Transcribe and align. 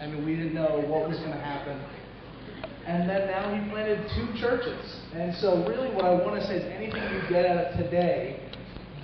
I 0.00 0.06
mean, 0.06 0.24
we 0.24 0.34
didn't 0.34 0.54
know 0.54 0.82
what 0.88 1.08
was 1.08 1.18
going 1.18 1.32
to 1.32 1.44
happen. 1.44 1.78
And 2.86 3.08
then 3.08 3.28
now 3.28 3.52
he 3.54 3.70
planted 3.70 4.00
two 4.16 4.40
churches. 4.40 4.80
And 5.12 5.34
so, 5.36 5.68
really, 5.68 5.94
what 5.94 6.06
I 6.06 6.14
want 6.14 6.40
to 6.40 6.46
say 6.46 6.56
is 6.56 6.64
anything 6.72 7.02
you 7.12 7.20
get 7.28 7.44
out 7.44 7.58
of 7.58 7.76
today, 7.76 8.40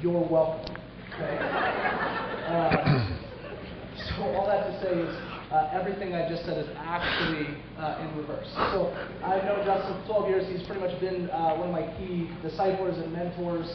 you're 0.01 0.27
welcome. 0.29 0.75
Okay? 1.15 2.23
Uh, 2.47 3.19
so, 4.15 4.23
all 4.23 4.47
that 4.47 4.71
to 4.71 4.81
say 4.81 4.95
is 4.95 5.11
uh, 5.51 5.69
everything 5.73 6.15
I 6.15 6.29
just 6.29 6.47
said 6.47 6.57
is 6.59 6.69
actually 6.77 7.59
uh, 7.77 7.99
in 8.01 8.17
reverse. 8.17 8.47
So, 8.71 8.95
I've 9.25 9.43
known 9.43 9.67
Justin 9.67 10.01
for 10.07 10.23
12 10.23 10.29
years. 10.29 10.47
He's 10.47 10.65
pretty 10.65 10.81
much 10.81 10.95
been 11.01 11.29
uh, 11.31 11.57
one 11.57 11.67
of 11.67 11.75
my 11.75 11.91
key 11.99 12.31
disciples 12.41 13.03
and 13.03 13.13
mentors 13.13 13.67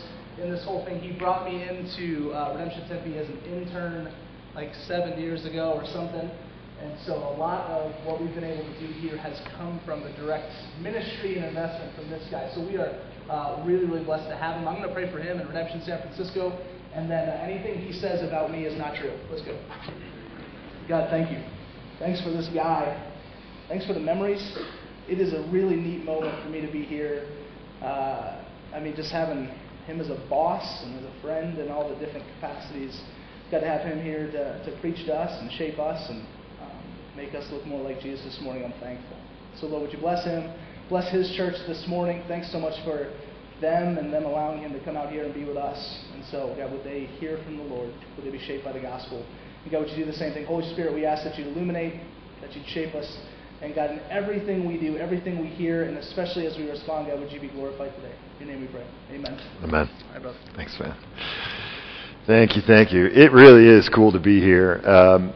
in 0.41 0.49
this 0.49 0.63
whole 0.63 0.85
thing. 0.85 1.01
He 1.01 1.11
brought 1.19 1.43
me 1.43 1.67
into 1.67 2.31
uh, 2.31 2.55
Redemption 2.55 2.87
Tempe 2.87 3.17
as 3.17 3.27
an 3.27 3.39
intern 3.43 4.13
like 4.55 4.73
seven 4.87 5.19
years 5.19 5.45
ago 5.45 5.73
or 5.75 5.85
something. 5.91 6.31
And 6.81 6.97
so 7.05 7.13
a 7.13 7.35
lot 7.37 7.69
of 7.69 7.93
what 8.05 8.19
we've 8.19 8.33
been 8.33 8.43
able 8.43 8.63
to 8.63 8.79
do 8.79 8.91
here 8.93 9.15
has 9.17 9.39
come 9.55 9.79
from 9.85 10.01
the 10.01 10.09
direct 10.13 10.51
ministry 10.81 11.37
and 11.37 11.45
investment 11.45 11.95
from 11.95 12.09
this 12.09 12.27
guy. 12.31 12.51
So 12.55 12.65
we 12.65 12.77
are 12.77 12.97
uh, 13.29 13.63
really, 13.63 13.85
really 13.85 14.03
blessed 14.03 14.29
to 14.29 14.35
have 14.35 14.59
him. 14.59 14.67
I'm 14.67 14.77
going 14.77 14.87
to 14.87 14.93
pray 14.93 15.11
for 15.11 15.19
him 15.19 15.39
in 15.39 15.47
Redemption 15.47 15.83
San 15.85 16.01
Francisco. 16.01 16.57
And 16.93 17.09
then 17.09 17.29
uh, 17.29 17.39
anything 17.43 17.79
he 17.79 17.93
says 17.93 18.27
about 18.27 18.51
me 18.51 18.65
is 18.65 18.77
not 18.77 18.95
true. 18.95 19.13
Let's 19.29 19.43
go. 19.43 19.57
God, 20.89 21.09
thank 21.11 21.29
you. 21.29 21.43
Thanks 21.99 22.19
for 22.23 22.31
this 22.31 22.49
guy. 22.51 22.97
Thanks 23.67 23.85
for 23.85 23.93
the 23.93 23.99
memories. 23.99 24.41
It 25.07 25.19
is 25.19 25.33
a 25.33 25.47
really 25.51 25.75
neat 25.75 26.03
moment 26.03 26.43
for 26.43 26.49
me 26.49 26.61
to 26.65 26.71
be 26.71 26.83
here. 26.83 27.29
Uh, 27.81 28.43
I 28.73 28.79
mean, 28.79 28.95
just 28.95 29.11
having 29.11 29.49
him 29.85 30.01
as 30.01 30.09
a 30.09 30.19
boss 30.29 30.83
and 30.83 30.97
as 30.97 31.05
a 31.05 31.21
friend 31.21 31.59
and 31.59 31.69
all 31.69 31.87
the 31.87 31.95
different 32.03 32.25
capacities. 32.35 32.99
Got 33.51 33.59
to 33.59 33.67
have 33.67 33.81
him 33.81 34.01
here 34.01 34.31
to, 34.31 34.65
to 34.65 34.81
preach 34.81 35.05
to 35.05 35.13
us 35.13 35.39
and 35.41 35.51
shape 35.51 35.77
us 35.77 36.09
and 36.09 36.25
make 37.15 37.33
us 37.33 37.47
look 37.51 37.65
more 37.65 37.81
like 37.81 37.99
Jesus 38.01 38.23
this 38.23 38.39
morning. 38.41 38.63
I'm 38.63 38.79
thankful. 38.79 39.17
So, 39.59 39.67
Lord, 39.67 39.83
would 39.83 39.93
you 39.93 39.99
bless 39.99 40.23
him? 40.23 40.53
Bless 40.89 41.11
his 41.11 41.31
church 41.35 41.55
this 41.67 41.85
morning. 41.87 42.23
Thanks 42.27 42.51
so 42.51 42.59
much 42.59 42.83
for 42.83 43.13
them 43.61 43.97
and 43.97 44.11
them 44.11 44.25
allowing 44.25 44.59
him 44.59 44.73
to 44.73 44.83
come 44.83 44.97
out 44.97 45.11
here 45.11 45.23
and 45.23 45.33
be 45.33 45.45
with 45.45 45.57
us. 45.57 46.03
And 46.13 46.25
so, 46.25 46.55
God, 46.57 46.71
would 46.71 46.83
they 46.83 47.05
hear 47.19 47.37
from 47.43 47.57
the 47.57 47.63
Lord? 47.63 47.93
Would 48.15 48.25
they 48.25 48.31
be 48.31 48.39
shaped 48.39 48.65
by 48.65 48.73
the 48.73 48.79
gospel? 48.79 49.25
And 49.63 49.71
God, 49.71 49.81
would 49.81 49.89
you 49.89 49.97
do 49.97 50.05
the 50.05 50.17
same 50.17 50.33
thing? 50.33 50.45
Holy 50.45 50.69
Spirit, 50.73 50.93
we 50.93 51.05
ask 51.05 51.23
that 51.23 51.37
you 51.37 51.45
illuminate, 51.45 52.01
that 52.41 52.55
you 52.55 52.61
shape 52.67 52.95
us. 52.95 53.17
And 53.61 53.75
God, 53.75 53.91
in 53.91 53.99
everything 54.09 54.67
we 54.67 54.79
do, 54.79 54.97
everything 54.97 55.39
we 55.39 55.47
hear, 55.47 55.83
and 55.83 55.97
especially 55.97 56.47
as 56.47 56.57
we 56.57 56.67
respond, 56.67 57.07
God, 57.07 57.19
would 57.19 57.31
you 57.31 57.39
be 57.39 57.49
glorified 57.49 57.93
today? 57.95 58.15
In 58.39 58.47
your 58.47 58.55
name 58.55 58.65
we 58.65 58.73
pray. 58.73 58.87
Amen. 59.11 59.39
Amen. 59.63 59.87
Hi, 60.11 60.19
brother. 60.19 60.37
Thanks, 60.55 60.75
man. 60.79 60.97
Thank 62.25 62.55
you, 62.55 62.63
thank 62.65 62.91
you. 62.91 63.05
It 63.05 63.31
really 63.31 63.67
is 63.67 63.87
cool 63.89 64.11
to 64.11 64.19
be 64.19 64.39
here. 64.41 64.81
Um, 64.85 65.33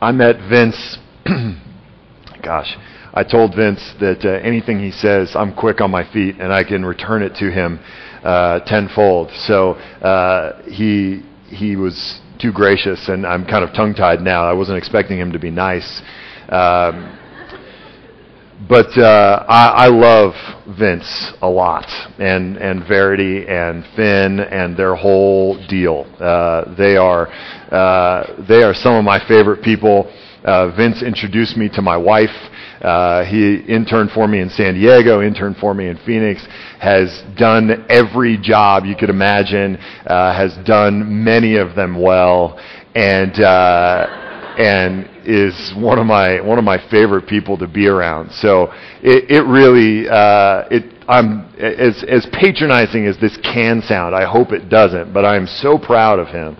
I 0.00 0.12
met 0.12 0.36
Vince. 0.50 0.98
gosh, 2.42 2.76
I 3.14 3.24
told 3.24 3.56
Vince 3.56 3.94
that 3.98 4.24
uh, 4.24 4.46
anything 4.46 4.78
he 4.78 4.90
says, 4.90 5.34
I'm 5.34 5.54
quick 5.54 5.80
on 5.80 5.90
my 5.90 6.04
feet 6.12 6.36
and 6.38 6.52
I 6.52 6.64
can 6.64 6.84
return 6.84 7.22
it 7.22 7.34
to 7.36 7.50
him 7.50 7.80
uh, 8.22 8.60
tenfold. 8.60 9.30
So 9.32 9.72
uh, 9.72 10.62
he 10.64 11.22
he 11.48 11.76
was 11.76 12.20
too 12.38 12.52
gracious, 12.52 13.08
and 13.08 13.24
I'm 13.24 13.46
kind 13.46 13.64
of 13.64 13.72
tongue 13.72 13.94
tied 13.94 14.20
now. 14.20 14.44
I 14.44 14.52
wasn't 14.52 14.78
expecting 14.78 15.18
him 15.18 15.32
to 15.32 15.38
be 15.38 15.50
nice. 15.50 16.02
Um, 16.48 17.18
but 18.68 18.96
uh, 18.98 19.44
I, 19.48 19.86
I 19.86 19.88
love 19.88 20.32
Vince 20.78 21.32
a 21.42 21.48
lot, 21.48 21.86
and 22.18 22.56
and 22.56 22.86
Verity 22.86 23.46
and 23.46 23.84
Finn 23.94 24.40
and 24.40 24.76
their 24.76 24.94
whole 24.94 25.58
deal. 25.68 26.06
Uh, 26.18 26.74
they 26.74 26.96
are 26.96 27.28
uh, 27.28 28.44
they 28.48 28.62
are 28.62 28.74
some 28.74 28.94
of 28.94 29.04
my 29.04 29.18
favorite 29.28 29.62
people. 29.62 30.10
Uh, 30.44 30.74
Vince 30.76 31.02
introduced 31.02 31.56
me 31.56 31.68
to 31.68 31.82
my 31.82 31.96
wife. 31.96 32.34
Uh, 32.80 33.24
he 33.24 33.56
interned 33.68 34.10
for 34.12 34.28
me 34.28 34.40
in 34.40 34.48
San 34.48 34.74
Diego, 34.74 35.20
interned 35.20 35.56
for 35.56 35.74
me 35.74 35.88
in 35.88 35.96
Phoenix, 36.06 36.46
has 36.78 37.22
done 37.36 37.84
every 37.88 38.36
job 38.36 38.84
you 38.84 38.94
could 38.94 39.10
imagine, 39.10 39.76
uh, 40.06 40.32
has 40.34 40.56
done 40.64 41.24
many 41.24 41.56
of 41.56 41.74
them 41.74 42.00
well, 42.00 42.60
and 42.94 43.40
uh, 43.40 44.25
and 44.58 45.08
is 45.24 45.74
one 45.76 45.98
of 45.98 46.06
my 46.06 46.40
one 46.40 46.58
of 46.58 46.64
my 46.64 46.78
favorite 46.90 47.26
people 47.26 47.58
to 47.58 47.66
be 47.66 47.86
around. 47.86 48.32
So 48.32 48.72
it, 49.02 49.30
it 49.30 49.44
really 49.44 50.08
uh, 50.08 50.64
it 50.70 51.04
I'm 51.08 51.46
as 51.58 52.02
as 52.08 52.26
patronizing 52.32 53.06
as 53.06 53.18
this 53.18 53.36
can 53.42 53.82
sound. 53.82 54.14
I 54.14 54.24
hope 54.24 54.52
it 54.52 54.68
doesn't, 54.68 55.12
but 55.12 55.24
I'm 55.24 55.46
so 55.46 55.78
proud 55.78 56.18
of 56.18 56.28
him. 56.28 56.56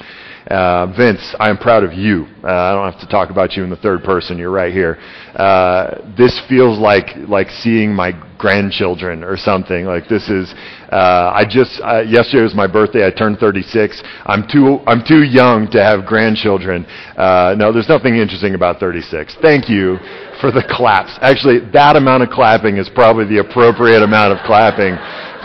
Uh, 0.51 0.87
Vince, 0.97 1.35
I'm 1.41 1.59
proud 1.59 1.83
of 1.83 1.93
you. 1.93 2.27
Uh, 2.45 2.47
I 2.47 2.73
don't 2.73 2.93
have 2.93 3.01
to 3.01 3.09
talk 3.09 3.31
about 3.31 3.57
you 3.57 3.65
in 3.65 3.71
the 3.71 3.77
third 3.77 4.05
person. 4.05 4.39
You're 4.39 4.53
right 4.53 4.73
here. 4.73 4.97
Uh, 5.35 6.15
this 6.17 6.41
feels 6.49 6.79
like 6.79 7.17
like 7.29 7.51
seeing 7.51 7.93
my 7.93 8.13
grandchildren 8.39 9.25
or 9.25 9.37
something. 9.37 9.87
Like 9.87 10.09
this 10.09 10.29
is. 10.29 10.55
Uh, 10.93 11.33
I 11.35 11.45
just 11.49 11.81
uh, 11.83 12.03
yesterday 12.03 12.45
was 12.45 12.55
my 12.55 12.69
birthday. 12.69 13.05
I 13.05 13.11
turned 13.11 13.39
36. 13.39 14.01
I'm 14.27 14.47
too 14.47 14.79
I'm 14.87 15.03
too 15.05 15.25
young 15.25 15.69
to 15.73 15.83
have 15.83 16.07
grandchildren. 16.07 16.87
Uh, 17.17 17.57
no, 17.59 17.73
there's 17.73 17.89
nothing 17.89 18.15
interesting 18.15 18.55
about 18.55 18.79
36. 18.79 19.37
Thank 19.43 19.69
you 19.69 19.99
for 20.41 20.53
the 20.53 20.63
claps. 20.63 21.19
Actually, 21.23 21.59
that 21.73 21.97
amount 21.97 22.23
of 22.23 22.31
clapping 22.31 22.77
is 22.77 22.89
probably 22.89 23.25
the 23.25 23.39
appropriate 23.39 24.03
amount 24.05 24.33
of 24.33 24.39
clapping 24.47 24.95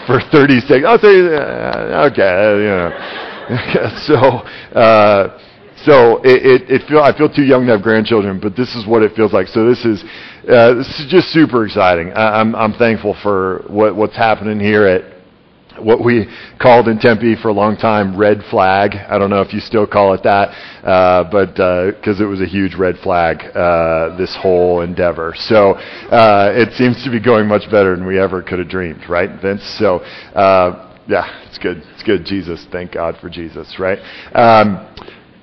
for 0.05 0.21
36. 0.31 0.85
Oh, 0.85 0.97
30, 0.97 1.35
uh, 1.35 2.09
okay, 2.11 2.61
you 2.61 2.69
know. 2.69 3.30
so, 4.05 4.15
uh, 4.77 5.39
so 5.85 6.21
it, 6.23 6.45
it, 6.45 6.69
it, 6.69 6.87
feel 6.87 6.99
I 6.99 7.15
feel 7.17 7.29
too 7.29 7.43
young 7.43 7.65
to 7.65 7.73
have 7.73 7.81
grandchildren, 7.81 8.39
but 8.39 8.55
this 8.55 8.75
is 8.75 8.85
what 8.85 9.01
it 9.01 9.15
feels 9.15 9.33
like. 9.33 9.47
So 9.47 9.67
this 9.67 9.83
is 9.85 10.03
uh, 10.47 10.75
this 10.75 10.87
is 10.99 11.07
just 11.09 11.29
super 11.29 11.65
exciting. 11.65 12.11
I, 12.13 12.39
I'm 12.39 12.55
I'm 12.55 12.73
thankful 12.73 13.15
for 13.23 13.63
what 13.67 13.95
what's 13.95 14.15
happening 14.15 14.59
here 14.59 14.85
at 14.85 15.21
what 15.79 16.03
we 16.03 16.27
called 16.59 16.87
in 16.87 16.99
Tempe 16.99 17.35
for 17.41 17.49
a 17.49 17.53
long 17.53 17.77
time 17.77 18.15
red 18.17 18.43
flag. 18.49 18.95
I 18.95 19.17
don't 19.17 19.29
know 19.29 19.41
if 19.41 19.53
you 19.53 19.59
still 19.59 19.87
call 19.87 20.13
it 20.13 20.23
that, 20.23 20.49
uh, 20.85 21.23
but 21.31 21.55
because 21.95 22.19
uh, 22.19 22.23
it 22.23 22.27
was 22.27 22.41
a 22.41 22.45
huge 22.45 22.75
red 22.75 22.97
flag, 22.97 23.39
uh, 23.55 24.15
this 24.17 24.37
whole 24.39 24.81
endeavor. 24.81 25.33
So 25.37 25.71
uh, 25.73 26.51
it 26.53 26.73
seems 26.73 27.03
to 27.03 27.09
be 27.09 27.19
going 27.19 27.47
much 27.47 27.69
better 27.71 27.95
than 27.95 28.05
we 28.05 28.19
ever 28.19 28.43
could 28.43 28.59
have 28.59 28.69
dreamed, 28.69 29.09
right, 29.09 29.41
Vince? 29.41 29.63
So 29.79 29.99
uh, 30.35 30.90
yeah, 31.07 31.47
it's 31.47 31.57
good. 31.57 31.81
It's 31.93 32.03
good. 32.03 32.25
Jesus. 32.25 32.65
Thank 32.71 32.93
God 32.93 33.17
for 33.19 33.29
Jesus, 33.29 33.79
right? 33.79 33.97
Um, 34.33 34.87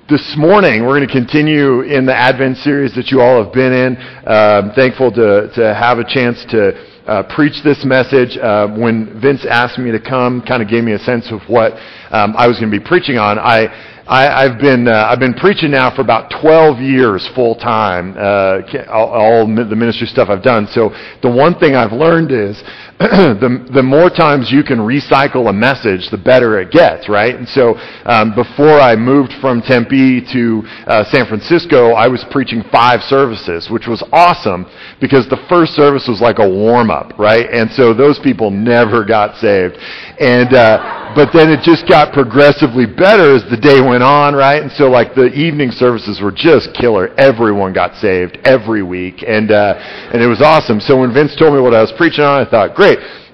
this 0.09 0.35
morning, 0.37 0.83
we're 0.83 0.97
going 0.97 1.07
to 1.07 1.13
continue 1.13 1.81
in 1.81 2.05
the 2.05 2.15
Advent 2.15 2.57
series 2.57 2.95
that 2.95 3.11
you 3.11 3.21
all 3.21 3.43
have 3.43 3.53
been 3.53 3.73
in. 3.73 3.97
Um, 4.25 4.71
thankful 4.73 5.11
to, 5.11 5.51
to 5.53 5.73
have 5.75 5.99
a 5.99 6.03
chance 6.03 6.43
to 6.49 6.73
uh, 7.05 7.23
preach 7.35 7.61
this 7.63 7.83
message. 7.85 8.37
Uh, 8.37 8.69
when 8.69 9.19
Vince 9.21 9.45
asked 9.45 9.77
me 9.77 9.91
to 9.91 9.99
come, 9.99 10.41
kind 10.41 10.63
of 10.63 10.69
gave 10.69 10.83
me 10.83 10.93
a 10.93 10.99
sense 10.99 11.31
of 11.31 11.41
what 11.47 11.73
um, 12.11 12.35
I 12.37 12.47
was 12.47 12.57
going 12.59 12.71
to 12.71 12.79
be 12.79 12.83
preaching 12.83 13.17
on. 13.17 13.37
I, 13.37 13.67
I, 14.07 14.49
have 14.49 14.59
been 14.59 14.87
uh, 14.87 15.07
I've 15.09 15.19
been 15.19 15.35
preaching 15.35 15.71
now 15.71 15.93
for 15.93 16.01
about 16.01 16.33
12 16.41 16.79
years 16.79 17.29
full 17.35 17.53
time. 17.55 18.15
Uh, 18.17 18.61
all, 18.89 19.09
all 19.09 19.47
the 19.47 19.75
ministry 19.75 20.07
stuff 20.07 20.29
I've 20.29 20.41
done. 20.41 20.67
So 20.71 20.89
the 21.21 21.29
one 21.29 21.59
thing 21.59 21.75
I've 21.75 21.91
learned 21.91 22.31
is 22.31 22.63
the, 22.99 23.65
the 23.73 23.81
more 23.81 24.09
times 24.09 24.51
you 24.51 24.61
can 24.61 24.77
recycle 24.77 25.49
a 25.49 25.53
message, 25.53 26.09
the 26.11 26.17
better 26.17 26.59
it 26.59 26.69
gets, 26.69 27.07
right? 27.07 27.33
And 27.33 27.47
so 27.47 27.79
um, 28.03 28.35
before 28.35 28.77
I 28.77 28.97
moved 28.97 29.31
from 29.39 29.61
Tempe 29.61 30.19
to 30.33 30.63
uh, 30.85 31.05
San 31.05 31.25
Francisco, 31.25 31.93
I 31.93 32.09
was 32.09 32.25
preaching 32.29 32.61
five 32.73 33.01
services, 33.03 33.69
which 33.69 33.87
was 33.87 34.03
awesome 34.11 34.65
because 34.99 35.29
the 35.29 35.39
first 35.47 35.75
service 35.75 36.09
was 36.09 36.19
like 36.19 36.39
a 36.39 36.49
warm 36.49 36.91
up, 36.91 37.17
right? 37.17 37.49
And 37.49 37.71
so 37.71 37.93
those 37.93 38.19
people 38.19 38.51
never 38.51 39.05
got 39.05 39.37
saved. 39.37 39.77
And 40.19 40.53
uh, 40.53 40.99
but 41.15 41.31
then 41.33 41.49
it 41.49 41.61
just 41.61 41.87
got 41.87 42.13
progressively 42.13 42.85
better 42.85 43.35
as 43.35 43.43
the 43.49 43.57
day 43.57 43.81
went 43.81 44.03
on, 44.03 44.35
right? 44.35 44.61
And 44.61 44.71
so 44.71 44.89
like 44.89 45.15
the 45.15 45.31
evening 45.33 45.71
services 45.71 46.21
were 46.21 46.31
just 46.31 46.73
killer. 46.73 47.15
Everyone 47.17 47.71
got 47.71 47.95
saved 47.95 48.37
every 48.43 48.83
week, 48.83 49.23
and 49.25 49.51
uh, 49.51 49.73
and 50.11 50.21
it 50.21 50.27
was 50.27 50.41
awesome. 50.41 50.79
So 50.81 50.99
when 50.99 51.13
Vince 51.13 51.35
told 51.35 51.53
me 51.53 51.61
what 51.61 51.73
I 51.73 51.81
was 51.81 51.93
preaching 51.93 52.23
on, 52.23 52.45
I 52.45 52.49
thought, 52.49 52.75
great. 52.75 52.88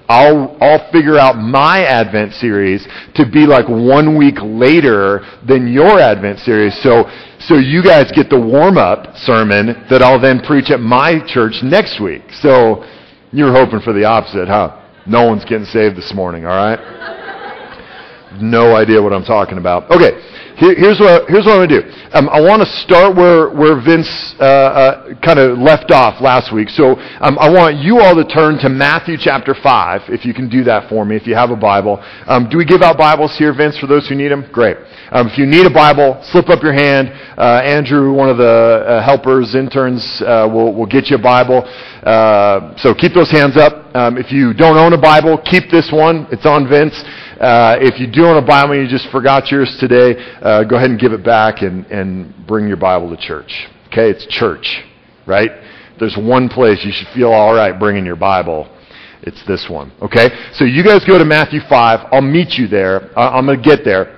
I'll, 0.08 0.56
I'll 0.60 0.90
figure 0.92 1.18
out 1.18 1.36
my 1.36 1.84
Advent 1.84 2.34
series 2.34 2.86
to 3.14 3.28
be 3.28 3.46
like 3.46 3.68
one 3.68 4.16
week 4.16 4.36
later 4.40 5.26
than 5.46 5.72
your 5.72 5.98
Advent 5.98 6.38
series. 6.40 6.80
So, 6.82 7.10
so 7.40 7.56
you 7.56 7.82
guys 7.82 8.12
get 8.12 8.30
the 8.30 8.40
warm 8.40 8.78
up 8.78 9.16
sermon 9.16 9.84
that 9.90 10.02
I'll 10.02 10.20
then 10.20 10.40
preach 10.40 10.70
at 10.70 10.80
my 10.80 11.20
church 11.26 11.62
next 11.62 12.00
week. 12.00 12.22
So 12.40 12.84
you're 13.32 13.52
hoping 13.52 13.80
for 13.80 13.92
the 13.92 14.04
opposite, 14.04 14.48
huh? 14.48 14.82
No 15.06 15.26
one's 15.28 15.44
getting 15.44 15.66
saved 15.66 15.96
this 15.96 16.12
morning, 16.14 16.46
all 16.46 16.56
right? 16.56 16.78
No 18.40 18.76
idea 18.76 19.00
what 19.02 19.12
I'm 19.12 19.24
talking 19.24 19.58
about. 19.58 19.90
Okay, 19.90 20.12
here, 20.56 20.74
here's 20.74 20.98
what 20.98 21.28
here's 21.28 21.44
what 21.44 21.60
I'm 21.60 21.68
gonna 21.68 21.82
do. 21.82 21.88
Um, 22.12 22.28
I 22.28 22.40
want 22.40 22.62
to 22.62 22.68
start 22.80 23.14
where 23.14 23.50
where 23.50 23.76
Vince 23.76 24.08
uh, 24.40 24.44
uh, 24.44 25.14
kind 25.20 25.38
of 25.38 25.58
left 25.58 25.90
off 25.90 26.20
last 26.20 26.52
week. 26.52 26.70
So 26.70 26.96
um, 27.20 27.38
I 27.38 27.50
want 27.50 27.76
you 27.76 28.00
all 28.00 28.14
to 28.14 28.24
turn 28.24 28.58
to 28.60 28.68
Matthew 28.68 29.16
chapter 29.20 29.54
five, 29.54 30.02
if 30.08 30.24
you 30.24 30.32
can 30.32 30.48
do 30.48 30.64
that 30.64 30.88
for 30.88 31.04
me, 31.04 31.16
if 31.16 31.26
you 31.26 31.34
have 31.34 31.50
a 31.50 31.56
Bible. 31.56 32.02
Um, 32.26 32.48
do 32.48 32.56
we 32.56 32.64
give 32.64 32.82
out 32.82 32.96
Bibles 32.96 33.36
here, 33.36 33.52
Vince, 33.52 33.78
for 33.78 33.86
those 33.86 34.08
who 34.08 34.14
need 34.14 34.28
them? 34.28 34.48
Great. 34.50 34.78
Um, 35.12 35.28
if 35.28 35.38
you 35.38 35.46
need 35.46 35.66
a 35.66 35.70
Bible, 35.70 36.18
slip 36.24 36.48
up 36.48 36.62
your 36.62 36.72
hand. 36.72 37.08
Uh, 37.36 37.60
Andrew, 37.62 38.12
one 38.12 38.30
of 38.30 38.38
the 38.38 38.44
uh, 38.44 39.04
helpers, 39.04 39.54
interns, 39.54 40.22
uh, 40.22 40.48
will 40.50 40.74
will 40.74 40.86
get 40.86 41.10
you 41.10 41.16
a 41.16 41.22
Bible. 41.22 41.62
Uh, 42.02 42.74
so 42.78 42.94
keep 42.94 43.12
those 43.12 43.30
hands 43.30 43.56
up. 43.56 43.94
Um, 43.94 44.16
if 44.16 44.32
you 44.32 44.52
don't 44.52 44.76
own 44.76 44.92
a 44.92 45.00
Bible, 45.00 45.38
keep 45.44 45.70
this 45.70 45.90
one. 45.92 46.26
It's 46.30 46.46
on 46.46 46.68
Vince. 46.68 47.02
Uh, 47.40 47.76
if 47.80 48.00
you 48.00 48.06
do 48.06 48.24
own 48.24 48.42
a 48.42 48.46
Bible 48.46 48.72
and 48.72 48.82
you 48.82 48.88
just 48.88 49.10
forgot 49.10 49.50
yours 49.50 49.76
today, 49.78 50.16
uh, 50.40 50.64
go 50.64 50.76
ahead 50.76 50.88
and 50.88 50.98
give 50.98 51.12
it 51.12 51.22
back 51.22 51.60
and, 51.60 51.84
and 51.86 52.34
bring 52.46 52.66
your 52.66 52.78
Bible 52.78 53.14
to 53.14 53.16
church. 53.16 53.68
Okay, 53.88 54.08
it's 54.08 54.26
church, 54.26 54.82
right? 55.26 55.50
There's 55.98 56.16
one 56.16 56.48
place 56.48 56.82
you 56.82 56.92
should 56.92 57.08
feel 57.08 57.30
all 57.30 57.54
right 57.54 57.78
bringing 57.78 58.06
your 58.06 58.16
Bible. 58.16 58.72
It's 59.22 59.44
this 59.46 59.66
one. 59.68 59.92
Okay, 60.00 60.28
so 60.54 60.64
you 60.64 60.82
guys 60.82 61.04
go 61.04 61.18
to 61.18 61.24
Matthew 61.24 61.60
5. 61.68 62.08
I'll 62.10 62.22
meet 62.22 62.54
you 62.54 62.68
there. 62.68 63.10
Uh, 63.18 63.32
I'm 63.32 63.44
going 63.44 63.60
to 63.60 63.64
get 63.64 63.84
there. 63.84 64.16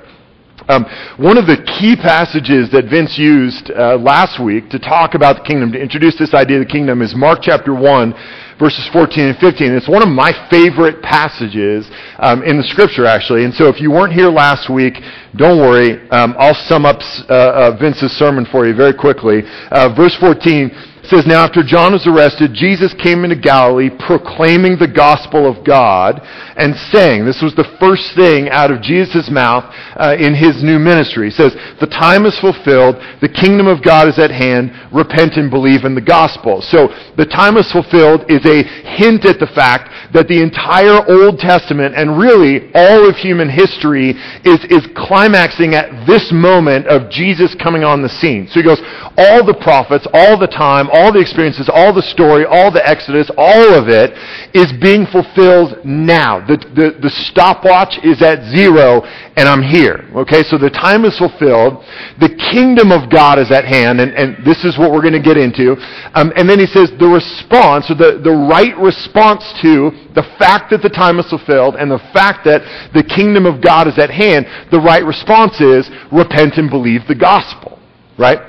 Um, 0.68 0.84
one 1.16 1.38
of 1.38 1.46
the 1.46 1.56
key 1.80 1.96
passages 1.96 2.70
that 2.72 2.90
Vince 2.90 3.16
used 3.16 3.70
uh, 3.70 3.96
last 3.96 4.42
week 4.42 4.68
to 4.70 4.78
talk 4.78 5.14
about 5.14 5.36
the 5.36 5.42
kingdom, 5.42 5.72
to 5.72 5.80
introduce 5.80 6.18
this 6.18 6.34
idea 6.34 6.60
of 6.60 6.66
the 6.66 6.70
kingdom, 6.70 7.00
is 7.00 7.14
Mark 7.16 7.38
chapter 7.40 7.74
1, 7.74 8.12
verses 8.58 8.88
14 8.92 9.24
and 9.24 9.38
15. 9.38 9.72
It's 9.72 9.88
one 9.88 10.02
of 10.02 10.08
my 10.08 10.32
favorite 10.50 11.00
passages 11.02 11.88
um, 12.18 12.42
in 12.42 12.56
the 12.58 12.64
scripture, 12.64 13.06
actually. 13.06 13.44
And 13.44 13.54
so 13.54 13.68
if 13.68 13.80
you 13.80 13.90
weren't 13.90 14.12
here 14.12 14.28
last 14.28 14.68
week, 14.68 14.94
don't 15.36 15.58
worry. 15.58 16.08
Um, 16.10 16.34
I'll 16.38 16.54
sum 16.66 16.84
up 16.84 16.98
uh, 17.28 17.32
uh, 17.32 17.76
Vince's 17.78 18.12
sermon 18.12 18.46
for 18.50 18.66
you 18.66 18.74
very 18.74 18.94
quickly. 18.94 19.42
Uh, 19.70 19.94
verse 19.94 20.16
14 20.16 20.70
says, 21.08 21.26
Now 21.26 21.44
after 21.44 21.62
John 21.62 21.92
was 21.92 22.06
arrested, 22.06 22.54
Jesus 22.54 22.94
came 22.94 23.24
into 23.24 23.36
Galilee 23.36 23.90
proclaiming 23.90 24.78
the 24.78 24.88
gospel 24.88 25.48
of 25.48 25.64
God 25.64 26.20
and 26.56 26.74
saying, 26.92 27.24
this 27.24 27.42
was 27.42 27.54
the 27.54 27.68
first 27.80 28.14
thing 28.14 28.48
out 28.48 28.70
of 28.70 28.82
Jesus' 28.82 29.30
mouth 29.30 29.64
uh, 29.96 30.16
in 30.18 30.34
his 30.34 30.62
new 30.62 30.78
ministry. 30.78 31.30
He 31.30 31.36
says, 31.36 31.54
The 31.80 31.86
time 31.86 32.26
is 32.26 32.38
fulfilled, 32.38 32.96
the 33.20 33.28
kingdom 33.28 33.66
of 33.66 33.82
God 33.82 34.08
is 34.08 34.18
at 34.18 34.30
hand, 34.30 34.72
repent 34.92 35.36
and 35.36 35.50
believe 35.50 35.84
in 35.84 35.94
the 35.94 36.04
gospel. 36.04 36.60
So 36.62 36.88
the 37.16 37.26
time 37.26 37.56
is 37.56 37.70
fulfilled 37.70 38.28
is 38.28 38.44
a 38.44 38.62
hint 38.62 39.24
at 39.24 39.40
the 39.40 39.50
fact 39.54 40.12
that 40.12 40.28
the 40.28 40.42
entire 40.42 41.04
Old 41.04 41.38
Testament 41.38 41.94
and 41.94 42.18
really 42.18 42.70
all 42.74 43.08
of 43.08 43.16
human 43.16 43.48
history 43.48 44.16
is, 44.44 44.60
is 44.68 44.86
climaxing 44.96 45.74
at 45.74 46.06
this 46.06 46.32
moment 46.32 46.86
of 46.86 47.10
Jesus 47.10 47.54
coming 47.54 47.84
on 47.84 48.02
the 48.02 48.08
scene. 48.08 48.48
So 48.48 48.60
he 48.60 48.66
goes, 48.66 48.80
all 49.16 49.44
the 49.44 49.58
prophets, 49.60 50.06
all 50.12 50.38
the 50.38 50.46
time, 50.46 50.88
all 50.98 51.12
the 51.12 51.20
experiences, 51.20 51.70
all 51.72 51.94
the 51.94 52.02
story, 52.02 52.44
all 52.44 52.72
the 52.72 52.82
Exodus, 52.82 53.30
all 53.38 53.74
of 53.74 53.88
it 53.88 54.10
is 54.54 54.72
being 54.82 55.06
fulfilled 55.06 55.78
now. 55.84 56.44
The, 56.44 56.58
the, 56.74 56.98
the 56.98 57.10
stopwatch 57.10 58.02
is 58.02 58.20
at 58.20 58.42
zero 58.50 59.06
and 59.38 59.48
I'm 59.48 59.62
here. 59.62 60.02
Okay, 60.26 60.42
so 60.42 60.58
the 60.58 60.70
time 60.70 61.04
is 61.04 61.16
fulfilled. 61.16 61.86
The 62.18 62.34
kingdom 62.50 62.90
of 62.90 63.08
God 63.08 63.38
is 63.38 63.52
at 63.54 63.64
hand, 63.64 64.00
and, 64.00 64.10
and 64.18 64.44
this 64.44 64.64
is 64.64 64.76
what 64.76 64.90
we're 64.90 65.06
going 65.06 65.14
to 65.14 65.22
get 65.22 65.38
into. 65.38 65.78
Um, 66.18 66.34
and 66.34 66.50
then 66.50 66.58
he 66.58 66.66
says 66.66 66.90
the 66.98 67.06
response, 67.06 67.86
or 67.86 67.94
the, 67.94 68.18
the 68.18 68.34
right 68.34 68.74
response 68.76 69.46
to 69.62 69.94
the 70.18 70.26
fact 70.42 70.74
that 70.74 70.82
the 70.82 70.90
time 70.90 71.22
is 71.22 71.30
fulfilled 71.30 71.76
and 71.78 71.88
the 71.88 72.02
fact 72.10 72.42
that 72.50 72.66
the 72.90 73.06
kingdom 73.06 73.46
of 73.46 73.62
God 73.62 73.86
is 73.86 73.94
at 73.98 74.10
hand, 74.10 74.46
the 74.74 74.80
right 74.80 75.04
response 75.04 75.60
is 75.60 75.86
repent 76.10 76.58
and 76.58 76.68
believe 76.68 77.06
the 77.06 77.14
gospel. 77.14 77.78
Right? 78.18 78.42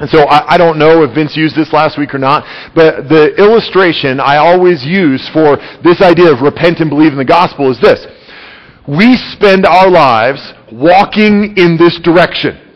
And 0.00 0.08
so 0.08 0.20
I, 0.24 0.54
I, 0.54 0.56
don't 0.56 0.78
know 0.78 1.04
if 1.04 1.14
Vince 1.14 1.36
used 1.36 1.54
this 1.54 1.74
last 1.74 1.98
week 1.98 2.14
or 2.14 2.18
not, 2.18 2.44
but 2.74 3.08
the 3.08 3.36
illustration 3.36 4.18
I 4.18 4.38
always 4.38 4.84
use 4.84 5.28
for 5.28 5.58
this 5.84 6.00
idea 6.00 6.32
of 6.32 6.40
repent 6.40 6.80
and 6.80 6.88
believe 6.88 7.12
in 7.12 7.18
the 7.18 7.24
gospel 7.24 7.70
is 7.70 7.78
this. 7.80 8.06
We 8.88 9.16
spend 9.36 9.66
our 9.66 9.90
lives 9.90 10.40
walking 10.72 11.54
in 11.56 11.76
this 11.76 12.00
direction. 12.00 12.68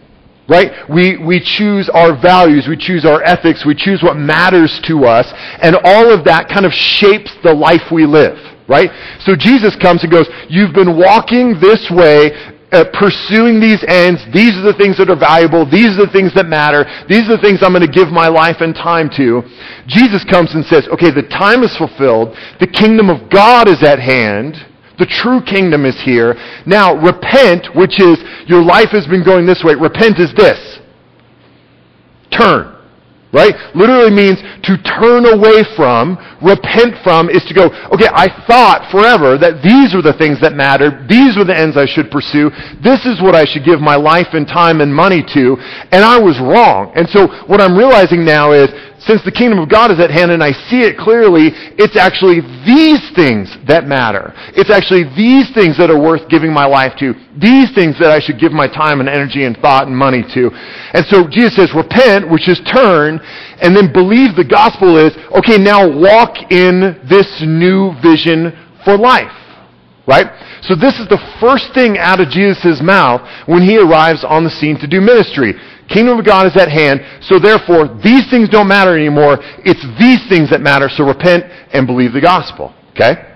Right? 0.47 0.73
We, 0.91 1.17
we 1.17 1.41
choose 1.41 1.89
our 1.89 2.13
values, 2.21 2.69
we 2.69 2.77
choose 2.77 3.07
our 3.07 3.23
ethics, 3.25 3.65
we 3.65 3.75
choose 3.75 4.03
what 4.03 4.19
matters 4.19 4.79
to 4.85 5.07
us, 5.07 5.33
and 5.63 5.75
all 5.83 6.13
of 6.13 6.27
that 6.27 6.51
kind 6.53 6.67
of 6.67 6.73
shapes 6.73 7.35
the 7.43 7.55
life 7.55 7.91
we 7.91 8.05
live. 8.05 8.37
Right? 8.69 8.91
So 9.21 9.37
Jesus 9.37 9.75
comes 9.77 10.05
and 10.05 10.13
goes, 10.13 10.29
You've 10.51 10.75
been 10.75 10.99
walking 10.99 11.57
this 11.61 11.89
way 11.91 12.54
uh, 12.75 12.85
pursuing 12.93 13.61
these 13.61 13.85
ends. 13.87 14.19
These 14.35 14.59
are 14.59 14.67
the 14.67 14.75
things 14.77 14.99
that 14.99 15.09
are 15.09 15.19
valuable. 15.19 15.65
These 15.65 15.95
are 15.95 16.07
the 16.07 16.13
things 16.13 16.35
that 16.35 16.47
matter. 16.47 16.83
These 17.09 17.31
are 17.31 17.39
the 17.39 17.43
things 17.43 17.63
I'm 17.63 17.73
going 17.73 17.87
to 17.87 17.91
give 17.91 18.09
my 18.11 18.27
life 18.27 18.59
and 18.59 18.75
time 18.75 19.09
to. 19.15 19.47
Jesus 19.87 20.27
comes 20.27 20.55
and 20.55 20.67
says, 20.67 20.89
okay, 20.91 21.15
the 21.15 21.23
time 21.31 21.63
is 21.63 21.77
fulfilled. 21.77 22.35
The 22.59 22.67
kingdom 22.67 23.09
of 23.09 23.31
God 23.31 23.69
is 23.69 23.83
at 23.83 24.03
hand. 24.03 24.59
The 24.99 25.07
true 25.07 25.41
kingdom 25.43 25.87
is 25.87 25.95
here. 26.03 26.35
Now, 26.67 26.95
repent, 26.99 27.71
which 27.75 28.03
is 28.03 28.19
your 28.47 28.63
life 28.63 28.91
has 28.91 29.07
been 29.07 29.25
going 29.25 29.47
this 29.47 29.63
way. 29.63 29.75
Repent 29.75 30.19
is 30.19 30.35
this. 30.35 30.81
Turn 32.31 32.74
right? 33.35 33.53
Literally 33.75 34.15
means 34.15 34.39
to 34.63 34.79
turn 34.87 35.27
away 35.27 35.67
from, 35.75 36.15
repent 36.39 37.03
from, 37.03 37.29
is 37.29 37.43
to 37.51 37.55
go, 37.55 37.67
okay, 37.91 38.07
I 38.15 38.31
thought 38.47 38.87
forever 38.95 39.37
that 39.37 39.59
these 39.61 39.91
were 39.91 40.07
the 40.07 40.15
things 40.15 40.41
that 40.41 40.55
mattered, 40.55 41.11
these 41.11 41.37
were 41.37 41.45
the 41.45 41.57
ends 41.57 41.77
I 41.77 41.85
should 41.85 42.15
pursue, 42.15 42.55
this 42.79 43.03
is 43.05 43.19
what 43.19 43.35
I 43.35 43.45
should 43.45 43.67
give 43.67 43.83
my 43.83 43.99
life 43.99 44.33
and 44.39 44.47
time 44.47 44.81
and 44.81 44.95
money 44.95 45.27
to, 45.35 45.59
and 45.91 46.07
I 46.07 46.23
was 46.23 46.39
wrong. 46.39 46.95
And 46.95 47.11
so 47.11 47.27
what 47.51 47.61
I'm 47.61 47.77
realizing 47.77 48.25
now 48.25 48.55
is, 48.55 48.71
since 49.07 49.23
the 49.25 49.33
kingdom 49.33 49.59
of 49.59 49.69
God 49.69 49.91
is 49.91 50.01
at 50.01 50.11
hand 50.11 50.31
and 50.33 50.43
I 50.43 50.53
see 50.69 50.81
it 50.81 50.97
clearly, 50.97 51.53
it's 51.77 51.97
actually 51.97 52.41
these 52.65 53.05
things 53.13 53.53
that 53.69 53.85
matter. 53.85 54.33
It's 54.57 54.71
actually 54.71 55.05
these 55.13 55.53
things 55.53 55.77
that 55.77 55.91
are 55.91 56.01
worth 56.01 56.29
giving 56.29 56.53
my 56.53 56.65
life 56.65 56.97
to. 57.01 57.13
These 57.37 57.75
things 57.77 57.99
that 58.01 58.11
I 58.11 58.21
should 58.21 58.41
give 58.41 58.53
my 58.53 58.67
time 58.67 59.01
and 59.01 59.09
energy 59.09 59.45
and 59.45 59.57
thought 59.59 59.87
and 59.87 59.97
money 59.97 60.25
to. 60.35 60.51
And 60.97 61.05
so 61.07 61.29
Jesus 61.29 61.57
says, 61.57 61.77
repent, 61.77 62.31
which 62.31 62.49
is 62.49 62.61
turn, 62.65 63.21
and 63.61 63.77
then 63.77 63.93
believe 63.93 64.37
the 64.37 64.49
gospel 64.49 64.97
is, 64.97 65.13
okay, 65.37 65.61
now 65.61 65.85
walk 65.85 66.51
in 66.51 66.97
this 67.05 67.29
new 67.45 67.93
vision 68.01 68.57
for 68.85 68.97
life. 68.97 69.33
Right? 70.07 70.29
So 70.65 70.75
this 70.77 71.01
is 71.01 71.09
the 71.09 71.21
first 71.41 71.73
thing 71.73 71.97
out 71.97 72.21
of 72.21 72.29
Jesus' 72.29 72.81
mouth 72.81 73.25
when 73.49 73.63
he 73.63 73.79
arrives 73.79 74.25
on 74.25 74.45
the 74.45 74.51
scene 74.51 74.77
to 74.81 74.87
do 74.87 75.01
ministry. 75.01 75.55
Kingdom 75.89 76.19
of 76.19 76.25
God 76.25 76.47
is 76.47 76.57
at 76.57 76.71
hand, 76.71 77.01
so 77.21 77.39
therefore 77.39 77.89
these 78.03 78.29
things 78.31 78.49
don't 78.49 78.69
matter 78.69 78.97
anymore. 78.97 79.39
It's 79.65 79.85
these 79.99 80.27
things 80.29 80.51
that 80.51 80.61
matter, 80.61 80.89
so 80.89 81.05
repent 81.05 81.45
and 81.73 81.87
believe 81.87 82.13
the 82.13 82.21
gospel. 82.21 82.75
Okay? 82.93 83.31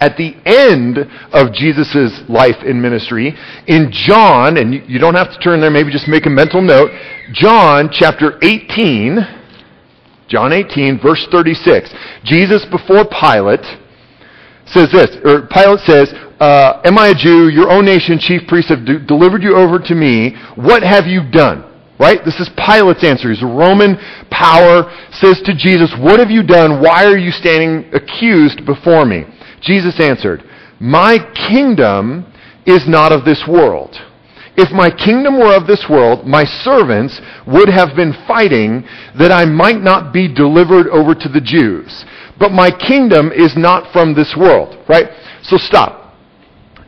At 0.00 0.16
the 0.16 0.34
end 0.44 0.98
of 1.32 1.54
Jesus' 1.54 2.20
life 2.28 2.62
in 2.66 2.82
ministry, 2.82 3.34
in 3.66 3.90
John, 3.90 4.58
and 4.58 4.74
you 4.74 4.98
don't 4.98 5.14
have 5.14 5.32
to 5.32 5.38
turn 5.38 5.60
there, 5.60 5.70
maybe 5.70 5.90
just 5.90 6.08
make 6.08 6.26
a 6.26 6.30
mental 6.30 6.60
note, 6.60 6.90
John 7.32 7.88
chapter 7.90 8.38
18, 8.42 9.18
John 10.28 10.52
18, 10.52 11.00
verse 11.00 11.26
36. 11.30 11.94
Jesus 12.24 12.66
before 12.70 13.04
Pilate 13.08 13.64
says 14.66 14.90
this, 14.92 15.16
or 15.24 15.46
Pilate 15.46 15.80
says, 15.80 16.12
uh, 16.40 16.82
Am 16.84 16.98
I 16.98 17.08
a 17.08 17.14
Jew? 17.14 17.48
Your 17.48 17.70
own 17.70 17.84
nation, 17.84 18.18
chief 18.18 18.46
priests, 18.48 18.70
have 18.70 18.84
d- 18.84 18.98
delivered 19.06 19.42
you 19.42 19.56
over 19.56 19.78
to 19.78 19.94
me. 19.94 20.36
What 20.56 20.82
have 20.82 21.06
you 21.06 21.22
done? 21.30 21.70
Right? 21.98 22.24
This 22.24 22.40
is 22.40 22.50
Pilate's 22.56 23.04
answer. 23.04 23.30
He's 23.30 23.42
a 23.42 23.46
Roman 23.46 23.96
power, 24.30 24.90
says 25.12 25.40
to 25.42 25.54
Jesus, 25.54 25.94
What 25.98 26.18
have 26.18 26.30
you 26.30 26.42
done? 26.42 26.82
Why 26.82 27.04
are 27.04 27.18
you 27.18 27.30
standing 27.30 27.92
accused 27.94 28.66
before 28.66 29.04
me? 29.04 29.24
Jesus 29.60 30.00
answered, 30.00 30.42
My 30.80 31.18
kingdom 31.48 32.26
is 32.66 32.88
not 32.88 33.12
of 33.12 33.24
this 33.24 33.44
world. 33.46 33.96
If 34.56 34.70
my 34.70 34.88
kingdom 34.88 35.38
were 35.38 35.54
of 35.54 35.66
this 35.66 35.86
world, 35.90 36.26
my 36.26 36.44
servants 36.44 37.20
would 37.46 37.68
have 37.68 37.96
been 37.96 38.14
fighting 38.26 38.84
that 39.18 39.32
I 39.32 39.44
might 39.44 39.80
not 39.80 40.12
be 40.12 40.32
delivered 40.32 40.86
over 40.88 41.14
to 41.14 41.28
the 41.28 41.40
Jews. 41.40 42.04
But 42.44 42.52
my 42.52 42.70
kingdom 42.70 43.32
is 43.32 43.56
not 43.56 43.90
from 43.90 44.14
this 44.14 44.36
world, 44.36 44.76
right? 44.86 45.08
So 45.44 45.56
stop. 45.56 46.12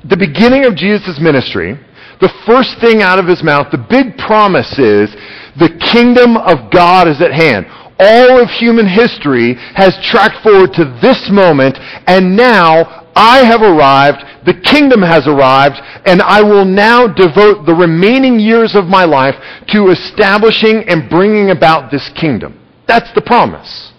The 0.05 0.15
beginning 0.15 0.67
of 0.67 0.77
Jesus' 0.77 1.19
ministry, 1.19 1.81
the 2.21 2.29
first 2.45 2.79
thing 2.79 3.01
out 3.01 3.19
of 3.19 3.27
his 3.27 3.43
mouth, 3.43 3.69
the 3.73 3.81
big 3.89 4.19
promise 4.19 4.79
is 4.79 5.17
the 5.57 5.73
kingdom 5.81 6.37
of 6.37 6.71
God 6.71 7.09
is 7.09 7.23
at 7.23 7.33
hand. 7.33 7.65
All 7.99 8.39
of 8.39 8.51
human 8.51 8.87
history 8.87 9.55
has 9.73 9.97
tracked 10.05 10.45
forward 10.45 10.75
to 10.75 10.85
this 11.01 11.31
moment, 11.33 11.79
and 12.07 12.37
now 12.37 13.09
I 13.17 13.43
have 13.43 13.63
arrived, 13.63 14.19
the 14.45 14.61
kingdom 14.61 15.01
has 15.01 15.27
arrived, 15.27 15.81
and 16.05 16.21
I 16.21 16.43
will 16.43 16.67
now 16.67 17.07
devote 17.07 17.65
the 17.65 17.75
remaining 17.75 18.39
years 18.39 18.77
of 18.77 18.85
my 18.93 19.07
life 19.07 19.37
to 19.69 19.89
establishing 19.89 20.85
and 20.87 21.09
bringing 21.09 21.49
about 21.49 21.91
this 21.91 22.11
kingdom. 22.15 22.61
That's 22.87 23.11
the 23.15 23.23
promise. 23.23 23.95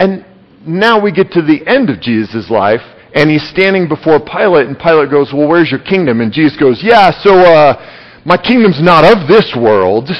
And 0.00 0.24
now 0.68 1.00
we 1.00 1.10
get 1.10 1.32
to 1.32 1.42
the 1.42 1.66
end 1.66 1.90
of 1.90 2.00
Jesus' 2.00 2.50
life, 2.50 2.82
and 3.14 3.30
he's 3.30 3.42
standing 3.48 3.88
before 3.88 4.20
Pilate, 4.20 4.66
and 4.66 4.78
Pilate 4.78 5.10
goes, 5.10 5.32
Well, 5.32 5.48
where's 5.48 5.70
your 5.70 5.80
kingdom? 5.80 6.20
And 6.20 6.32
Jesus 6.32 6.58
goes, 6.58 6.82
Yeah, 6.82 7.10
so 7.22 7.34
uh, 7.34 8.22
my 8.24 8.36
kingdom's 8.36 8.80
not 8.82 9.04
of 9.04 9.26
this 9.26 9.56
world. 9.56 10.10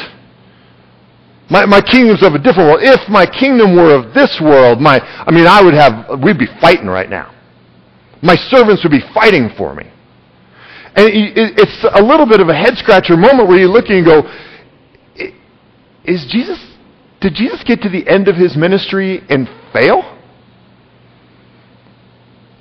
My, 1.50 1.64
my 1.64 1.80
kingdom's 1.80 2.22
of 2.22 2.34
a 2.34 2.38
different 2.38 2.68
world. 2.68 2.80
If 2.82 3.08
my 3.08 3.24
kingdom 3.24 3.76
were 3.76 3.94
of 3.94 4.12
this 4.12 4.38
world, 4.40 4.80
my, 4.80 5.00
I 5.00 5.30
mean, 5.30 5.46
I 5.46 5.62
would 5.62 5.74
have, 5.74 6.20
we'd 6.22 6.38
be 6.38 6.48
fighting 6.60 6.86
right 6.86 7.08
now. 7.08 7.34
My 8.22 8.36
servants 8.36 8.82
would 8.82 8.92
be 8.92 9.04
fighting 9.14 9.50
for 9.56 9.74
me. 9.74 9.84
And 10.94 11.08
it's 11.08 11.86
a 11.94 12.02
little 12.02 12.26
bit 12.26 12.40
of 12.40 12.48
a 12.48 12.54
head 12.54 12.76
scratcher 12.76 13.16
moment 13.16 13.48
where 13.48 13.58
you 13.58 13.68
look 13.68 13.86
and 13.88 13.98
you 13.98 14.04
go, 14.04 14.28
is 16.04 16.26
Jesus, 16.30 16.58
did 17.20 17.34
Jesus 17.34 17.62
get 17.64 17.80
to 17.82 17.88
the 17.88 18.06
end 18.08 18.28
of 18.28 18.36
his 18.36 18.56
ministry 18.56 19.22
and 19.28 19.48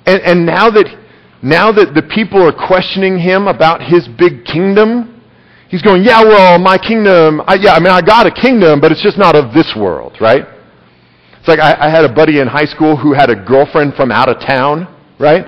And, 0.08 0.22
and 0.22 0.46
now 0.46 0.70
that, 0.70 0.88
now 1.42 1.70
that 1.72 1.94
the 1.94 2.02
people 2.02 2.42
are 2.42 2.66
questioning 2.66 3.18
him 3.18 3.46
about 3.46 3.82
his 3.82 4.08
big 4.08 4.44
kingdom, 4.44 5.18
He's 5.68 5.82
going, 5.82 6.02
yeah, 6.02 6.22
well, 6.24 6.58
my 6.58 6.78
kingdom, 6.78 7.42
I, 7.46 7.56
yeah, 7.60 7.74
I 7.74 7.78
mean, 7.78 7.92
I 7.92 8.00
got 8.00 8.26
a 8.26 8.30
kingdom, 8.30 8.80
but 8.80 8.90
it's 8.90 9.02
just 9.02 9.18
not 9.18 9.36
of 9.36 9.52
this 9.52 9.74
world, 9.76 10.16
right? 10.18 10.46
It's 11.38 11.46
like 11.46 11.60
I, 11.60 11.88
I 11.88 11.90
had 11.90 12.06
a 12.06 12.12
buddy 12.12 12.40
in 12.40 12.48
high 12.48 12.64
school 12.64 12.96
who 12.96 13.12
had 13.12 13.28
a 13.28 13.36
girlfriend 13.36 13.94
from 13.94 14.10
out 14.10 14.30
of 14.30 14.40
town, 14.40 14.88
right? 15.20 15.44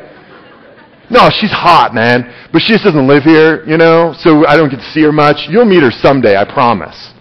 No, 1.11 1.31
she's 1.31 1.51
hot, 1.51 1.95
man, 1.95 2.49
but 2.53 2.61
she 2.61 2.75
just 2.75 2.85
doesn't 2.85 3.09
live 3.09 3.25
here, 3.25 3.65
you 3.67 3.79
know, 3.79 4.15
so 4.19 4.47
I 4.47 4.57
don't 4.57 4.69
get 4.69 4.81
to 4.81 4.91
see 4.93 5.03
her 5.03 5.13
much. 5.13 5.49
You'll 5.49 5.65
meet 5.65 5.83
her 5.83 5.91
someday, 5.91 6.37
I 6.37 6.45
promise. 6.45 7.15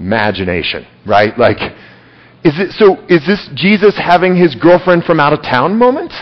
Imagination, 0.00 0.86
right? 1.06 1.38
Like, 1.38 1.58
is 2.44 2.58
it, 2.58 2.72
so 2.72 2.96
is 3.08 3.26
this 3.26 3.48
Jesus 3.54 3.96
having 3.96 4.36
his 4.36 4.54
girlfriend 4.54 5.04
from 5.04 5.18
out 5.18 5.32
of 5.32 5.42
town 5.42 5.76
moment? 5.76 6.12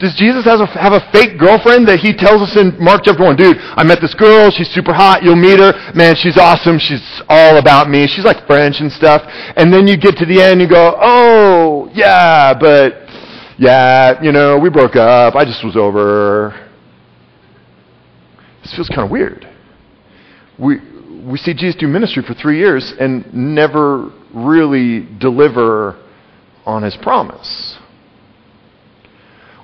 Does 0.00 0.14
Jesus 0.14 0.46
have 0.46 0.60
a, 0.60 0.66
have 0.66 0.94
a 0.94 1.12
fake 1.12 1.38
girlfriend 1.38 1.86
that 1.88 2.00
he 2.00 2.14
tells 2.14 2.40
us 2.40 2.56
in 2.56 2.74
Mark 2.82 3.02
chapter 3.04 3.22
1? 3.22 3.36
Dude, 3.36 3.58
I 3.60 3.84
met 3.84 4.00
this 4.00 4.14
girl. 4.14 4.50
She's 4.50 4.68
super 4.70 4.94
hot. 4.94 5.22
You'll 5.22 5.36
meet 5.36 5.58
her. 5.58 5.74
Man, 5.94 6.16
she's 6.16 6.38
awesome. 6.38 6.78
She's 6.78 7.04
all 7.28 7.58
about 7.58 7.90
me. 7.90 8.06
She's 8.06 8.24
like 8.24 8.46
French 8.46 8.80
and 8.80 8.90
stuff. 8.90 9.22
And 9.56 9.70
then 9.70 9.86
you 9.86 9.98
get 9.98 10.16
to 10.16 10.24
the 10.24 10.40
end 10.40 10.52
and 10.52 10.60
you 10.62 10.68
go, 10.68 10.96
oh, 10.98 11.90
yeah, 11.92 12.54
but, 12.58 12.94
yeah, 13.58 14.22
you 14.22 14.32
know, 14.32 14.58
we 14.58 14.70
broke 14.70 14.96
up. 14.96 15.36
I 15.36 15.44
just 15.44 15.62
was 15.62 15.76
over. 15.76 16.68
This 18.62 18.74
feels 18.74 18.88
kind 18.88 19.02
of 19.02 19.10
weird. 19.10 19.46
We, 20.58 20.78
we 21.26 21.36
see 21.36 21.52
Jesus 21.52 21.78
do 21.78 21.86
ministry 21.86 22.22
for 22.22 22.32
three 22.32 22.56
years 22.56 22.94
and 22.98 23.32
never 23.34 24.10
really 24.34 25.06
deliver 25.18 26.00
on 26.66 26.82
his 26.82 26.96
promise 26.96 27.78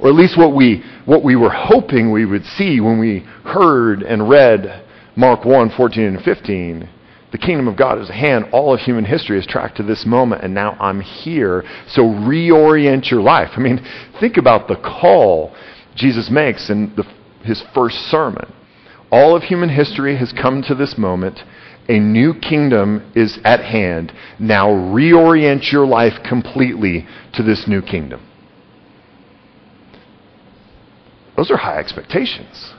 or 0.01 0.09
at 0.09 0.15
least 0.15 0.37
what 0.37 0.55
we, 0.55 0.83
what 1.05 1.25
we 1.25 1.37
were 1.37 1.51
hoping 1.51 2.13
we 2.13 2.27
would 2.27 2.45
see 2.45 2.81
when 2.81 2.99
we 2.99 3.21
heard 3.45 4.03
and 4.03 4.29
read 4.29 4.85
Mark 5.17 5.45
1 5.45 5.71
14 5.71 6.03
and 6.03 6.23
15. 6.23 6.89
The 7.33 7.39
kingdom 7.39 7.67
of 7.67 7.77
God 7.77 8.01
is 8.01 8.09
at 8.09 8.15
hand. 8.15 8.47
All 8.53 8.75
of 8.75 8.81
human 8.81 9.05
history 9.05 9.39
is 9.39 9.47
tracked 9.47 9.79
to 9.79 9.83
this 9.83 10.07
moment, 10.07 10.45
and 10.45 10.55
now 10.55 10.77
I'm 10.79 11.01
here. 11.01 11.65
So 11.89 12.03
reorient 12.03 13.11
your 13.11 13.21
life. 13.21 13.51
I 13.57 13.61
mean, 13.61 13.85
think 14.21 14.37
about 14.37 14.69
the 14.69 14.77
call 14.77 15.55
Jesus 15.95 16.31
makes 16.31 16.71
in 16.71 16.95
the, 16.95 17.05
his 17.43 17.65
first 17.75 17.97
sermon. 18.11 18.53
All 19.11 19.35
of 19.35 19.43
human 19.43 19.71
history 19.71 20.17
has 20.17 20.33
come 20.33 20.63
to 20.63 20.75
this 20.75 20.97
moment. 20.99 21.41
A 21.89 21.99
new 21.99 22.35
kingdom 22.35 23.13
is 23.15 23.39
at 23.45 23.61
hand. 23.61 24.13
Now 24.39 24.69
reorient 24.69 25.71
your 25.71 25.87
life 25.87 26.15
completely 26.29 27.07
to 27.35 27.43
this 27.43 27.67
new 27.69 27.81
kingdom. 27.81 28.27
Those 31.37 31.51
are 31.51 31.57
high 31.57 31.79
expectations. 31.79 32.73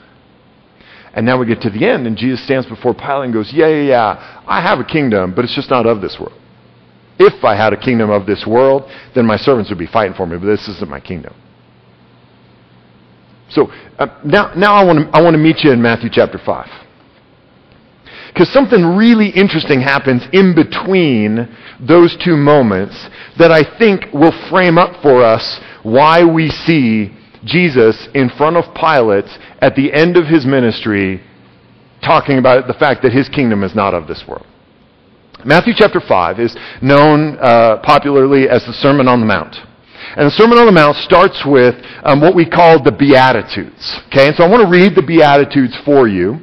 And 1.13 1.25
now 1.25 1.39
we 1.39 1.45
get 1.45 1.61
to 1.61 1.69
the 1.69 1.87
end, 1.87 2.05
and 2.05 2.17
Jesus 2.17 2.43
stands 2.43 2.67
before 2.67 2.93
Pilate 2.93 3.25
and 3.25 3.33
goes, 3.33 3.51
Yeah, 3.53 3.67
yeah, 3.67 3.81
yeah, 3.81 4.43
I 4.45 4.61
have 4.61 4.79
a 4.79 4.83
kingdom, 4.83 5.33
but 5.35 5.45
it's 5.45 5.55
just 5.55 5.69
not 5.69 5.85
of 5.85 6.01
this 6.01 6.17
world. 6.19 6.39
If 7.19 7.43
I 7.43 7.55
had 7.55 7.73
a 7.73 7.77
kingdom 7.77 8.09
of 8.09 8.25
this 8.25 8.45
world, 8.45 8.91
then 9.15 9.25
my 9.25 9.37
servants 9.37 9.69
would 9.69 9.79
be 9.79 9.87
fighting 9.87 10.15
for 10.15 10.27
me, 10.27 10.37
but 10.37 10.45
this 10.45 10.67
isn't 10.67 10.89
my 10.89 10.99
kingdom. 10.99 11.33
So 13.49 13.71
uh, 13.97 14.07
now, 14.23 14.53
now 14.55 14.75
I 14.75 14.83
want 14.83 14.99
to 14.99 15.17
I 15.17 15.21
want 15.21 15.33
to 15.33 15.39
meet 15.39 15.63
you 15.63 15.71
in 15.71 15.81
Matthew 15.81 16.09
chapter 16.11 16.37
5. 16.37 16.87
Because 18.38 18.53
something 18.53 18.96
really 18.96 19.29
interesting 19.29 19.82
happens 19.82 20.22
in 20.32 20.53
between 20.53 21.50
those 21.79 22.15
two 22.24 22.38
moments 22.38 22.94
that 23.39 23.51
I 23.51 23.63
think 23.79 24.13
will 24.13 24.32
frame 24.51 24.77
up 24.77 25.01
for 25.01 25.24
us 25.24 25.60
why 25.82 26.24
we 26.24 26.50
see 26.50 27.17
Jesus 27.46 28.08
in 28.13 28.29
front 28.29 28.58
of 28.58 28.75
Pilate 28.75 29.25
at 29.60 29.75
the 29.75 29.91
end 29.91 30.17
of 30.17 30.27
his 30.27 30.46
ministry 30.46 31.20
talking 32.03 32.38
about 32.38 32.67
the 32.67 32.75
fact 32.75 33.01
that 33.01 33.12
his 33.12 33.27
kingdom 33.27 33.63
is 33.63 33.74
not 33.74 33.96
of 33.96 34.08
this 34.08 34.24
world. 34.27 34.46
Matthew 35.44 35.74
chapter 35.75 36.00
5 36.00 36.39
is 36.39 36.56
known 36.79 37.39
uh, 37.39 37.77
popularly 37.77 38.48
as 38.48 38.63
the 38.65 38.74
Sermon 38.74 39.08
on 39.08 39.20
the 39.20 39.25
Mount. 39.25 39.56
And 40.15 40.27
the 40.27 40.32
Sermon 40.32 40.60
on 40.60 40.67
the 40.67 40.72
Mount 40.72 40.98
starts 40.98 41.44
with 41.44 41.74
um, 42.03 42.22
what 42.22 42.36
we 42.36 42.48
call 42.48 42.84
the 42.84 42.91
Beatitudes. 42.91 44.00
Okay, 44.10 44.27
and 44.27 44.36
so 44.36 44.44
I 44.44 44.48
want 44.48 44.62
to 44.62 44.70
read 44.70 44.94
the 44.94 45.01
Beatitudes 45.01 45.75
for 45.84 46.08
you 46.08 46.39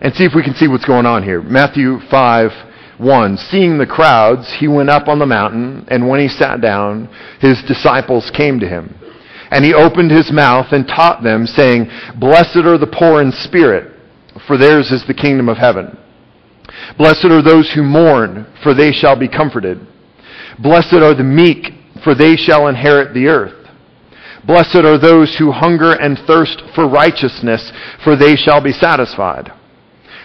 and 0.00 0.14
see 0.14 0.24
if 0.24 0.32
we 0.34 0.42
can 0.42 0.54
see 0.54 0.68
what's 0.68 0.84
going 0.84 1.06
on 1.06 1.22
here. 1.22 1.42
Matthew 1.42 1.98
5 2.10 2.50
1. 2.98 3.36
Seeing 3.38 3.78
the 3.78 3.86
crowds, 3.86 4.54
he 4.58 4.68
went 4.68 4.90
up 4.90 5.08
on 5.08 5.18
the 5.18 5.26
mountain, 5.26 5.86
and 5.88 6.08
when 6.08 6.20
he 6.20 6.28
sat 6.28 6.60
down, 6.60 7.08
his 7.40 7.62
disciples 7.66 8.30
came 8.36 8.60
to 8.60 8.68
him. 8.68 8.94
And 9.50 9.64
he 9.64 9.74
opened 9.74 10.10
his 10.10 10.30
mouth 10.30 10.66
and 10.72 10.86
taught 10.86 11.22
them, 11.22 11.46
saying, 11.46 11.90
Blessed 12.18 12.58
are 12.58 12.78
the 12.78 12.86
poor 12.86 13.22
in 13.22 13.32
spirit, 13.32 13.98
for 14.46 14.56
theirs 14.56 14.92
is 14.92 15.04
the 15.06 15.14
kingdom 15.14 15.48
of 15.48 15.56
heaven. 15.56 15.98
Blessed 16.98 17.24
are 17.24 17.42
those 17.42 17.72
who 17.72 17.82
mourn, 17.82 18.46
for 18.62 18.74
they 18.74 18.92
shall 18.92 19.18
be 19.18 19.28
comforted. 19.28 19.86
Blessed 20.58 20.94
are 20.94 21.14
the 21.14 21.24
meek, 21.24 21.72
for 22.04 22.14
they 22.14 22.36
shall 22.36 22.68
inherit 22.68 23.14
the 23.14 23.26
earth. 23.26 23.56
Blessed 24.46 24.76
are 24.76 24.98
those 24.98 25.36
who 25.36 25.52
hunger 25.52 25.92
and 25.92 26.18
thirst 26.26 26.62
for 26.74 26.88
righteousness, 26.88 27.72
for 28.04 28.14
they 28.14 28.36
shall 28.36 28.62
be 28.62 28.72
satisfied. 28.72 29.52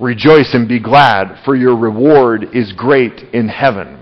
Rejoice 0.00 0.54
and 0.54 0.68
be 0.68 0.80
glad, 0.80 1.42
for 1.44 1.54
your 1.54 1.76
reward 1.76 2.48
is 2.52 2.72
great 2.72 3.22
in 3.32 3.48
heaven. 3.48 4.00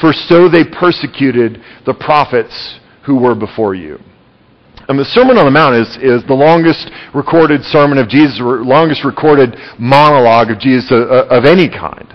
For 0.00 0.12
so 0.12 0.48
they 0.48 0.64
persecuted 0.64 1.62
the 1.84 1.94
prophets 1.94 2.78
who 3.04 3.16
were 3.16 3.34
before 3.34 3.74
you. 3.74 3.98
And 4.88 4.98
the 4.98 5.04
Sermon 5.04 5.38
on 5.38 5.44
the 5.44 5.50
Mount 5.50 5.76
is, 5.76 5.96
is 6.02 6.26
the 6.26 6.34
longest 6.34 6.90
recorded 7.14 7.62
sermon 7.64 7.98
of 7.98 8.08
Jesus, 8.08 8.38
longest 8.40 9.04
recorded 9.04 9.56
monologue 9.78 10.50
of 10.50 10.58
Jesus 10.58 10.90
of, 10.90 11.08
uh, 11.08 11.26
of 11.30 11.44
any 11.44 11.68
kind. 11.68 12.11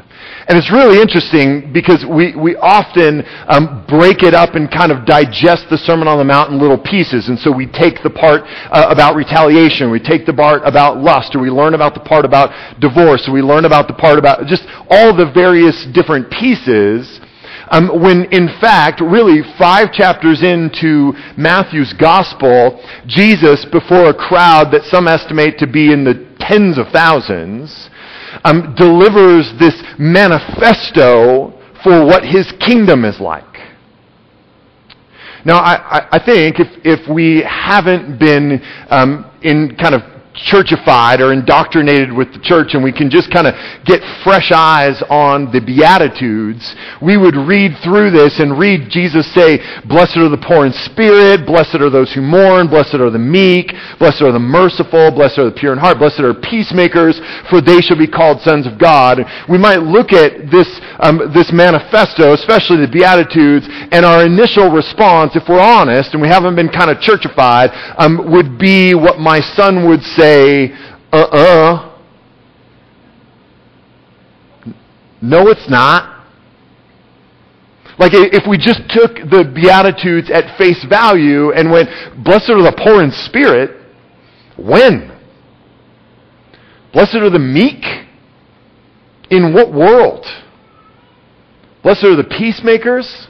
And 0.47 0.57
it's 0.57 0.71
really 0.71 1.01
interesting 1.01 1.73
because 1.73 2.05
we, 2.07 2.33
we 2.33 2.55
often 2.55 3.21
um, 3.51 3.83
break 3.85 4.23
it 4.23 4.33
up 4.33 4.55
and 4.55 4.71
kind 4.71 4.93
of 4.93 5.05
digest 5.05 5.67
the 5.69 5.77
Sermon 5.77 6.07
on 6.07 6.17
the 6.17 6.23
Mount 6.23 6.53
in 6.53 6.59
little 6.59 6.79
pieces. 6.79 7.27
And 7.27 7.37
so 7.37 7.51
we 7.51 7.67
take 7.67 8.01
the 8.01 8.09
part 8.09 8.43
uh, 8.71 8.87
about 8.87 9.15
retaliation, 9.15 9.91
we 9.91 9.99
take 9.99 10.25
the 10.25 10.33
part 10.33 10.61
about 10.63 11.03
lust, 11.03 11.35
or 11.35 11.41
we 11.41 11.49
learn 11.49 11.73
about 11.73 11.93
the 11.95 11.99
part 11.99 12.23
about 12.23 12.79
divorce, 12.79 13.27
or 13.27 13.33
we 13.33 13.41
learn 13.41 13.65
about 13.65 13.89
the 13.89 13.93
part 13.93 14.17
about 14.17 14.47
just 14.47 14.63
all 14.89 15.11
the 15.11 15.29
various 15.35 15.85
different 15.91 16.31
pieces. 16.31 17.19
Um, 17.69 18.01
when 18.01 18.31
in 18.31 18.47
fact, 18.61 19.01
really 19.01 19.43
five 19.59 19.91
chapters 19.91 20.43
into 20.43 21.11
Matthew's 21.35 21.91
gospel, 21.91 22.79
Jesus, 23.05 23.65
before 23.65 24.07
a 24.07 24.13
crowd 24.13 24.71
that 24.71 24.83
some 24.83 25.09
estimate 25.09 25.59
to 25.59 25.67
be 25.67 25.91
in 25.91 26.05
the 26.05 26.23
tens 26.39 26.77
of 26.77 26.87
thousands, 26.95 27.89
um, 28.43 28.75
delivers 28.75 29.51
this 29.59 29.75
manifesto 29.97 31.53
for 31.83 32.05
what 32.05 32.23
his 32.23 32.51
kingdom 32.59 33.05
is 33.05 33.19
like. 33.19 33.43
Now, 35.45 35.59
I, 35.59 36.07
I 36.11 36.25
think 36.25 36.59
if, 36.59 36.67
if 36.83 37.09
we 37.09 37.41
haven't 37.47 38.19
been 38.19 38.61
um, 38.89 39.31
in 39.41 39.77
kind 39.77 39.95
of 39.95 40.01
churchified 40.37 41.19
or 41.19 41.33
indoctrinated 41.33 42.13
with 42.13 42.31
the 42.33 42.39
church 42.39 42.73
and 42.73 42.83
we 42.83 42.93
can 42.93 43.09
just 43.09 43.31
kind 43.33 43.47
of 43.47 43.57
get 43.85 44.01
fresh 44.23 44.51
eyes 44.53 45.01
on 45.09 45.51
the 45.51 45.59
Beatitudes, 45.59 46.75
we 47.01 47.17
would 47.17 47.35
read 47.35 47.73
through 47.83 48.11
this 48.11 48.39
and 48.39 48.57
read 48.57 48.89
Jesus 48.89 49.25
say, 49.33 49.57
Blessed 49.85 50.17
are 50.17 50.29
the 50.29 50.37
poor 50.37 50.65
in 50.65 50.73
spirit, 50.85 51.45
blessed 51.45 51.81
are 51.81 51.89
those 51.89 52.13
who 52.13 52.21
mourn, 52.21 52.69
blessed 52.69 52.95
are 52.95 53.09
the 53.09 53.19
meek, 53.19 53.73
blessed 53.97 54.21
are 54.21 54.31
the 54.31 54.39
merciful, 54.39 55.11
blessed 55.11 55.39
are 55.39 55.49
the 55.49 55.57
pure 55.57 55.73
in 55.73 55.79
heart, 55.79 55.97
blessed 55.97 56.21
are 56.21 56.33
peacemakers, 56.33 57.17
for 57.49 57.59
they 57.59 57.81
shall 57.81 57.97
be 57.97 58.07
called 58.07 58.39
sons 58.41 58.67
of 58.67 58.77
God. 58.77 59.25
We 59.49 59.57
might 59.57 59.81
look 59.81 60.13
at 60.13 60.51
this, 60.53 60.69
um, 61.01 61.33
this 61.33 61.49
manifesto, 61.51 62.33
especially 62.33 62.85
the 62.85 62.91
Beatitudes, 62.91 63.65
and 63.91 64.05
our 64.05 64.25
initial 64.25 64.69
response, 64.69 65.35
if 65.35 65.49
we're 65.49 65.59
honest 65.59 66.13
and 66.13 66.21
we 66.21 66.29
haven't 66.29 66.55
been 66.55 66.69
kind 66.69 66.91
of 66.91 66.97
churchified, 67.01 67.73
um, 67.97 68.29
would 68.31 68.57
be 68.59 68.93
what 68.93 69.17
my 69.17 69.41
son 69.41 69.87
would 69.87 70.01
say 70.03 70.26
say, 70.27 70.71
uh-uh. 71.11 71.95
No, 75.21 75.47
it's 75.47 75.69
not. 75.69 76.25
Like 77.97 78.11
if 78.13 78.47
we 78.47 78.57
just 78.57 78.81
took 78.89 79.15
the 79.15 79.51
Beatitudes 79.55 80.29
at 80.29 80.57
face 80.57 80.85
value 80.85 81.51
and 81.51 81.71
went, 81.71 81.89
blessed 82.23 82.51
are 82.51 82.61
the 82.61 82.75
poor 82.77 83.03
in 83.03 83.11
spirit, 83.11 83.71
when? 84.55 85.17
Blessed 86.93 87.15
are 87.15 87.29
the 87.29 87.39
meek? 87.39 87.83
In 89.29 89.53
what 89.53 89.73
world? 89.73 90.25
Blessed 91.83 92.03
are 92.03 92.15
the 92.15 92.23
peacemakers? 92.23 93.27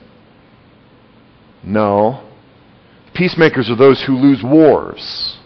No. 1.64 2.30
Peacemakers 3.16 3.70
are 3.70 3.76
those 3.76 4.04
who 4.04 4.16
lose 4.16 4.44
wars. 4.44 5.37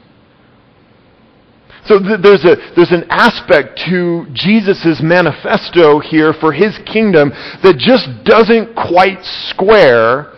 So 1.92 2.00
th- 2.00 2.22
there's, 2.22 2.46
a, 2.46 2.56
there's 2.74 2.92
an 2.92 3.04
aspect 3.10 3.78
to 3.90 4.26
Jesus' 4.32 5.02
manifesto 5.04 6.00
here 6.00 6.32
for 6.32 6.54
his 6.54 6.78
kingdom 6.86 7.32
that 7.64 7.76
just 7.78 8.08
doesn't 8.24 8.74
quite 8.78 9.20
square 9.50 10.32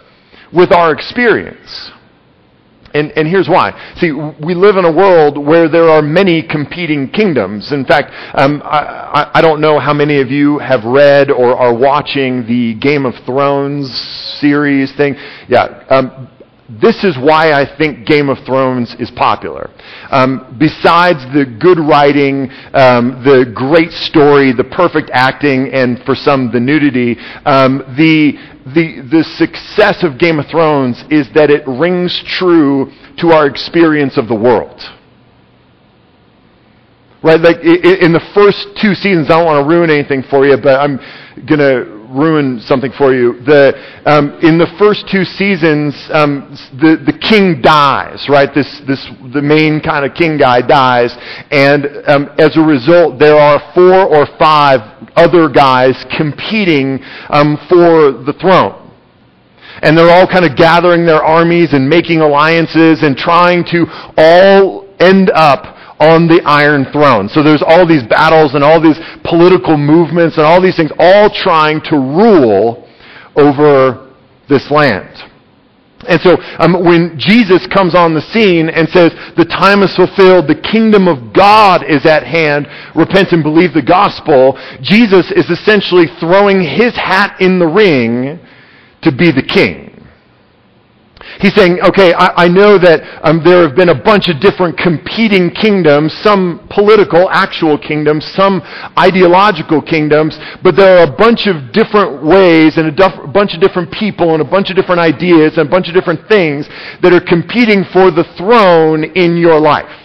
with 0.52 0.72
our 0.72 0.92
experience. 0.92 1.92
And, 2.96 3.12
and 3.12 3.28
here's 3.28 3.48
why. 3.48 3.94
See, 3.98 4.12
we 4.12 4.56
live 4.56 4.78
in 4.78 4.86
a 4.86 4.92
world 4.92 5.38
where 5.38 5.70
there 5.70 5.90
are 5.90 6.02
many 6.02 6.42
competing 6.42 7.12
kingdoms. 7.12 7.72
In 7.72 7.86
fact, 7.86 8.10
um, 8.34 8.64
I, 8.66 9.30
I 9.36 9.42
don't 9.42 9.62
know 9.62 9.78
how 9.78 9.94
many 9.94 10.22
of 10.22 10.32
you 10.32 10.58
have 10.58 10.84
read 10.86 11.30
or 11.30 11.56
are 11.56 11.76
watching 11.76 12.48
the 12.48 12.74
Game 12.80 13.06
of 13.06 13.14
Thrones 13.28 13.92
series 14.40 14.92
thing. 14.96 15.14
Yeah, 15.48 15.84
um, 15.92 16.30
this 16.70 17.04
is 17.04 17.18
why 17.18 17.52
I 17.52 17.66
think 17.78 18.08
Game 18.08 18.30
of 18.30 18.38
Thrones 18.46 18.96
is 18.98 19.12
popular. 19.12 19.70
Um, 20.12 20.56
besides 20.58 21.20
the 21.34 21.46
good 21.60 21.78
writing, 21.78 22.50
um, 22.74 23.22
the 23.26 23.52
great 23.54 23.92
story, 23.92 24.54
the 24.54 24.64
perfect 24.64 25.12
acting, 25.14 25.72
and 25.74 26.00
for 26.06 26.16
some 26.16 26.52
the 26.54 26.62
nudity, 26.62 27.18
um, 27.46 27.80
the, 27.98 28.40
the, 28.74 29.04
the 29.12 29.24
success 29.36 30.04
of 30.04 30.18
Game 30.18 30.40
of 30.40 30.46
Thrones 30.48 31.04
is 31.10 31.28
that 31.36 31.52
it 31.52 31.68
rings 31.68 32.24
true 32.26 32.90
to 33.20 33.32
our 33.32 33.46
experience 33.46 34.18
of 34.18 34.30
the 34.30 34.36
world. 34.36 34.80
Right? 37.22 37.40
Like 37.40 37.58
in 37.64 38.12
the 38.12 38.24
first 38.34 38.68
two 38.82 38.94
seasons, 38.96 39.28
I 39.28 39.40
don't 39.40 39.46
want 39.46 39.64
to 39.64 39.70
ruin 39.70 39.90
anything 39.90 40.24
for 40.30 40.46
you, 40.46 40.58
but 40.58 40.80
I'm 40.80 40.98
going 41.48 41.60
to 41.60 42.03
ruin 42.14 42.60
something 42.62 42.92
for 42.98 43.14
you. 43.14 43.42
The, 43.44 43.74
um, 44.06 44.38
in 44.42 44.58
the 44.58 44.68
first 44.78 45.10
two 45.10 45.24
seasons, 45.26 45.96
um, 46.14 46.56
the, 46.80 47.02
the 47.04 47.18
king 47.18 47.62
dies, 47.62 48.30
right? 48.30 48.54
This, 48.54 48.82
this, 48.88 49.04
the 49.34 49.42
main 49.42 49.82
kind 49.82 50.06
of 50.06 50.14
king 50.16 50.38
guy 50.38 50.62
dies. 50.62 51.16
And 51.52 51.88
um, 52.08 52.30
as 52.38 52.56
a 52.56 52.62
result, 52.62 53.20
there 53.20 53.36
are 53.36 53.60
four 53.74 54.06
or 54.06 54.28
five 54.38 54.80
other 55.16 55.50
guys 55.50 56.06
competing 56.16 57.00
um, 57.30 57.58
for 57.68 58.12
the 58.24 58.34
throne. 58.40 58.80
And 59.82 59.98
they're 59.98 60.10
all 60.10 60.28
kind 60.28 60.46
of 60.46 60.56
gathering 60.56 61.06
their 61.06 61.24
armies 61.24 61.74
and 61.74 61.90
making 61.90 62.22
alliances 62.22 63.04
and 63.04 63.18
trying 63.18 63.66
to 63.66 63.86
all 64.16 64.88
end 65.00 65.32
up 65.34 65.73
on 66.04 66.28
the 66.28 66.42
Iron 66.44 66.86
Throne. 66.92 67.30
So 67.30 67.42
there's 67.42 67.64
all 67.64 67.88
these 67.88 68.04
battles 68.04 68.56
and 68.56 68.64
all 68.64 68.82
these 68.82 69.00
political 69.24 69.78
movements 69.78 70.38
and 70.38 70.46
all 70.46 70.62
these 70.62 70.76
things 70.76 70.92
all 71.00 71.30
trying 71.30 71.80
to 71.88 71.96
rule 71.96 72.88
over 73.36 74.12
this 74.50 74.70
land. 74.70 75.32
And 76.08 76.20
so 76.20 76.36
um, 76.60 76.84
when 76.84 77.18
Jesus 77.18 77.66
comes 77.68 77.96
on 77.96 78.14
the 78.14 78.22
scene 78.22 78.68
and 78.68 78.90
says, 78.90 79.14
the 79.38 79.46
time 79.46 79.84
is 79.84 79.96
fulfilled, 79.96 80.48
the 80.48 80.60
kingdom 80.60 81.08
of 81.08 81.34
God 81.34 81.84
is 81.88 82.06
at 82.06 82.28
hand, 82.28 82.68
repent 82.94 83.32
and 83.32 83.42
believe 83.42 83.74
the 83.74 83.82
gospel, 83.82 84.60
Jesus 84.82 85.32
is 85.32 85.50
essentially 85.50 86.08
throwing 86.20 86.60
his 86.62 86.94
hat 86.96 87.40
in 87.40 87.58
the 87.58 87.68
ring 87.68 88.40
to 89.04 89.12
be 89.16 89.32
the 89.32 89.44
king. 89.48 89.93
He's 91.40 91.56
saying, 91.56 91.80
okay, 91.82 92.14
I, 92.14 92.46
I 92.46 92.48
know 92.48 92.78
that 92.78 93.02
um, 93.26 93.42
there 93.44 93.66
have 93.68 93.76
been 93.76 93.90
a 93.90 93.98
bunch 93.98 94.30
of 94.30 94.40
different 94.40 94.78
competing 94.78 95.50
kingdoms, 95.50 96.14
some 96.14 96.68
political, 96.70 97.30
actual 97.30 97.78
kingdoms, 97.78 98.26
some 98.26 98.62
ideological 98.98 99.82
kingdoms, 99.82 100.38
but 100.62 100.76
there 100.76 101.00
are 101.00 101.12
a 101.12 101.16
bunch 101.16 101.48
of 101.48 101.74
different 101.74 102.24
ways 102.24 102.78
and 102.78 102.88
a, 102.88 103.28
bunch 103.28 103.54
of 103.56 103.62
different 103.62 103.92
people 103.92 104.34
and 104.34 104.42
a 104.42 104.46
bunch 104.46 104.70
of 104.70 104.76
different 104.76 105.02
ideas 105.02 105.58
and 105.58 105.68
a 105.68 105.72
bunch 105.72 105.88
of 105.88 105.94
different 105.94 106.28
things 106.30 106.68
that 107.02 107.12
are 107.12 107.24
competing 107.24 107.84
for 107.92 108.12
the 108.12 108.24
throne 108.38 109.04
in 109.16 109.38
your 109.38 109.60
life. 109.60 110.00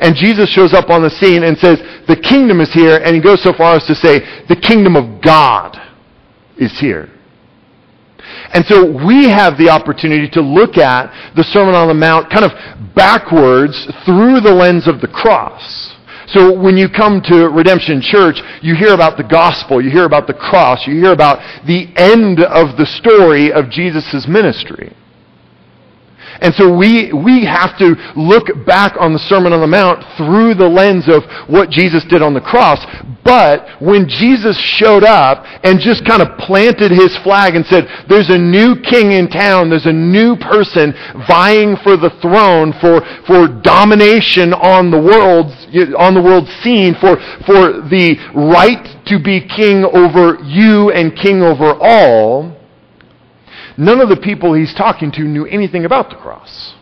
And 0.00 0.16
Jesus 0.16 0.48
shows 0.50 0.72
up 0.72 0.88
on 0.88 1.02
the 1.02 1.10
scene 1.10 1.44
and 1.44 1.58
says, 1.58 1.78
the 2.08 2.16
kingdom 2.16 2.60
is 2.60 2.72
here, 2.72 2.98
and 3.04 3.14
he 3.14 3.20
goes 3.20 3.42
so 3.42 3.52
far 3.52 3.76
as 3.76 3.86
to 3.86 3.94
say, 3.94 4.20
the 4.48 4.56
kingdom 4.56 4.96
of 4.96 5.22
God 5.22 5.76
is 6.56 6.78
here. 6.78 7.08
And 8.52 8.64
so 8.66 8.84
we 8.84 9.28
have 9.28 9.56
the 9.58 9.68
opportunity 9.70 10.28
to 10.30 10.40
look 10.40 10.76
at 10.76 11.34
the 11.36 11.44
Sermon 11.44 11.74
on 11.74 11.88
the 11.88 11.94
Mount 11.94 12.30
kind 12.30 12.44
of 12.44 12.50
backwards 12.94 13.86
through 14.04 14.40
the 14.40 14.52
lens 14.52 14.88
of 14.88 15.00
the 15.00 15.06
cross. 15.06 15.94
So 16.26 16.56
when 16.56 16.76
you 16.76 16.88
come 16.88 17.20
to 17.26 17.48
Redemption 17.48 18.00
Church, 18.00 18.40
you 18.62 18.74
hear 18.74 18.94
about 18.94 19.16
the 19.16 19.24
gospel, 19.24 19.82
you 19.82 19.90
hear 19.90 20.04
about 20.04 20.26
the 20.26 20.34
cross, 20.34 20.86
you 20.86 20.94
hear 20.94 21.12
about 21.12 21.38
the 21.66 21.90
end 21.96 22.40
of 22.40 22.76
the 22.76 22.86
story 22.86 23.52
of 23.52 23.70
Jesus' 23.70 24.26
ministry. 24.28 24.94
And 26.40 26.54
so 26.54 26.74
we, 26.74 27.12
we 27.12 27.44
have 27.44 27.76
to 27.78 27.94
look 28.16 28.48
back 28.66 28.96
on 28.98 29.12
the 29.12 29.18
Sermon 29.18 29.52
on 29.52 29.60
the 29.60 29.66
Mount 29.66 30.04
through 30.16 30.54
the 30.54 30.68
lens 30.68 31.08
of 31.08 31.22
what 31.48 31.70
Jesus 31.70 32.04
did 32.04 32.22
on 32.22 32.32
the 32.32 32.40
cross. 32.40 32.84
But 33.24 33.80
when 33.80 34.08
Jesus 34.08 34.58
showed 34.58 35.04
up 35.04 35.44
and 35.62 35.78
just 35.78 36.06
kind 36.06 36.22
of 36.22 36.38
planted 36.38 36.90
his 36.90 37.16
flag 37.18 37.54
and 37.54 37.64
said, 37.66 37.86
there's 38.08 38.30
a 38.30 38.38
new 38.38 38.80
king 38.80 39.12
in 39.12 39.28
town, 39.28 39.68
there's 39.68 39.86
a 39.86 39.92
new 39.92 40.36
person 40.36 40.92
vying 41.28 41.76
for 41.84 41.96
the 41.96 42.10
throne, 42.22 42.72
for, 42.80 43.04
for 43.26 43.46
domination 43.60 44.54
on 44.54 44.90
the 44.90 44.98
world, 44.98 45.52
on 45.96 46.14
the 46.14 46.22
world 46.22 46.48
scene, 46.62 46.94
for, 46.94 47.16
for 47.44 47.84
the 47.92 48.16
right 48.34 48.82
to 49.06 49.18
be 49.22 49.46
king 49.46 49.84
over 49.84 50.38
you 50.44 50.90
and 50.90 51.16
king 51.16 51.42
over 51.42 51.76
all, 51.80 52.56
none 53.76 54.00
of 54.00 54.08
the 54.08 54.16
people 54.16 54.54
he's 54.54 54.74
talking 54.74 55.10
to 55.12 55.22
knew 55.22 55.46
anything 55.46 55.84
about 55.84 56.10
the 56.10 56.16
cross. 56.16 56.74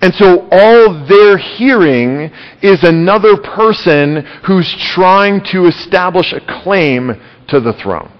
And 0.00 0.14
so 0.14 0.48
all 0.50 1.06
they're 1.08 1.38
hearing 1.38 2.30
is 2.62 2.84
another 2.84 3.36
person 3.36 4.24
who's 4.46 4.74
trying 4.94 5.42
to 5.52 5.66
establish 5.66 6.32
a 6.32 6.40
claim 6.62 7.20
to 7.48 7.60
the 7.60 7.72
throne. 7.72 8.12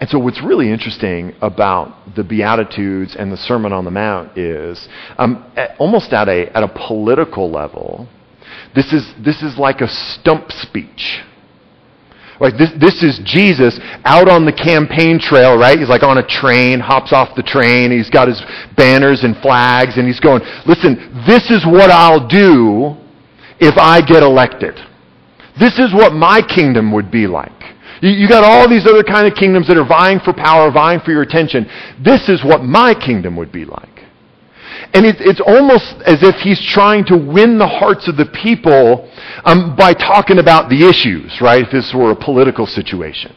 And 0.00 0.08
so, 0.08 0.18
what's 0.18 0.40
really 0.42 0.70
interesting 0.70 1.34
about 1.40 2.14
the 2.14 2.22
Beatitudes 2.22 3.16
and 3.16 3.32
the 3.32 3.36
Sermon 3.36 3.72
on 3.72 3.84
the 3.84 3.90
Mount 3.90 4.38
is, 4.38 4.88
um, 5.16 5.50
at, 5.56 5.76
almost 5.78 6.12
at 6.12 6.28
a, 6.28 6.56
at 6.56 6.62
a 6.62 6.68
political 6.68 7.50
level, 7.50 8.06
this 8.76 8.92
is, 8.92 9.12
this 9.24 9.42
is 9.42 9.58
like 9.58 9.80
a 9.80 9.88
stump 9.88 10.52
speech 10.52 11.20
like 12.40 12.56
this, 12.56 12.70
this 12.78 13.02
is 13.02 13.18
Jesus 13.24 13.78
out 14.04 14.28
on 14.28 14.44
the 14.44 14.52
campaign 14.52 15.18
trail, 15.18 15.58
right? 15.58 15.78
He's 15.78 15.88
like 15.88 16.02
on 16.02 16.18
a 16.18 16.26
train, 16.26 16.80
hops 16.80 17.12
off 17.12 17.34
the 17.34 17.42
train. 17.42 17.90
He's 17.90 18.10
got 18.10 18.28
his 18.28 18.40
banners 18.76 19.24
and 19.24 19.36
flags, 19.38 19.96
and 19.96 20.06
he's 20.06 20.20
going, 20.20 20.42
listen, 20.64 21.24
this 21.26 21.50
is 21.50 21.66
what 21.66 21.90
I'll 21.90 22.26
do 22.28 22.96
if 23.60 23.76
I 23.76 24.00
get 24.00 24.22
elected. 24.22 24.78
This 25.58 25.78
is 25.78 25.92
what 25.92 26.12
my 26.12 26.40
kingdom 26.40 26.92
would 26.92 27.10
be 27.10 27.26
like. 27.26 27.50
You, 28.00 28.10
you 28.10 28.28
got 28.28 28.44
all 28.44 28.68
these 28.68 28.86
other 28.86 29.02
kind 29.02 29.26
of 29.26 29.34
kingdoms 29.34 29.66
that 29.66 29.76
are 29.76 29.86
vying 29.86 30.20
for 30.20 30.32
power, 30.32 30.70
vying 30.70 31.00
for 31.00 31.10
your 31.10 31.22
attention. 31.22 31.68
This 32.04 32.28
is 32.28 32.44
what 32.44 32.62
my 32.62 32.94
kingdom 32.94 33.36
would 33.36 33.50
be 33.50 33.64
like. 33.64 33.97
And 34.94 35.04
it, 35.04 35.16
it's 35.20 35.40
almost 35.40 36.02
as 36.06 36.22
if 36.22 36.36
he's 36.36 36.60
trying 36.60 37.04
to 37.06 37.16
win 37.16 37.58
the 37.58 37.66
hearts 37.66 38.08
of 38.08 38.16
the 38.16 38.26
people 38.26 39.10
um, 39.44 39.76
by 39.76 39.92
talking 39.92 40.38
about 40.38 40.70
the 40.70 40.88
issues, 40.88 41.40
right? 41.40 41.64
If 41.64 41.70
this 41.70 41.92
were 41.94 42.10
a 42.10 42.16
political 42.16 42.66
situation. 42.66 43.34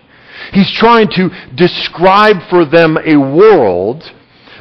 He's 0.53 0.71
trying 0.71 1.09
to 1.11 1.29
describe 1.55 2.37
for 2.49 2.65
them 2.65 2.97
a 2.97 3.15
world 3.15 4.11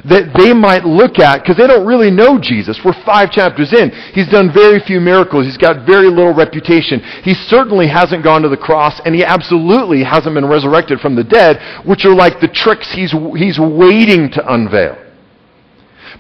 that 0.05 0.33
they 0.35 0.55
might 0.55 0.85
look 0.85 1.19
at, 1.19 1.43
because 1.43 1.57
they 1.57 1.67
don't 1.67 1.87
really 1.87 2.11
know 2.11 2.39
Jesus. 2.39 2.81
We're 2.83 2.95
five 3.05 3.31
chapters 3.31 3.73
in. 3.75 3.91
He's 4.15 4.29
done 4.29 4.51
very 4.53 4.81
few 4.81 4.99
miracles. 4.99 5.45
He's 5.45 5.59
got 5.59 5.85
very 5.87 6.09
little 6.09 6.33
reputation. 6.33 7.01
He 7.23 7.35
certainly 7.35 7.87
hasn't 7.87 8.25
gone 8.25 8.41
to 8.43 8.49
the 8.49 8.57
cross, 8.57 8.99
and 9.05 9.15
he 9.15 9.25
absolutely 9.25 10.03
hasn't 10.03 10.35
been 10.35 10.47
resurrected 10.47 11.01
from 11.01 11.17
the 11.17 11.25
dead, 11.25 11.87
which 11.87 12.07
are 12.07 12.15
like 12.15 12.41
the 12.41 12.49
tricks 12.49 12.91
he's, 12.93 13.13
he's 13.37 13.59
waiting 13.59 14.31
to 14.31 14.53
unveil. 14.53 14.97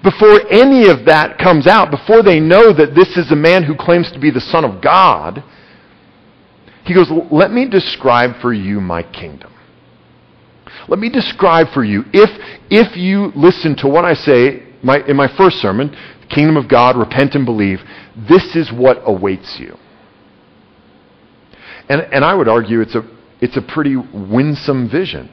Before 0.02 0.40
any 0.50 0.88
of 0.88 1.04
that 1.06 1.38
comes 1.38 1.66
out, 1.66 1.90
before 1.90 2.22
they 2.22 2.40
know 2.40 2.72
that 2.72 2.94
this 2.94 3.16
is 3.16 3.30
a 3.32 3.36
man 3.36 3.64
who 3.64 3.76
claims 3.76 4.10
to 4.12 4.18
be 4.18 4.30
the 4.30 4.40
Son 4.40 4.64
of 4.64 4.82
God, 4.82 5.44
he 6.84 6.94
goes, 6.94 7.10
Let 7.30 7.50
me 7.50 7.68
describe 7.68 8.40
for 8.40 8.52
you 8.52 8.80
my 8.80 9.02
kingdom. 9.02 9.52
Let 10.88 10.98
me 10.98 11.10
describe 11.10 11.68
for 11.74 11.84
you, 11.84 12.04
if, 12.12 12.30
if 12.70 12.96
you 12.96 13.32
listen 13.36 13.76
to 13.76 13.88
what 13.88 14.04
I 14.04 14.14
say 14.14 14.66
my, 14.82 15.06
in 15.06 15.16
my 15.16 15.28
first 15.36 15.56
sermon, 15.56 15.94
kingdom 16.30 16.56
of 16.56 16.68
God, 16.68 16.96
repent 16.96 17.34
and 17.34 17.44
believe, 17.44 17.80
this 18.28 18.56
is 18.56 18.72
what 18.72 18.98
awaits 19.04 19.58
you. 19.60 19.76
And, 21.88 22.00
and 22.00 22.24
I 22.24 22.34
would 22.34 22.48
argue 22.48 22.80
it's 22.80 22.94
a, 22.94 23.02
it's 23.40 23.56
a 23.56 23.62
pretty 23.62 23.96
winsome 23.96 24.88
vision. 24.90 25.28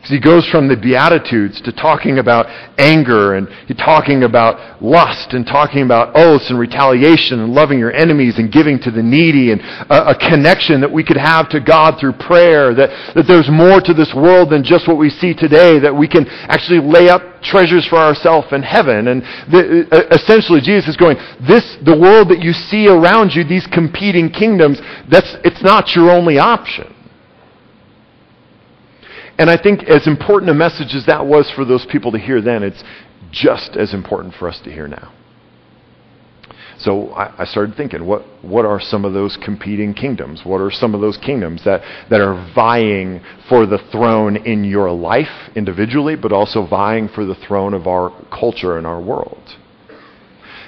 Because 0.00 0.16
he 0.16 0.20
goes 0.20 0.48
from 0.48 0.66
the 0.66 0.78
Beatitudes 0.80 1.60
to 1.60 1.72
talking 1.72 2.18
about 2.18 2.46
anger 2.78 3.34
and 3.34 3.46
talking 3.76 4.22
about 4.24 4.82
lust 4.82 5.34
and 5.34 5.44
talking 5.44 5.82
about 5.82 6.16
oaths 6.16 6.48
and 6.48 6.58
retaliation 6.58 7.38
and 7.38 7.52
loving 7.52 7.78
your 7.78 7.92
enemies 7.92 8.38
and 8.38 8.50
giving 8.50 8.80
to 8.80 8.90
the 8.90 9.02
needy 9.02 9.52
and 9.52 9.60
a, 9.60 10.12
a, 10.12 10.14
connection 10.16 10.80
that 10.80 10.90
we 10.90 11.04
could 11.04 11.18
have 11.18 11.50
to 11.50 11.60
God 11.60 12.00
through 12.00 12.14
prayer, 12.14 12.72
that, 12.72 12.88
that 13.14 13.26
there's 13.28 13.50
more 13.50 13.82
to 13.82 13.92
this 13.92 14.14
world 14.16 14.48
than 14.48 14.64
just 14.64 14.88
what 14.88 14.96
we 14.96 15.10
see 15.10 15.34
today, 15.34 15.78
that 15.78 15.94
we 15.94 16.08
can 16.08 16.26
actually 16.48 16.80
lay 16.80 17.10
up 17.10 17.20
treasures 17.42 17.86
for 17.86 17.98
ourselves 17.98 18.48
in 18.52 18.62
heaven. 18.62 19.08
And 19.08 19.20
the, 19.52 19.86
uh, 19.92 19.96
uh, 19.96 20.16
essentially 20.16 20.62
Jesus 20.62 20.88
is 20.88 20.96
going, 20.96 21.18
this, 21.46 21.76
the 21.84 21.98
world 21.98 22.30
that 22.30 22.40
you 22.40 22.54
see 22.54 22.88
around 22.88 23.34
you, 23.34 23.44
these 23.44 23.66
competing 23.66 24.30
kingdoms, 24.30 24.80
that's, 25.10 25.36
it's 25.44 25.62
not 25.62 25.94
your 25.94 26.10
only 26.10 26.38
option. 26.38 26.94
And 29.40 29.48
I 29.48 29.56
think 29.56 29.84
as 29.84 30.06
important 30.06 30.50
a 30.50 30.54
message 30.54 30.94
as 30.94 31.06
that 31.06 31.24
was 31.24 31.50
for 31.56 31.64
those 31.64 31.86
people 31.90 32.12
to 32.12 32.18
hear 32.18 32.42
then, 32.42 32.62
it's 32.62 32.84
just 33.30 33.74
as 33.74 33.94
important 33.94 34.34
for 34.34 34.46
us 34.46 34.60
to 34.64 34.70
hear 34.70 34.86
now. 34.86 35.14
So 36.76 37.08
I, 37.12 37.42
I, 37.42 37.44
started 37.46 37.74
thinking, 37.74 38.04
what, 38.04 38.22
what 38.42 38.66
are 38.66 38.78
some 38.78 39.06
of 39.06 39.14
those 39.14 39.38
competing 39.42 39.94
kingdoms? 39.94 40.42
What 40.44 40.60
are 40.60 40.70
some 40.70 40.94
of 40.94 41.00
those 41.00 41.16
kingdoms 41.16 41.64
that, 41.64 41.80
that 42.10 42.20
are 42.20 42.52
vying 42.54 43.22
for 43.48 43.64
the 43.64 43.78
throne 43.90 44.36
in 44.36 44.62
your 44.62 44.90
life 44.90 45.50
individually, 45.56 46.16
but 46.16 46.32
also 46.32 46.66
vying 46.66 47.08
for 47.08 47.24
the 47.24 47.34
throne 47.34 47.72
of 47.72 47.86
our 47.86 48.10
culture 48.28 48.76
and 48.76 48.86
our 48.86 49.00
world? 49.00 49.42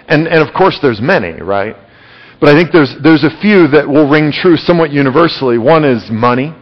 And, 0.09 0.27
and 0.27 0.47
of 0.47 0.55
course, 0.55 0.79
there's 0.81 1.01
many, 1.03 1.43
right? 1.43 1.77
But 2.41 2.49
I 2.49 2.59
think 2.59 2.73
there's, 2.73 2.95
there's 3.03 3.25
a 3.25 3.39
few 3.43 3.69
that 3.69 3.87
will 3.87 4.09
ring 4.09 4.33
true 4.33 4.57
somewhat 4.57 4.93
universally. 4.93 5.59
One 5.59 5.85
is 5.85 6.09
money, 6.11 6.55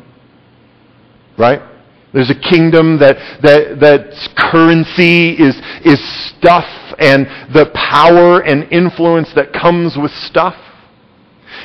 right? 1.39 1.70
There's 2.13 2.31
a 2.31 2.35
kingdom 2.35 2.99
that, 2.99 3.17
that, 3.43 3.79
that's 3.81 4.29
currency 4.37 5.31
is, 5.31 5.55
is 5.85 6.01
stuff 6.37 6.67
and 6.99 7.27
the 7.55 7.71
power 7.75 8.41
and 8.41 8.65
influence 8.73 9.33
that 9.35 9.53
comes 9.53 9.97
with 9.97 10.11
stuff. 10.13 10.57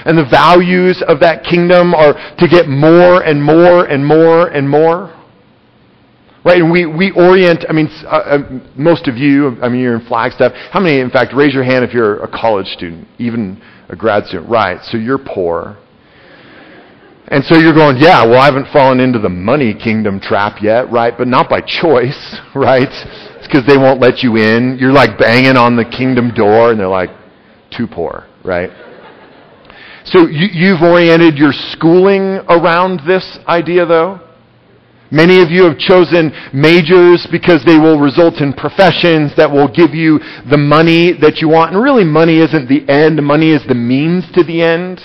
And 0.06 0.18
the 0.18 0.26
values 0.26 1.04
of 1.08 1.20
that 1.22 1.44
kingdom 1.44 1.96
are 1.96 2.14
to 2.38 2.48
get 2.48 2.68
more 2.68 3.24
and 3.24 3.42
more 3.42 3.86
and 3.86 4.06
more 4.06 4.48
and 4.48 4.70
more. 4.70 5.12
Right? 6.44 6.62
And 6.62 6.72
we, 6.72 6.86
we 6.86 7.12
orient, 7.12 7.66
I 7.68 7.74
mean, 7.74 7.88
uh, 8.04 8.08
uh, 8.08 8.60
most 8.76 9.08
of 9.08 9.18
you, 9.18 9.58
I 9.64 9.70
mean, 9.70 9.82
you're 9.82 9.96
in 9.96 10.06
Flagstaff. 10.06 10.52
How 10.72 10.80
many, 10.80 11.00
in 11.00 11.10
fact, 11.10 11.34
raise 11.34 11.56
your 11.56 11.64
hand 11.64 11.84
if 11.84 11.92
you're 11.92 12.24
a 12.24 12.28
college 12.28 12.68
student, 12.68 13.08
even 13.18 13.60
a 13.90 13.96
grad 13.96 14.28
student? 14.28 14.48
Right. 14.48 14.84
So 14.84 14.98
you're 14.98 15.18
poor. 15.18 15.78
And 17.28 17.44
so 17.44 17.58
you're 17.58 17.74
going, 17.74 17.98
yeah, 17.98 18.24
well, 18.24 18.40
I 18.40 18.46
haven't 18.46 18.72
fallen 18.72 19.00
into 19.00 19.18
the 19.18 19.30
money 19.30 19.74
kingdom 19.74 20.20
trap 20.20 20.62
yet, 20.62 20.92
right? 20.92 21.18
But 21.18 21.28
not 21.28 21.50
by 21.50 21.62
choice, 21.62 22.38
right? 22.56 22.88
It's 22.88 23.48
because 23.48 23.66
they 23.66 23.78
won't 23.78 24.00
let 24.00 24.22
you 24.22 24.38
in. 24.38 24.78
You're 24.80 24.94
like 24.94 25.18
banging 25.18 25.58
on 25.58 25.76
the 25.76 25.86
kingdom 25.86 26.34
door, 26.36 26.72
and 26.72 26.80
they're 26.80 26.88
like, 26.88 27.10
too 27.76 27.88
poor, 27.88 28.28
right? 28.44 28.70
So 30.06 30.28
you, 30.28 30.48
you've 30.54 30.84
oriented 30.84 31.38
your 31.38 31.52
schooling 31.52 32.46
around 32.48 33.02
this 33.08 33.40
idea, 33.48 33.88
though? 33.88 34.22
Many 35.10 35.42
of 35.42 35.50
you 35.50 35.64
have 35.64 35.80
chosen 35.80 36.32
majors 36.54 37.28
because 37.32 37.64
they 37.66 37.80
will 37.80 38.00
result 38.00 38.36
in 38.42 38.54
professions 38.54 39.36
that 39.36 39.50
will 39.50 39.68
give 39.68 39.96
you 39.96 40.20
the 40.50 40.58
money 40.58 41.14
that 41.22 41.42
you 41.42 41.50
want. 41.50 41.74
And 41.74 41.82
really, 41.82 42.04
money 42.04 42.40
isn't 42.40 42.70
the 42.70 42.88
end, 42.90 43.24
money 43.24 43.52
is 43.52 43.66
the 43.68 43.76
means 43.76 44.26
to 44.34 44.44
the 44.44 44.62
end. 44.62 45.02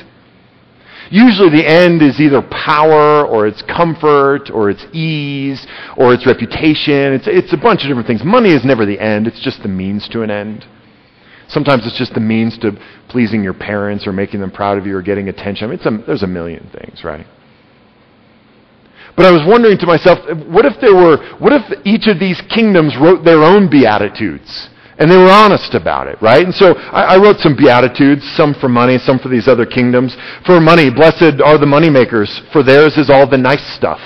Usually 1.11 1.51
the 1.51 1.69
end 1.69 2.03
is 2.03 2.21
either 2.21 2.41
power 2.41 3.27
or 3.27 3.47
it's 3.49 3.63
comfort 3.63 4.49
or 4.49 4.71
it's 4.71 4.87
ease 4.93 5.67
or 5.97 6.15
it's 6.15 6.25
reputation. 6.25 7.13
It's, 7.13 7.27
it's 7.27 7.53
a 7.53 7.57
bunch 7.57 7.83
of 7.83 7.89
different 7.89 8.07
things. 8.07 8.23
Money 8.25 8.51
is 8.51 8.65
never 8.65 8.87
the 8.87 8.99
end, 8.99 9.27
it's 9.27 9.43
just 9.43 9.63
the 9.63 9.69
means 9.69 10.09
to 10.11 10.23
an 10.23 10.31
end. 10.31 10.65
Sometimes 11.49 11.85
it's 11.85 11.99
just 11.99 12.15
the 12.15 12.21
means 12.21 12.57
to 12.59 12.79
pleasing 13.09 13.43
your 13.43 13.55
parents 13.55 14.07
or 14.07 14.13
making 14.13 14.39
them 14.41 14.53
proud 14.53 14.79
of 14.79 14.87
you 14.87 14.97
or 14.97 15.03
getting 15.03 15.29
attention. 15.29 15.69
I 15.69 15.75
mean, 15.75 15.81
a, 15.85 16.07
there's 16.07 16.23
a 16.23 16.29
million 16.29 16.71
things, 16.73 17.03
right? 17.03 17.27
But 19.17 19.27
I 19.27 19.33
was 19.33 19.43
wondering 19.45 19.77
to 19.79 19.87
myself, 19.87 20.21
what 20.47 20.65
if 20.65 20.81
there 20.81 20.95
were, 20.95 21.19
what 21.39 21.53
if 21.53 21.85
each 21.85 22.07
of 22.07 22.21
these 22.21 22.41
kingdoms 22.49 22.97
wrote 22.97 23.25
their 23.25 23.43
own 23.43 23.69
beatitudes? 23.69 24.70
And 25.01 25.11
they 25.11 25.17
were 25.17 25.31
honest 25.31 25.75
about 25.75 26.09
it, 26.09 26.21
right? 26.21 26.45
And 26.45 26.55
so 26.55 26.75
I, 26.77 27.17
I, 27.17 27.17
wrote 27.17 27.39
some 27.39 27.57
Beatitudes, 27.57 28.23
some 28.37 28.53
for 28.53 28.69
money, 28.69 28.99
some 28.99 29.19
for 29.19 29.31
these 29.31 29.49
other 29.49 29.65
kingdoms. 29.65 30.15
For 30.45 30.61
money, 30.61 30.91
blessed 30.91 31.41
are 31.43 31.57
the 31.57 31.65
moneymakers, 31.65 32.29
for 32.53 32.63
theirs 32.63 32.99
is 32.99 33.09
all 33.09 33.27
the 33.29 33.39
nice 33.39 33.65
stuff. 33.75 34.01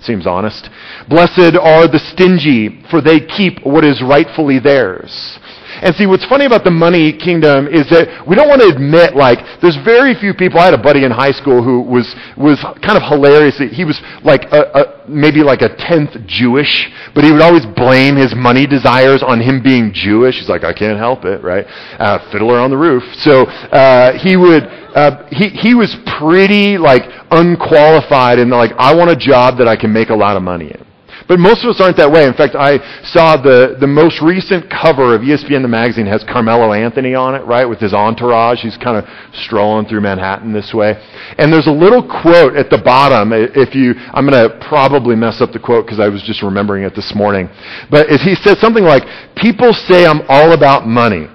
Seems 0.00 0.26
honest. 0.26 0.70
Blessed 1.08 1.54
are 1.60 1.86
the 1.86 2.02
stingy, 2.12 2.82
for 2.90 3.00
they 3.00 3.20
keep 3.20 3.64
what 3.64 3.84
is 3.84 4.02
rightfully 4.02 4.58
theirs. 4.58 5.38
And 5.82 5.94
see, 5.94 6.06
what's 6.06 6.24
funny 6.26 6.44
about 6.44 6.64
the 6.64 6.70
money 6.70 7.12
kingdom 7.12 7.68
is 7.68 7.88
that 7.90 8.26
we 8.26 8.34
don't 8.34 8.48
want 8.48 8.62
to 8.62 8.68
admit, 8.68 9.14
like, 9.14 9.38
there's 9.60 9.76
very 9.84 10.14
few 10.14 10.34
people. 10.34 10.58
I 10.58 10.66
had 10.66 10.74
a 10.74 10.82
buddy 10.82 11.04
in 11.04 11.10
high 11.10 11.32
school 11.32 11.62
who 11.62 11.82
was, 11.82 12.14
was 12.36 12.58
kind 12.82 12.96
of 12.96 13.02
hilarious. 13.02 13.58
He 13.58 13.84
was 13.84 14.00
like 14.24 14.44
a, 14.50 14.62
a, 14.74 15.08
maybe 15.08 15.42
like 15.42 15.62
a 15.62 15.74
tenth 15.76 16.16
Jewish, 16.26 16.90
but 17.14 17.24
he 17.24 17.30
would 17.30 17.42
always 17.42 17.64
blame 17.76 18.16
his 18.16 18.34
money 18.34 18.66
desires 18.66 19.22
on 19.22 19.40
him 19.40 19.62
being 19.62 19.92
Jewish. 19.92 20.38
He's 20.38 20.48
like, 20.48 20.64
I 20.64 20.72
can't 20.72 20.98
help 20.98 21.24
it, 21.24 21.42
right? 21.42 21.66
Uh, 21.98 22.18
fiddler 22.32 22.58
on 22.58 22.70
the 22.70 22.76
roof. 22.76 23.02
So, 23.16 23.44
uh, 23.46 24.18
he 24.18 24.36
would, 24.36 24.64
uh, 24.64 25.26
he, 25.30 25.48
he 25.48 25.74
was 25.74 25.94
pretty 26.18 26.78
like 26.78 27.02
unqualified 27.30 28.38
and 28.38 28.50
like, 28.50 28.72
I 28.78 28.94
want 28.94 29.10
a 29.10 29.16
job 29.16 29.58
that 29.58 29.68
I 29.68 29.76
can 29.76 29.92
make 29.92 30.10
a 30.10 30.16
lot 30.16 30.36
of 30.36 30.42
money 30.42 30.72
in. 30.72 30.87
But 31.28 31.38
most 31.38 31.62
of 31.62 31.68
us 31.68 31.78
aren't 31.78 31.98
that 31.98 32.10
way. 32.10 32.24
In 32.24 32.32
fact, 32.32 32.56
I 32.56 32.80
saw 33.04 33.36
the, 33.36 33.76
the 33.78 33.86
most 33.86 34.22
recent 34.22 34.72
cover 34.72 35.14
of 35.14 35.20
ESPN 35.20 35.60
the 35.60 35.68
magazine 35.68 36.06
has 36.06 36.24
Carmelo 36.24 36.72
Anthony 36.72 37.14
on 37.14 37.34
it, 37.34 37.44
right, 37.44 37.68
with 37.68 37.78
his 37.78 37.92
entourage. 37.92 38.60
He's 38.62 38.78
kind 38.78 38.96
of 38.96 39.04
strolling 39.44 39.86
through 39.86 40.00
Manhattan 40.00 40.54
this 40.54 40.72
way. 40.72 40.96
And 41.36 41.52
there's 41.52 41.66
a 41.66 41.72
little 41.72 42.00
quote 42.00 42.56
at 42.56 42.70
the 42.70 42.80
bottom. 42.80 43.36
If 43.36 43.74
you, 43.74 43.92
I'm 44.16 44.24
going 44.24 44.40
to 44.40 44.56
probably 44.66 45.16
mess 45.16 45.42
up 45.42 45.52
the 45.52 45.60
quote 45.60 45.84
because 45.84 46.00
I 46.00 46.08
was 46.08 46.22
just 46.24 46.42
remembering 46.42 46.84
it 46.84 46.96
this 46.96 47.12
morning. 47.14 47.50
But 47.90 48.08
he 48.08 48.34
said 48.34 48.56
something 48.56 48.84
like, 48.84 49.04
people 49.36 49.74
say 49.74 50.06
I'm 50.06 50.22
all 50.28 50.56
about 50.56 50.88
money, 50.88 51.28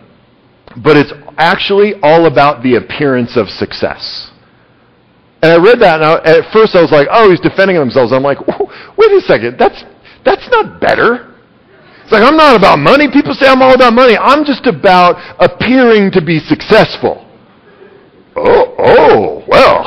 but 0.81 0.97
it's 0.97 1.13
actually 1.37 1.93
all 2.01 2.25
about 2.25 2.63
the 2.63 2.81
appearance 2.81 3.37
of 3.37 3.47
success. 3.47 4.32
And 5.43 5.51
I 5.51 5.57
read 5.57 5.81
that, 5.81 5.99
and 5.99 6.05
I, 6.07 6.39
at 6.39 6.53
first 6.53 6.73
I 6.73 6.81
was 6.81 6.95
like, 6.95 7.09
oh, 7.11 7.29
he's 7.29 7.41
defending 7.41 7.75
himself. 7.75 8.13
I'm 8.13 8.23
like, 8.23 8.39
wait 8.47 9.11
a 9.11 9.19
second, 9.27 9.59
that's, 9.59 9.83
that's 10.23 10.47
not 10.47 10.79
better. 10.79 11.35
It's 12.03 12.13
like, 12.13 12.23
I'm 12.23 12.37
not 12.37 12.55
about 12.55 12.79
money. 12.79 13.11
People 13.11 13.33
say 13.33 13.47
I'm 13.47 13.61
all 13.61 13.75
about 13.75 13.91
money. 13.91 14.15
I'm 14.15 14.45
just 14.45 14.65
about 14.67 15.19
appearing 15.43 16.11
to 16.11 16.23
be 16.23 16.39
successful. 16.39 17.27
Oh, 18.37 18.73
oh, 18.79 19.43
well, 19.45 19.83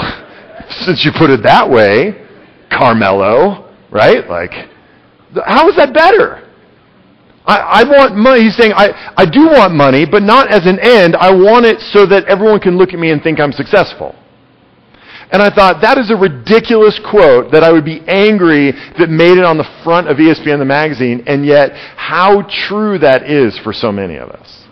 since 0.84 1.06
you 1.06 1.10
put 1.16 1.30
it 1.30 1.42
that 1.44 1.70
way, 1.70 2.20
Carmelo, 2.68 3.72
right? 3.90 4.28
Like, 4.28 4.52
how 5.46 5.70
is 5.70 5.76
that 5.76 5.94
better? 5.94 6.46
I, 7.46 7.80
I, 7.80 7.84
want 7.84 8.14
money. 8.14 8.42
He's 8.42 8.56
saying, 8.56 8.74
I, 8.76 9.14
I 9.16 9.24
do 9.24 9.46
want 9.46 9.72
money, 9.72 10.04
but 10.04 10.22
not 10.22 10.52
as 10.52 10.66
an 10.66 10.78
end. 10.80 11.16
I 11.16 11.32
want 11.32 11.64
it 11.64 11.80
so 11.80 12.04
that 12.04 12.26
everyone 12.26 12.60
can 12.60 12.76
look 12.76 12.92
at 12.92 12.98
me 12.98 13.10
and 13.10 13.22
think 13.22 13.40
I'm 13.40 13.52
successful. 13.52 14.14
And 15.30 15.42
I 15.42 15.50
thought, 15.50 15.82
that 15.82 15.98
is 15.98 16.10
a 16.10 16.16
ridiculous 16.16 17.00
quote 17.10 17.50
that 17.52 17.64
I 17.64 17.72
would 17.72 17.84
be 17.84 18.00
angry 18.06 18.72
that 18.98 19.10
made 19.10 19.38
it 19.38 19.44
on 19.44 19.58
the 19.58 19.68
front 19.82 20.08
of 20.08 20.18
ESPN 20.18 20.58
the 20.58 20.64
magazine, 20.64 21.24
and 21.26 21.44
yet 21.44 21.72
how 21.96 22.42
true 22.42 22.98
that 22.98 23.28
is 23.28 23.58
for 23.58 23.72
so 23.72 23.90
many 23.90 24.16
of 24.16 24.30
us. 24.30 24.64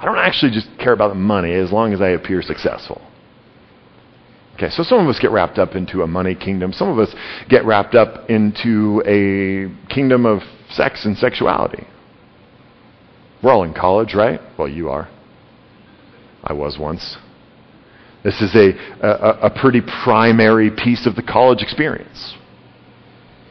I 0.00 0.04
don't 0.04 0.18
actually 0.18 0.52
just 0.52 0.68
care 0.78 0.92
about 0.92 1.08
the 1.08 1.14
money 1.14 1.54
as 1.54 1.72
long 1.72 1.92
as 1.92 2.00
I 2.00 2.10
appear 2.10 2.42
successful. 2.42 3.00
Okay, 4.54 4.70
so 4.70 4.82
some 4.82 4.98
of 4.98 5.08
us 5.08 5.20
get 5.20 5.30
wrapped 5.30 5.58
up 5.58 5.76
into 5.76 6.02
a 6.02 6.06
money 6.08 6.34
kingdom. 6.34 6.72
Some 6.72 6.88
of 6.88 6.98
us 6.98 7.14
get 7.48 7.64
wrapped 7.64 7.94
up 7.94 8.28
into 8.28 9.02
a 9.06 9.70
kingdom 9.92 10.26
of 10.26 10.42
sex 10.70 11.04
and 11.04 11.16
sexuality. 11.16 11.86
We're 13.40 13.52
all 13.52 13.62
in 13.62 13.72
college, 13.72 14.14
right? 14.14 14.40
Well, 14.58 14.68
you 14.68 14.88
are. 14.88 15.08
I 16.42 16.54
was 16.54 16.76
once. 16.76 17.16
This 18.28 18.42
is 18.42 18.54
a, 18.54 18.76
a, 19.00 19.48
a 19.48 19.50
pretty 19.50 19.80
primary 19.80 20.70
piece 20.70 21.06
of 21.06 21.16
the 21.16 21.22
college 21.22 21.62
experience. 21.62 22.36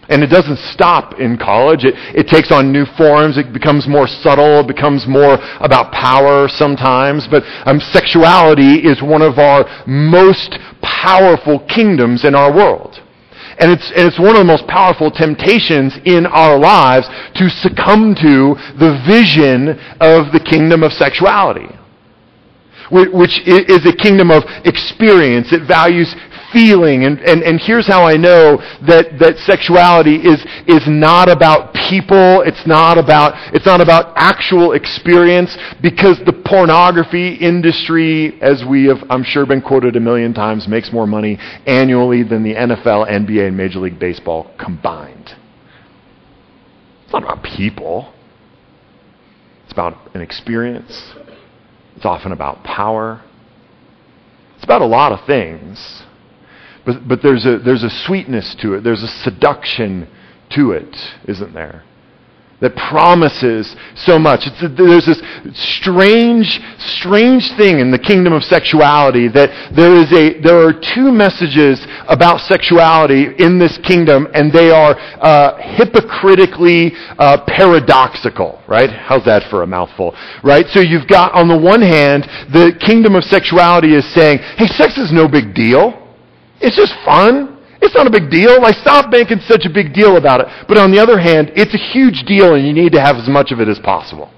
And 0.08 0.22
it 0.22 0.28
doesn't 0.28 0.60
stop 0.70 1.20
in 1.20 1.36
college. 1.36 1.84
It, 1.84 1.96
it 2.14 2.28
takes 2.28 2.52
on 2.52 2.72
new 2.72 2.86
forms. 2.96 3.40
It 3.40 3.52
becomes 3.54 3.88
more 3.88 4.06
subtle. 4.06 4.60
It 4.60 4.68
becomes 4.68 5.08
more 5.08 5.40
about 5.62 5.92
power 5.92 6.48
sometimes. 6.48 7.28
But 7.28 7.42
um, 7.66 7.80
sexuality 7.80 8.86
is 8.86 9.02
one 9.02 9.24
of 9.24 9.40
our 9.40 9.66
most 9.88 10.60
powerful 10.84 11.66
kingdoms 11.66 12.24
in 12.24 12.36
our 12.36 12.54
world. 12.54 13.02
And 13.58 13.72
it's, 13.72 13.92
and 13.98 14.06
it's 14.06 14.20
one 14.20 14.36
of 14.36 14.46
the 14.46 14.54
most 14.54 14.68
powerful 14.68 15.10
temptations 15.10 15.98
in 16.06 16.28
our 16.28 16.60
lives 16.60 17.10
to 17.34 17.50
succumb 17.50 18.14
to 18.22 18.54
the 18.78 19.02
vision 19.10 19.70
of 20.00 20.32
the 20.32 20.46
kingdom 20.48 20.84
of 20.84 20.94
sexuality 20.94 21.68
which 22.92 23.42
is 23.46 23.86
a 23.86 23.96
kingdom 23.96 24.32
of 24.32 24.44
experience. 24.66 25.52
It 25.52 25.68
values 25.68 26.16
feeling. 26.52 27.06
And, 27.06 27.20
and, 27.20 27.44
and 27.44 27.60
here's 27.60 27.88
how 27.88 28.06
I 28.06 28.16
know 28.16 28.58
that, 28.88 29.20
that 29.20 29.38
sexuality 29.40 30.16
is, 30.16 30.44
is 30.68 30.88
not 30.88 31.30
about 31.30 31.74
people. 31.74 32.42
It's 32.42 32.66
not 32.66 32.98
about, 32.98 33.34
it's 33.54 33.66
not 33.66 33.82
about 33.82 34.14
actual 34.16 34.74
experience 34.74 35.58
because 35.82 36.20
the 36.26 36.34
pornography 36.46 37.36
industry, 37.36 38.42
as 38.42 38.64
we 38.68 38.86
have, 38.86 39.04
I'm 39.10 39.24
sure, 39.24 39.46
been 39.46 39.62
quoted 39.62 39.96
a 39.96 40.00
million 40.00 40.34
times, 40.34 40.68
makes 40.68 40.92
more 40.92 41.08
money 41.08 41.38
annually 41.66 42.24
than 42.24 42.44
the 42.44 42.54
NFL, 42.54 43.10
NBA, 43.10 43.48
and 43.48 43.58
Major 43.58 43.80
League 43.80 44.00
Baseball 44.00 44.52
combined. 44.60 45.36
It's 47.04 47.14
not 47.14 47.24
about 47.24 47.44
people. 47.44 48.14
It's 49.64 49.72
about 49.72 49.98
an 50.14 50.22
experience. 50.22 51.14
It's 51.98 52.06
often 52.06 52.32
about 52.32 52.64
power. 52.64 53.24
It's 54.56 54.64
about 54.64 54.82
a 54.82 54.86
lot 54.86 55.12
of 55.12 55.26
things. 55.26 56.04
But, 56.86 57.08
but 57.08 57.22
there's, 57.22 57.46
a, 57.46 57.58
there's 57.58 57.84
a 57.84 57.90
sweetness 57.90 58.56
to 58.62 58.76
it, 58.76 58.84
there's 58.84 59.04
a 59.04 59.08
seduction 59.08 60.08
to 60.52 60.72
it, 60.72 60.96
isn't 61.28 61.54
there? 61.54 61.84
That 62.60 62.76
promises 62.76 63.76
so 63.96 64.18
much. 64.18 64.50
There's 64.62 65.06
this 65.06 65.22
strange, 65.54 66.60
strange 67.00 67.54
thing 67.56 67.80
in 67.80 67.92
the 67.92 68.00
kingdom 68.00 68.34
of 68.34 68.44
sexuality 68.44 69.28
that 69.28 69.74
there 69.76 69.94
is 69.94 70.12
a, 70.12 70.42
there 70.42 70.58
are 70.66 70.74
two 70.74 71.12
messages 71.12 71.86
about 72.08 72.42
sexuality 72.42 73.28
in 73.38 73.60
this 73.60 73.78
kingdom, 73.86 74.28
and 74.34 74.52
they 74.52 74.72
are 74.72 74.98
uh, 75.22 75.58
hypocritically 75.78 76.94
uh, 77.20 77.46
paradoxical. 77.46 78.60
Right? 78.68 78.90
How's 78.90 79.26
that 79.26 79.50
for 79.52 79.62
a 79.62 79.68
mouthful? 79.68 80.16
Right? 80.44 80.66
So 80.68 80.82
you've 80.82 81.08
got 81.08 81.34
on 81.34 81.48
the 81.48 81.58
one 81.58 81.82
hand, 81.82 82.24
the 82.52 82.74
kingdom 82.82 83.16
of 83.16 83.24
sexuality 83.24 83.94
is 83.94 84.06
saying, 84.14 84.40
"Hey, 84.58 84.68
sex 84.68 84.98
is 84.98 85.12
no 85.12 85.28
big 85.28 85.54
deal. 85.54 85.94
It's 86.60 86.76
just 86.76 86.94
fun." 87.06 87.57
It's 87.82 87.96
not 87.96 88.08
a 88.08 88.10
big 88.10 88.30
deal. 88.30 88.62
Like, 88.62 88.76
stop 88.76 89.12
making 89.12 89.40
such 89.42 89.66
a 89.66 89.70
big 89.70 89.94
deal 89.94 90.18
about 90.18 90.42
it. 90.42 90.48
But 90.68 90.78
on 90.78 90.92
the 90.92 91.00
other 91.00 91.20
hand, 91.20 91.52
it's 91.56 91.74
a 91.74 91.78
huge 91.78 92.24
deal 92.24 92.56
and 92.56 92.66
you 92.66 92.74
need 92.74 92.92
to 92.94 93.02
have 93.02 93.18
as 93.18 93.28
much 93.28 93.52
of 93.52 93.60
it 93.60 93.68
as 93.68 93.80
possible. 93.80 94.32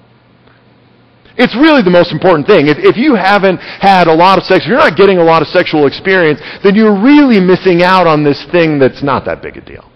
It's 1.40 1.56
really 1.56 1.82
the 1.82 1.90
most 1.90 2.12
important 2.12 2.48
thing. 2.48 2.68
If, 2.68 2.78
if 2.80 2.98
you 2.98 3.16
haven't 3.16 3.60
had 3.60 4.08
a 4.08 4.14
lot 4.14 4.38
of 4.38 4.44
sex, 4.44 4.66
if 4.66 4.68
you're 4.68 4.78
not 4.78 4.98
getting 4.98 5.20
a 5.20 5.24
lot 5.24 5.42
of 5.42 5.48
sexual 5.48 5.88
experience, 5.88 6.42
then 6.64 6.76
you're 6.76 7.00
really 7.00 7.40
missing 7.40 7.82
out 7.82 8.08
on 8.08 8.26
this 8.26 8.44
thing 8.52 8.78
that's 8.78 9.02
not 9.02 9.24
that 9.24 9.42
big 9.42 9.56
a 9.56 9.62
deal. 9.62 9.90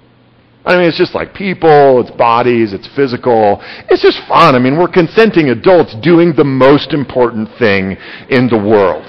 I 0.66 0.78
mean, 0.78 0.88
it's 0.88 0.98
just 0.98 1.14
like 1.14 1.34
people, 1.34 2.00
it's 2.00 2.12
bodies, 2.12 2.72
it's 2.72 2.88
physical. 2.96 3.62
It's 3.90 4.02
just 4.02 4.26
fun. 4.30 4.56
I 4.56 4.60
mean, 4.60 4.78
we're 4.78 4.88
consenting 4.88 5.50
adults 5.50 5.94
doing 6.02 6.34
the 6.34 6.46
most 6.46 6.94
important 6.94 7.50
thing 7.60 7.98
in 8.30 8.48
the 8.48 8.58
world. 8.58 9.04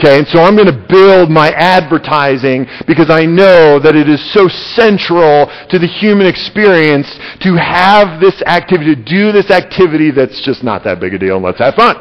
Okay, 0.00 0.16
and 0.16 0.26
so 0.28 0.38
I'm 0.38 0.56
going 0.56 0.66
to 0.66 0.86
build 0.88 1.28
my 1.28 1.50
advertising 1.50 2.64
because 2.86 3.10
I 3.10 3.26
know 3.26 3.78
that 3.78 3.94
it 3.94 4.08
is 4.08 4.32
so 4.32 4.48
central 4.48 5.44
to 5.68 5.78
the 5.78 5.86
human 5.86 6.26
experience 6.26 7.06
to 7.42 7.54
have 7.56 8.18
this 8.18 8.40
activity, 8.46 8.94
to 8.94 9.04
do 9.04 9.30
this 9.30 9.50
activity 9.50 10.10
that's 10.10 10.40
just 10.40 10.64
not 10.64 10.84
that 10.84 11.00
big 11.00 11.12
a 11.12 11.18
deal, 11.18 11.36
and 11.36 11.44
let's 11.44 11.58
have 11.58 11.74
fun. 11.74 11.96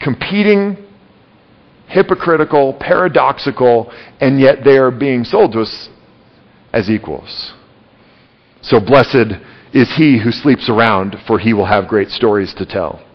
Competing, 0.00 0.78
hypocritical, 1.88 2.72
paradoxical, 2.80 3.92
and 4.22 4.40
yet 4.40 4.64
they 4.64 4.78
are 4.78 4.90
being 4.90 5.24
sold 5.24 5.52
to 5.52 5.60
us 5.60 5.90
as 6.72 6.88
equals. 6.88 7.52
So 8.62 8.80
blessed 8.80 9.42
is 9.74 9.94
he 9.94 10.18
who 10.18 10.32
sleeps 10.32 10.70
around, 10.70 11.16
for 11.26 11.38
he 11.38 11.52
will 11.52 11.66
have 11.66 11.86
great 11.86 12.08
stories 12.08 12.54
to 12.54 12.64
tell. 12.64 13.05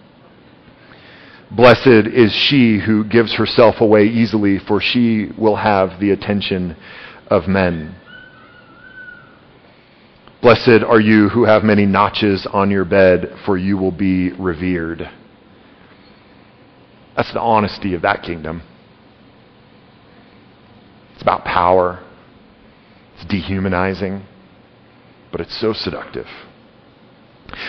Blessed 1.53 2.07
is 2.07 2.31
she 2.31 2.79
who 2.79 3.03
gives 3.03 3.33
herself 3.33 3.81
away 3.81 4.05
easily, 4.05 4.57
for 4.57 4.79
she 4.79 5.29
will 5.37 5.57
have 5.57 5.99
the 5.99 6.11
attention 6.11 6.77
of 7.27 7.47
men. 7.47 7.95
Blessed 10.41 10.83
are 10.87 10.99
you 10.99 11.27
who 11.27 11.43
have 11.43 11.63
many 11.63 11.85
notches 11.85 12.47
on 12.51 12.71
your 12.71 12.85
bed, 12.85 13.35
for 13.45 13.57
you 13.57 13.77
will 13.77 13.91
be 13.91 14.31
revered. 14.31 15.09
That's 17.17 17.33
the 17.33 17.41
honesty 17.41 17.93
of 17.95 18.01
that 18.03 18.23
kingdom. 18.23 18.63
It's 21.13 21.21
about 21.21 21.43
power, 21.43 22.01
it's 23.15 23.25
dehumanizing, 23.25 24.25
but 25.33 25.41
it's 25.41 25.59
so 25.59 25.73
seductive. 25.73 26.27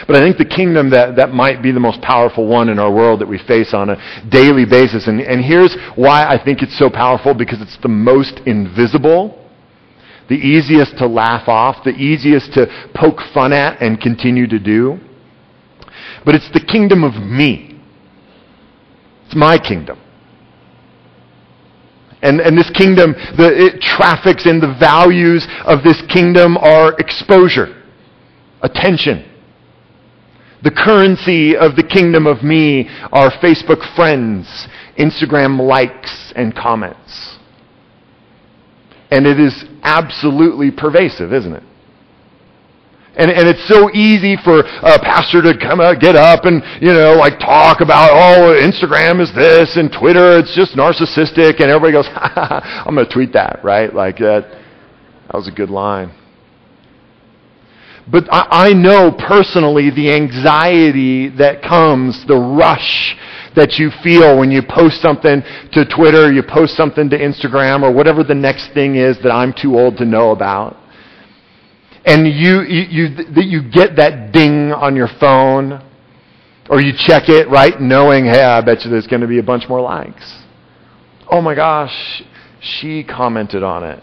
But 0.06 0.16
I 0.16 0.20
think 0.20 0.38
the 0.38 0.44
kingdom 0.44 0.90
that, 0.90 1.16
that 1.16 1.32
might 1.32 1.62
be 1.62 1.72
the 1.72 1.80
most 1.80 2.00
powerful 2.02 2.46
one 2.46 2.68
in 2.68 2.78
our 2.78 2.92
world 2.92 3.20
that 3.20 3.28
we 3.28 3.38
face 3.38 3.74
on 3.74 3.90
a 3.90 4.28
daily 4.28 4.64
basis, 4.64 5.06
and, 5.06 5.20
and 5.20 5.44
here's 5.44 5.76
why 5.96 6.24
I 6.24 6.42
think 6.42 6.62
it's 6.62 6.78
so 6.78 6.88
powerful 6.88 7.34
because 7.34 7.60
it's 7.60 7.78
the 7.82 7.88
most 7.88 8.40
invisible, 8.46 9.38
the 10.28 10.36
easiest 10.36 10.98
to 10.98 11.06
laugh 11.06 11.48
off, 11.48 11.84
the 11.84 11.90
easiest 11.90 12.52
to 12.54 12.66
poke 12.94 13.20
fun 13.34 13.52
at 13.52 13.82
and 13.82 14.00
continue 14.00 14.46
to 14.46 14.58
do. 14.58 14.98
But 16.24 16.34
it's 16.34 16.50
the 16.52 16.60
kingdom 16.64 17.04
of 17.04 17.14
me. 17.14 17.80
It's 19.26 19.34
my 19.34 19.58
kingdom. 19.58 19.98
And, 22.22 22.40
and 22.40 22.56
this 22.56 22.70
kingdom, 22.70 23.14
the, 23.36 23.50
it 23.52 23.80
traffics 23.80 24.46
in 24.46 24.60
the 24.60 24.76
values 24.78 25.46
of 25.64 25.82
this 25.82 26.00
kingdom 26.08 26.56
are 26.56 26.94
exposure, 26.98 27.82
attention, 28.62 29.31
the 30.62 30.70
currency 30.70 31.56
of 31.56 31.74
the 31.74 31.82
kingdom 31.82 32.26
of 32.26 32.42
me 32.42 32.88
are 33.10 33.30
Facebook 33.42 33.82
friends, 33.96 34.68
Instagram 34.98 35.60
likes, 35.60 36.32
and 36.36 36.54
comments. 36.54 37.38
And 39.10 39.26
it 39.26 39.40
is 39.40 39.64
absolutely 39.82 40.70
pervasive, 40.70 41.32
isn't 41.32 41.52
it? 41.52 41.64
And, 43.14 43.30
and 43.30 43.46
it's 43.46 43.68
so 43.68 43.90
easy 43.92 44.36
for 44.42 44.60
a 44.60 44.98
pastor 44.98 45.42
to 45.42 45.58
come 45.58 45.80
out, 45.80 46.00
get 46.00 46.16
up 46.16 46.46
and, 46.46 46.62
you 46.80 46.94
know, 46.94 47.14
like 47.14 47.38
talk 47.38 47.82
about, 47.82 48.08
oh, 48.10 48.56
Instagram 48.56 49.20
is 49.20 49.34
this 49.34 49.76
and 49.76 49.92
Twitter, 49.92 50.38
it's 50.38 50.54
just 50.56 50.76
narcissistic. 50.76 51.60
And 51.60 51.68
everybody 51.68 51.92
goes, 51.92 52.08
I'm 52.14 52.94
going 52.94 53.06
to 53.06 53.12
tweet 53.12 53.34
that, 53.34 53.60
right? 53.62 53.92
Like 53.92 54.16
that. 54.18 54.60
That 55.26 55.34
was 55.34 55.48
a 55.48 55.52
good 55.52 55.70
line. 55.70 56.12
But 58.12 58.28
I, 58.30 58.68
I 58.68 58.72
know 58.74 59.10
personally 59.10 59.88
the 59.88 60.12
anxiety 60.12 61.30
that 61.30 61.62
comes, 61.62 62.26
the 62.26 62.36
rush 62.36 63.16
that 63.56 63.78
you 63.78 63.90
feel 64.02 64.38
when 64.38 64.50
you 64.50 64.62
post 64.62 65.00
something 65.00 65.42
to 65.72 65.84
Twitter, 65.86 66.30
you 66.30 66.42
post 66.42 66.76
something 66.76 67.08
to 67.08 67.18
Instagram, 67.18 67.82
or 67.82 67.90
whatever 67.90 68.22
the 68.22 68.34
next 68.34 68.74
thing 68.74 68.96
is 68.96 69.16
that 69.22 69.30
I'm 69.30 69.54
too 69.54 69.78
old 69.78 69.96
to 69.96 70.04
know 70.04 70.30
about. 70.30 70.76
And 72.04 72.26
you, 72.26 72.60
you, 72.62 72.82
you, 72.90 73.42
you 73.42 73.70
get 73.70 73.96
that 73.96 74.30
ding 74.32 74.72
on 74.72 74.94
your 74.94 75.08
phone, 75.18 75.82
or 76.68 76.82
you 76.82 76.92
check 76.94 77.30
it, 77.30 77.48
right, 77.48 77.80
knowing, 77.80 78.26
hey, 78.26 78.42
I 78.42 78.60
bet 78.60 78.84
you 78.84 78.90
there's 78.90 79.06
going 79.06 79.22
to 79.22 79.26
be 79.26 79.38
a 79.38 79.42
bunch 79.42 79.68
more 79.70 79.80
likes. 79.80 80.42
Oh 81.30 81.40
my 81.40 81.54
gosh, 81.54 82.22
she 82.60 83.04
commented 83.04 83.62
on 83.62 83.84
it. 83.84 84.02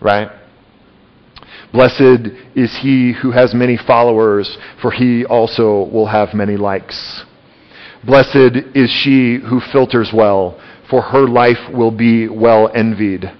Right? 0.00 0.30
Blessed 1.72 2.28
is 2.54 2.76
he 2.78 3.12
who 3.12 3.30
has 3.30 3.54
many 3.54 3.76
followers, 3.76 4.58
for 4.80 4.90
he 4.90 5.24
also 5.24 5.84
will 5.84 6.06
have 6.06 6.34
many 6.34 6.56
likes. 6.56 7.24
Blessed 8.04 8.56
is 8.74 8.90
she 8.90 9.36
who 9.36 9.60
filters 9.72 10.12
well, 10.12 10.60
for 10.90 11.00
her 11.00 11.26
life 11.26 11.72
will 11.72 11.90
be 11.90 12.28
well 12.28 12.70
envied. 12.74 13.30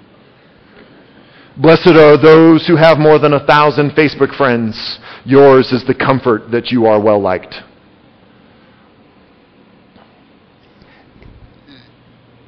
Blessed 1.59 1.88
are 1.88 2.16
those 2.16 2.66
who 2.66 2.77
have 2.77 2.99
more 2.99 3.18
than 3.18 3.35
a 3.35 3.47
thousand 3.47 3.90
Facebook 3.90 4.35
friends. 4.35 4.99
Yours 5.27 5.71
is 5.71 5.85
the 5.85 5.95
comfort 5.95 6.51
that 6.51 6.71
you 6.71 6.87
are 6.87 7.01
well 7.01 7.21
liked. 7.21 7.55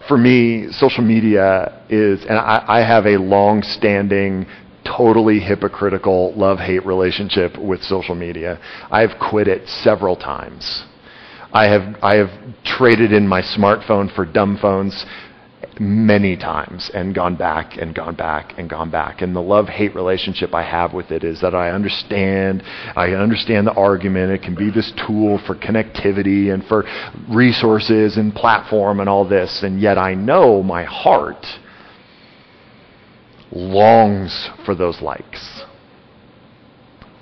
for 0.08 0.18
me, 0.18 0.70
social 0.72 1.02
media 1.02 1.82
is, 1.88 2.24
and 2.24 2.38
I, 2.38 2.64
I 2.68 2.80
have 2.80 3.06
a 3.06 3.16
long-standing, 3.16 4.46
totally 4.84 5.40
hypocritical 5.40 6.32
love-hate 6.34 6.84
relationship 6.86 7.58
with 7.58 7.82
social 7.82 8.14
media. 8.14 8.58
I've 8.90 9.18
quit 9.18 9.48
it 9.48 9.68
several 9.68 10.16
times. 10.16 10.84
I 11.52 11.66
have, 11.66 11.96
I 12.02 12.16
have 12.16 12.30
traded 12.64 13.12
in 13.12 13.28
my 13.28 13.40
smartphone 13.40 14.14
for 14.14 14.24
dumb 14.24 14.58
phones 14.60 15.04
many 15.80 16.36
times 16.36 16.90
and 16.94 17.14
gone 17.14 17.36
back 17.36 17.76
and 17.76 17.94
gone 17.94 18.14
back 18.14 18.54
and 18.58 18.68
gone 18.68 18.90
back. 18.90 19.22
And 19.22 19.34
the 19.34 19.40
love 19.40 19.68
hate 19.68 19.94
relationship 19.94 20.54
I 20.54 20.62
have 20.62 20.92
with 20.92 21.10
it 21.10 21.24
is 21.24 21.40
that 21.40 21.54
I 21.54 21.70
understand, 21.70 22.62
I 22.96 23.10
understand 23.10 23.66
the 23.66 23.72
argument. 23.72 24.32
It 24.32 24.42
can 24.42 24.54
be 24.54 24.70
this 24.70 24.92
tool 25.06 25.40
for 25.46 25.54
connectivity 25.54 26.52
and 26.52 26.64
for 26.66 26.84
resources 27.28 28.16
and 28.16 28.34
platform 28.34 29.00
and 29.00 29.08
all 29.08 29.26
this. 29.26 29.62
And 29.62 29.80
yet 29.80 29.98
I 29.98 30.14
know 30.14 30.62
my 30.62 30.84
heart 30.84 31.44
longs 33.54 34.50
for 34.64 34.74
those 34.74 35.00
likes 35.00 35.64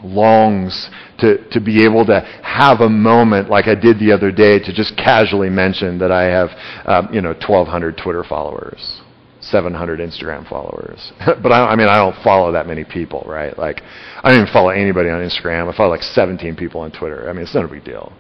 longs 0.05 0.91
to, 1.19 1.49
to 1.51 1.61
be 1.61 1.85
able 1.85 2.05
to 2.07 2.21
have 2.43 2.81
a 2.81 2.89
moment 2.89 3.49
like 3.49 3.67
I 3.67 3.75
did 3.75 3.99
the 3.99 4.13
other 4.13 4.31
day 4.31 4.59
to 4.59 4.73
just 4.73 4.97
casually 4.97 5.51
mention 5.51 5.99
that 5.99 6.11
I 6.11 6.25
have, 6.25 6.49
um, 6.87 7.15
you 7.15 7.21
know, 7.21 7.33
1,200 7.33 7.97
Twitter 7.97 8.25
followers, 8.25 9.01
700 9.41 10.01
Instagram 10.01 10.49
followers. 10.49 11.13
but 11.43 11.53
I, 11.53 11.73
I 11.73 11.77
mean, 11.77 11.89
I 11.89 11.97
don't 11.97 12.21
follow 12.23 12.53
that 12.53 12.67
many 12.67 12.85
people, 12.85 13.25
right? 13.27 13.57
Like, 13.59 13.83
I 14.23 14.29
don't 14.29 14.41
even 14.41 14.53
follow 14.53 14.71
anybody 14.71 15.09
on 15.09 15.21
Instagram. 15.21 15.73
I 15.73 15.77
follow 15.77 15.91
like 15.91 16.03
17 16.03 16.57
people 16.57 16.81
on 16.81 16.93
Twitter. 16.93 17.29
I 17.29 17.33
mean, 17.33 17.43
it's 17.43 17.55
not 17.55 17.65
a 17.65 17.69
big 17.69 17.85
deal. 17.85 18.13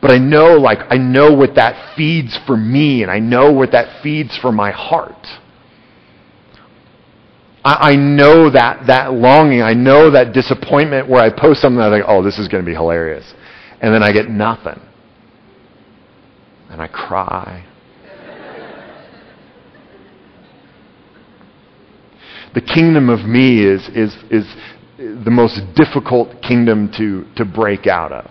But 0.00 0.10
I 0.10 0.18
know, 0.18 0.56
like, 0.56 0.78
I 0.88 0.96
know 0.96 1.34
what 1.34 1.56
that 1.56 1.94
feeds 1.96 2.38
for 2.46 2.56
me, 2.56 3.02
and 3.02 3.10
I 3.10 3.18
know 3.18 3.52
what 3.52 3.72
that 3.72 4.02
feeds 4.02 4.36
for 4.38 4.50
my 4.50 4.70
heart. 4.70 5.26
I, 7.64 7.90
I 7.92 7.96
know 7.96 8.50
that, 8.50 8.86
that 8.86 9.12
longing. 9.12 9.62
I 9.62 9.74
know 9.74 10.10
that 10.12 10.32
disappointment 10.32 11.08
where 11.08 11.22
I 11.22 11.28
post 11.30 11.60
something 11.60 11.80
and 11.80 11.94
I 11.94 11.98
think, 11.98 12.06
oh, 12.08 12.22
this 12.22 12.38
is 12.38 12.48
going 12.48 12.64
to 12.64 12.66
be 12.66 12.74
hilarious. 12.74 13.34
And 13.80 13.94
then 13.94 14.02
I 14.02 14.12
get 14.12 14.28
nothing. 14.28 14.80
And 16.70 16.80
I 16.80 16.86
cry. 16.86 17.66
the 22.54 22.60
kingdom 22.60 23.10
of 23.10 23.20
me 23.20 23.64
is, 23.64 23.88
is, 23.94 24.16
is 24.30 24.46
the 24.98 25.30
most 25.30 25.60
difficult 25.74 26.42
kingdom 26.42 26.90
to, 26.96 27.24
to 27.36 27.44
break 27.44 27.86
out 27.86 28.12
of. 28.12 28.30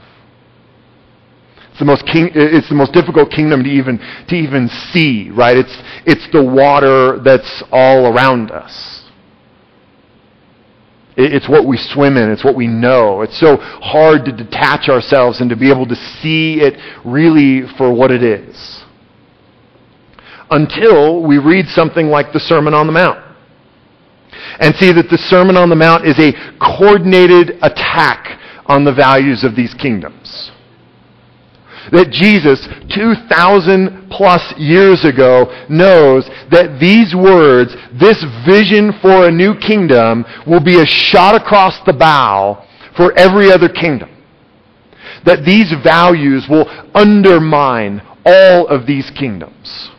It's 1.79 1.85
the 1.85 1.93
most 1.93 2.05
king, 2.07 2.29
it's 2.35 2.67
the 2.67 2.75
most 2.75 2.91
difficult 2.91 3.31
kingdom 3.31 3.63
to 3.63 3.69
even, 3.69 3.99
to 4.27 4.35
even 4.35 4.67
see, 4.91 5.29
right? 5.31 5.55
It's, 5.55 5.77
it's 6.05 6.27
the 6.33 6.43
water 6.43 7.19
that's 7.23 7.63
all 7.71 8.07
around 8.13 8.51
us. 8.51 9.05
It's 11.15 11.47
what 11.47 11.65
we 11.65 11.77
swim 11.77 12.17
in. 12.17 12.29
It's 12.31 12.43
what 12.43 12.57
we 12.57 12.67
know. 12.67 13.21
It's 13.21 13.39
so 13.39 13.55
hard 13.55 14.25
to 14.25 14.33
detach 14.33 14.89
ourselves 14.89 15.39
and 15.39 15.49
to 15.51 15.55
be 15.55 15.71
able 15.71 15.87
to 15.87 15.95
see 15.95 16.59
it 16.59 16.73
really 17.05 17.65
for 17.77 17.93
what 17.93 18.11
it 18.11 18.23
is. 18.23 18.83
Until 20.51 21.23
we 21.23 21.37
read 21.37 21.67
something 21.67 22.07
like 22.07 22.33
the 22.33 22.41
Sermon 22.41 22.73
on 22.73 22.87
the 22.87 22.93
Mount. 22.93 23.23
And 24.59 24.75
see 24.75 24.91
that 24.91 25.09
the 25.09 25.17
Sermon 25.17 25.55
on 25.55 25.69
the 25.69 25.77
Mount 25.77 26.05
is 26.05 26.19
a 26.19 26.33
coordinated 26.59 27.51
attack 27.61 28.37
on 28.65 28.83
the 28.83 28.93
values 28.93 29.45
of 29.45 29.55
these 29.55 29.73
kingdoms 29.73 30.51
that 31.91 32.11
Jesus, 32.11 32.67
2,000 32.93 34.09
plus 34.09 34.53
years 34.57 35.05
ago, 35.05 35.45
knows 35.69 36.29
that 36.51 36.79
these 36.79 37.15
words, 37.15 37.75
this 37.99 38.23
vision 38.45 38.93
for 39.01 39.27
a 39.27 39.31
new 39.31 39.55
kingdom, 39.57 40.25
will 40.45 40.63
be 40.63 40.79
a 40.79 40.85
shot 40.85 41.35
across 41.35 41.79
the 41.85 41.93
bow 41.93 42.65
for 42.95 43.17
every 43.17 43.51
other 43.51 43.69
kingdom. 43.69 44.09
That 45.25 45.45
these 45.45 45.73
values 45.83 46.47
will 46.49 46.69
undermine 46.93 48.01
all 48.25 48.67
of 48.67 48.85
these 48.85 49.09
kingdoms. 49.11 49.89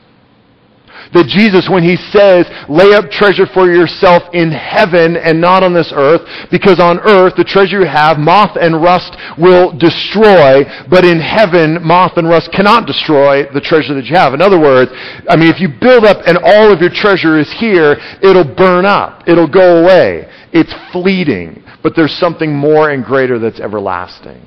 That 1.13 1.27
Jesus, 1.27 1.69
when 1.69 1.83
he 1.83 1.97
says, 1.97 2.47
lay 2.69 2.95
up 2.95 3.11
treasure 3.11 3.47
for 3.47 3.67
yourself 3.67 4.23
in 4.33 4.53
heaven 4.53 5.17
and 5.17 5.41
not 5.41 5.63
on 5.63 5.75
this 5.75 5.93
earth, 5.95 6.23
because 6.51 6.79
on 6.79 7.01
earth 7.01 7.35
the 7.37 7.45
treasure 7.45 7.81
you 7.81 7.87
have, 7.87 8.19
moth 8.19 8.57
and 8.61 8.81
rust 8.81 9.17
will 9.37 9.77
destroy, 9.77 10.63
but 10.89 11.05
in 11.05 11.19
heaven 11.19 11.83
moth 11.83 12.17
and 12.17 12.29
rust 12.29 12.53
cannot 12.53 12.87
destroy 12.87 13.43
the 13.53 13.61
treasure 13.61 13.95
that 13.95 14.07
you 14.07 14.15
have. 14.15 14.35
In 14.35 14.41
other 14.41 14.61
words, 14.61 14.93
I 15.29 15.35
mean, 15.35 15.51
if 15.51 15.61
you 15.61 15.69
build 15.69 16.05
up 16.05 16.23
and 16.27 16.39
all 16.39 16.73
of 16.73 16.81
your 16.81 16.91
treasure 16.91 17.39
is 17.39 17.51
here, 17.59 17.97
it'll 18.23 18.55
burn 18.55 18.87
up. 18.87 19.27
It'll 19.27 19.51
go 19.51 19.83
away. 19.83 20.31
It's 20.53 20.75
fleeting. 20.93 21.65
But 21.83 21.97
there's 21.97 22.15
something 22.15 22.55
more 22.55 22.91
and 22.91 23.05
greater 23.05 23.39
that's 23.39 23.59
everlasting. 23.59 24.43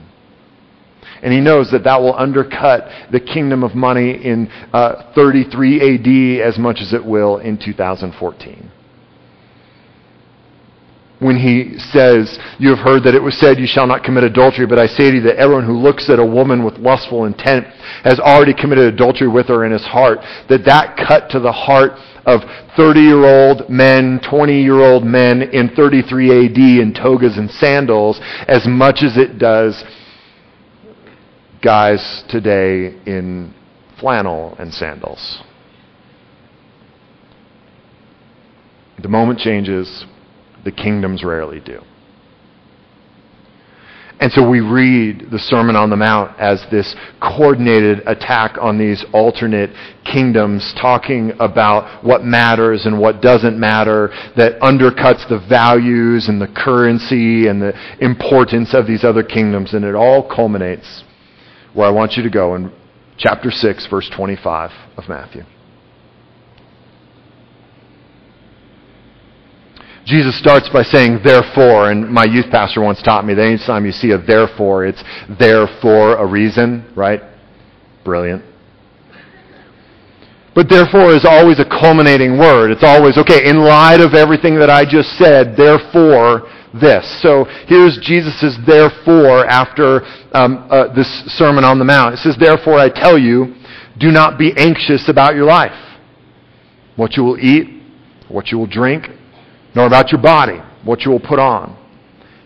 And 1.24 1.34
he 1.34 1.40
knows 1.40 1.72
that 1.72 1.86
that 1.86 2.02
will 2.02 2.16
undercut 2.16 2.90
the 3.12 3.20
kingdom 3.20 3.64
of 3.64 3.76
money 3.76 4.12
in 4.12 4.48
uh, 4.74 5.14
33 5.16 6.42
AD 6.42 6.48
as 6.48 6.58
much 6.60 6.82
as 6.82 6.94
it 6.94 7.04
will 7.04 7.38
in 7.38 7.58
2014 7.58 8.72
when 11.24 11.38
he 11.38 11.80
says, 11.80 12.38
You 12.60 12.70
have 12.76 12.86
heard 12.86 13.04
that 13.04 13.16
it 13.16 13.24
was 13.24 13.40
said, 13.40 13.58
You 13.58 13.66
shall 13.66 13.88
not 13.88 14.04
commit 14.04 14.24
adultery, 14.24 14.68
but 14.68 14.78
I 14.78 14.86
say 14.86 15.10
to 15.10 15.18
you 15.18 15.24
that 15.24 15.38
everyone 15.38 15.66
who 15.66 15.78
looks 15.78 16.10
at 16.10 16.20
a 16.20 16.26
woman 16.26 16.64
with 16.64 16.78
lustful 16.78 17.26
intent 17.26 17.66
has 18.04 18.20
already 18.20 18.54
committed 18.54 18.94
adultery 18.94 19.30
with 19.30 19.48
her 19.48 19.66
in 19.66 19.72
his 19.72 19.86
heart. 19.86 20.20
That 20.50 20.66
that 20.66 20.98
cut 20.98 21.30
to 21.32 21.40
the 21.40 21.52
heart 21.52 21.94
of 22.26 22.42
30 22.76 23.00
year 23.00 23.24
old 23.24 23.70
men, 23.70 24.20
20 24.30 24.62
year 24.62 24.80
old 24.80 25.04
men 25.04 25.42
in 25.42 25.70
33 25.76 26.46
AD 26.46 26.58
in 26.58 26.94
togas 26.94 27.38
and 27.38 27.50
sandals 27.50 28.20
as 28.48 28.68
much 28.68 29.04
as 29.04 29.18
it 29.18 29.40
does 29.40 29.84
guys 31.64 32.26
today 32.28 32.94
in 33.06 33.54
flannel 33.98 34.54
and 34.60 34.74
sandals. 34.74 35.42
The 39.02 39.08
moment 39.08 39.40
changes, 39.40 40.06
the 40.66 40.72
kingdoms 40.72 41.24
rarely 41.24 41.62
do. 41.62 41.82
And 44.20 44.32
so 44.32 44.48
we 44.48 44.60
read 44.60 45.32
the 45.32 45.40
Sermon 45.40 45.76
on 45.76 45.90
the 45.90 45.96
Mount 45.96 46.38
as 46.40 46.64
this 46.70 46.96
coordinated 47.22 48.04
attack 48.08 48.58
on 48.62 48.78
these 48.78 49.04
alternate 49.12 49.72
kingdoms, 50.06 50.74
talking 50.80 51.32
about 51.40 52.06
what 52.06 52.24
matters 52.24 52.86
and 52.86 53.00
what 53.00 53.22
doesn't 53.22 53.60
matter, 53.60 54.10
that 54.38 54.60
undercuts 54.60 55.28
the 55.28 55.46
values 55.50 56.30
and 56.30 56.42
the 56.42 56.48
currency 56.48 57.48
and 57.48 57.62
the 57.62 57.74
importance 58.00 58.74
of 58.74 58.86
these 58.86 59.04
other 59.04 59.24
kingdoms. 59.24 59.74
And 59.74 59.84
it 59.84 59.96
all 59.96 60.30
culminates 60.30 61.04
where 61.74 61.88
I 61.88 61.92
want 61.92 62.14
you 62.14 62.24
to 62.24 62.30
go 62.30 62.56
in 62.56 62.72
chapter 63.18 63.52
6, 63.52 63.88
verse 63.88 64.10
25 64.16 64.72
of 64.98 65.10
Matthew. 65.10 65.44
Jesus 70.06 70.38
starts 70.38 70.70
by 70.70 70.84
saying, 70.84 71.20
therefore, 71.24 71.90
and 71.90 72.10
my 72.10 72.26
youth 72.26 72.52
pastor 72.52 72.82
once 72.82 73.02
taught 73.02 73.26
me 73.26 73.34
that 73.34 73.42
anytime 73.42 73.86
you 73.86 73.94
see 73.94 74.12
a 74.12 74.18
therefore, 74.18 74.86
it's 74.86 75.02
there 75.40 75.66
for 75.82 76.18
a 76.18 76.26
reason, 76.26 76.92
right? 76.96 77.22
Brilliant. 78.04 78.44
But 80.54 80.70
therefore 80.70 81.16
is 81.16 81.26
always 81.26 81.60
a 81.60 81.66
culminating 81.66 82.38
word. 82.38 82.72
It's 82.72 82.84
always, 82.84 83.18
okay, 83.18 83.48
in 83.50 83.60
light 83.60 84.02
of 84.02 84.14
everything 84.14 84.60
that 84.60 84.70
I 84.70 84.84
just 84.84 85.18
said, 85.18 85.56
therefore, 85.56 86.48
this. 86.74 87.22
So 87.22 87.46
here's 87.68 88.00
Jesus' 88.02 88.58
therefore 88.66 89.46
after 89.46 90.02
um, 90.34 90.68
uh, 90.70 90.94
this 90.94 91.08
Sermon 91.28 91.64
on 91.64 91.80
the 91.80 91.86
Mount. 91.86 92.16
It 92.16 92.18
says, 92.18 92.36
Therefore 92.40 92.80
I 92.80 92.90
tell 92.90 93.18
you, 93.18 93.56
do 94.00 94.12
not 94.12 94.40
be 94.40 94.54
anxious 94.58 95.08
about 95.08 95.36
your 95.36 95.46
life, 95.46 96.00
what 96.96 97.16
you 97.16 97.24
will 97.24 97.38
eat, 97.38 97.82
what 98.28 98.48
you 98.48 98.58
will 98.58 98.68
drink, 98.68 99.06
nor 99.76 99.86
about 99.86 100.12
your 100.12 100.22
body, 100.22 100.60
what 100.84 101.02
you 101.02 101.12
will 101.12 101.20
put 101.20 101.40
on. 101.40 101.80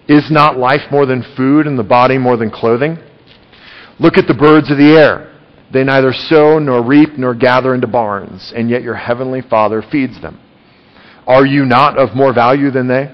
Is 0.09 0.31
not 0.31 0.57
life 0.57 0.91
more 0.91 1.05
than 1.05 1.23
food 1.35 1.67
and 1.67 1.77
the 1.77 1.83
body 1.83 2.17
more 2.17 2.37
than 2.37 2.49
clothing? 2.49 2.97
Look 3.99 4.17
at 4.17 4.27
the 4.27 4.33
birds 4.33 4.71
of 4.71 4.77
the 4.77 4.97
air. 4.97 5.33
They 5.71 5.83
neither 5.83 6.13
sow 6.13 6.59
nor 6.59 6.83
reap 6.85 7.17
nor 7.17 7.33
gather 7.35 7.73
into 7.73 7.87
barns, 7.87 8.53
and 8.55 8.69
yet 8.69 8.83
your 8.83 8.95
heavenly 8.95 9.41
Father 9.41 9.83
feeds 9.91 10.21
them. 10.21 10.39
Are 11.25 11.45
you 11.45 11.65
not 11.65 11.97
of 11.97 12.15
more 12.15 12.33
value 12.33 12.71
than 12.71 12.87
they? 12.87 13.13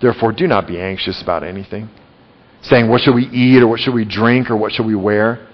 Therefore, 0.00 0.32
do 0.32 0.46
not 0.46 0.66
be 0.66 0.80
anxious 0.80 1.22
about 1.22 1.42
anything, 1.42 1.90
saying, 2.62 2.88
What 2.88 3.02
shall 3.02 3.14
we 3.14 3.26
eat, 3.26 3.62
or 3.62 3.68
what 3.68 3.80
shall 3.80 3.94
we 3.94 4.04
drink, 4.04 4.50
or 4.50 4.56
what 4.56 4.72
shall 4.72 4.86
we 4.86 4.94
wear? 4.94 5.46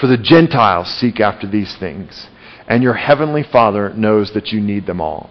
For 0.00 0.06
the 0.06 0.16
Gentiles 0.16 0.88
seek 0.88 1.20
after 1.20 1.46
these 1.46 1.76
things, 1.76 2.28
and 2.68 2.82
your 2.82 2.94
heavenly 2.94 3.42
Father 3.42 3.92
knows 3.94 4.32
that 4.32 4.48
you 4.48 4.60
need 4.60 4.86
them 4.86 5.00
all. 5.00 5.30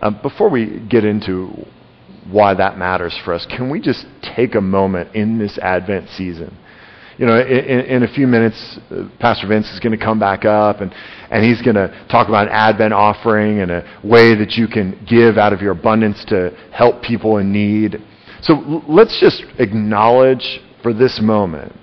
Uh, 0.00 0.10
before 0.10 0.48
we 0.48 0.80
get 0.88 1.04
into 1.04 1.66
why 2.30 2.54
that 2.54 2.78
matters 2.78 3.16
for 3.24 3.34
us, 3.34 3.46
can 3.46 3.70
we 3.70 3.80
just 3.80 4.06
take 4.22 4.54
a 4.54 4.60
moment 4.60 5.14
in 5.14 5.38
this 5.38 5.58
Advent 5.58 6.08
season? 6.10 6.56
You 7.18 7.26
know, 7.26 7.40
in, 7.40 7.80
in 7.80 8.02
a 8.04 8.08
few 8.08 8.28
minutes, 8.28 8.78
uh, 8.92 9.08
Pastor 9.18 9.48
Vince 9.48 9.68
is 9.72 9.80
going 9.80 9.98
to 9.98 10.02
come 10.02 10.20
back 10.20 10.44
up 10.44 10.80
and, 10.80 10.94
and 11.30 11.44
he's 11.44 11.60
going 11.60 11.74
to 11.74 11.88
talk 12.08 12.28
about 12.28 12.46
an 12.46 12.52
Advent 12.52 12.94
offering 12.94 13.58
and 13.58 13.72
a 13.72 14.00
way 14.04 14.36
that 14.36 14.52
you 14.52 14.68
can 14.68 15.04
give 15.08 15.36
out 15.36 15.52
of 15.52 15.60
your 15.60 15.72
abundance 15.72 16.24
to 16.26 16.56
help 16.72 17.02
people 17.02 17.38
in 17.38 17.52
need. 17.52 17.96
So 18.42 18.84
let's 18.88 19.18
just 19.20 19.42
acknowledge 19.58 20.60
for 20.80 20.94
this 20.94 21.20
moment 21.20 21.74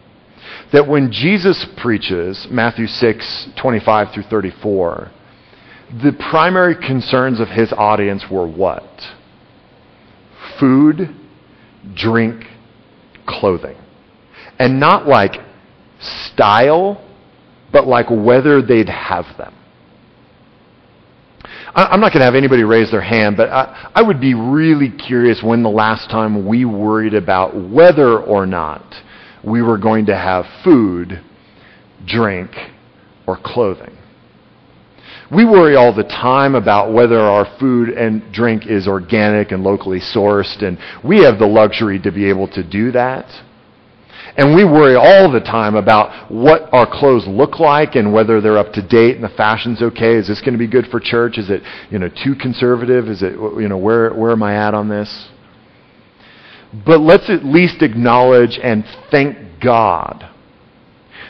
that 0.71 0.87
when 0.87 1.11
Jesus 1.11 1.65
preaches, 1.81 2.47
Matthew 2.49 2.87
6, 2.87 3.49
25 3.61 4.13
through 4.13 4.23
34, 4.23 5.11
the 6.01 6.13
primary 6.31 6.75
concerns 6.75 7.41
of 7.41 7.49
his 7.49 7.73
audience 7.73 8.23
were 8.31 8.47
what? 8.47 8.89
Food, 10.59 11.13
drink, 11.93 12.45
clothing. 13.27 13.75
And 14.59 14.79
not 14.79 15.07
like 15.07 15.35
style, 15.99 17.03
but 17.71 17.87
like 17.87 18.07
whether 18.09 18.61
they'd 18.61 18.89
have 18.89 19.25
them. 19.37 19.53
I'm 21.77 21.99
not 21.99 22.13
going 22.13 22.21
to 22.21 22.25
have 22.25 22.35
anybody 22.35 22.63
raise 22.63 22.89
their 22.89 23.01
hand, 23.01 23.35
but 23.35 23.49
I, 23.49 23.91
I, 23.93 24.01
would 24.01 24.21
be 24.21 24.33
really 24.33 24.89
curious 24.89 25.43
when 25.43 25.61
the 25.61 25.69
last 25.69 26.09
time 26.09 26.47
we 26.47 26.63
worried 26.63 27.13
about 27.13 27.53
whether 27.69 28.17
or 28.17 28.45
not 28.45 28.95
we 29.43 29.61
were 29.61 29.77
going 29.77 30.05
to 30.05 30.15
have 30.15 30.45
food, 30.63 31.21
drink, 32.05 32.51
or 33.27 33.37
clothing. 33.43 33.97
We 35.29 35.43
worry 35.43 35.75
all 35.75 35.93
the 35.93 36.03
time 36.03 36.55
about 36.55 36.93
whether 36.93 37.19
our 37.19 37.57
food 37.59 37.89
and 37.89 38.31
drink 38.31 38.67
is 38.67 38.87
organic 38.87 39.51
and 39.51 39.61
locally 39.61 39.99
sourced, 39.99 40.63
and 40.63 40.77
we 41.03 41.23
have 41.23 41.39
the 41.39 41.47
luxury 41.47 41.99
to 41.99 42.11
be 42.11 42.29
able 42.29 42.47
to 42.49 42.63
do 42.63 42.91
that. 42.93 43.25
And 44.37 44.53
we 44.53 44.65
worry 44.65 44.95
all 44.95 45.31
the 45.31 45.39
time 45.39 45.75
about 45.75 46.29
what 46.29 46.73
our 46.73 46.85
clothes 46.85 47.25
look 47.25 47.59
like 47.59 47.95
and 47.95 48.11
whether 48.11 48.41
they're 48.41 48.57
up 48.57 48.73
to 48.73 48.85
date 48.85 49.15
and 49.15 49.23
the 49.23 49.29
fashion's 49.29 49.81
okay. 49.81 50.15
Is 50.15 50.27
this 50.27 50.41
going 50.41 50.53
to 50.53 50.59
be 50.59 50.67
good 50.67 50.87
for 50.87 50.99
church? 50.99 51.37
Is 51.37 51.49
it, 51.49 51.61
you 51.89 51.99
know, 51.99 52.09
too 52.09 52.35
conservative? 52.35 53.07
Is 53.07 53.23
it, 53.23 53.31
you 53.31 53.69
know, 53.69 53.77
where, 53.77 54.13
where 54.13 54.31
am 54.31 54.43
I 54.43 54.55
at 54.55 54.73
on 54.73 54.89
this? 54.89 55.29
But 56.85 56.99
let's 56.99 57.29
at 57.29 57.45
least 57.45 57.81
acknowledge 57.81 58.59
and 58.61 58.83
thank 59.09 59.37
God 59.61 60.29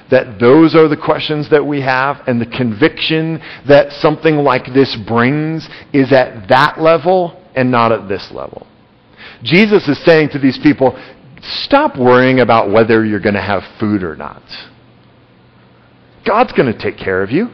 that 0.09 0.39
those 0.39 0.75
are 0.75 0.87
the 0.87 0.97
questions 0.97 1.49
that 1.49 1.65
we 1.65 1.81
have, 1.81 2.17
and 2.27 2.39
the 2.39 2.45
conviction 2.45 3.41
that 3.67 3.91
something 3.91 4.35
like 4.35 4.73
this 4.73 4.95
brings 5.07 5.67
is 5.93 6.11
at 6.11 6.47
that 6.47 6.79
level 6.79 7.41
and 7.55 7.71
not 7.71 7.91
at 7.91 8.07
this 8.07 8.31
level. 8.31 8.67
Jesus 9.43 9.87
is 9.87 10.03
saying 10.05 10.29
to 10.29 10.39
these 10.39 10.59
people, 10.61 10.95
stop 11.45 11.97
worrying 11.97 12.39
about 12.39 12.71
whether 12.71 13.05
you're 13.05 13.19
going 13.19 13.35
to 13.35 13.41
have 13.41 13.63
food 13.79 14.03
or 14.03 14.15
not. 14.15 14.43
God's 16.25 16.53
going 16.53 16.71
to 16.71 16.77
take 16.77 16.97
care 16.97 17.21
of 17.21 17.29
you. 17.29 17.49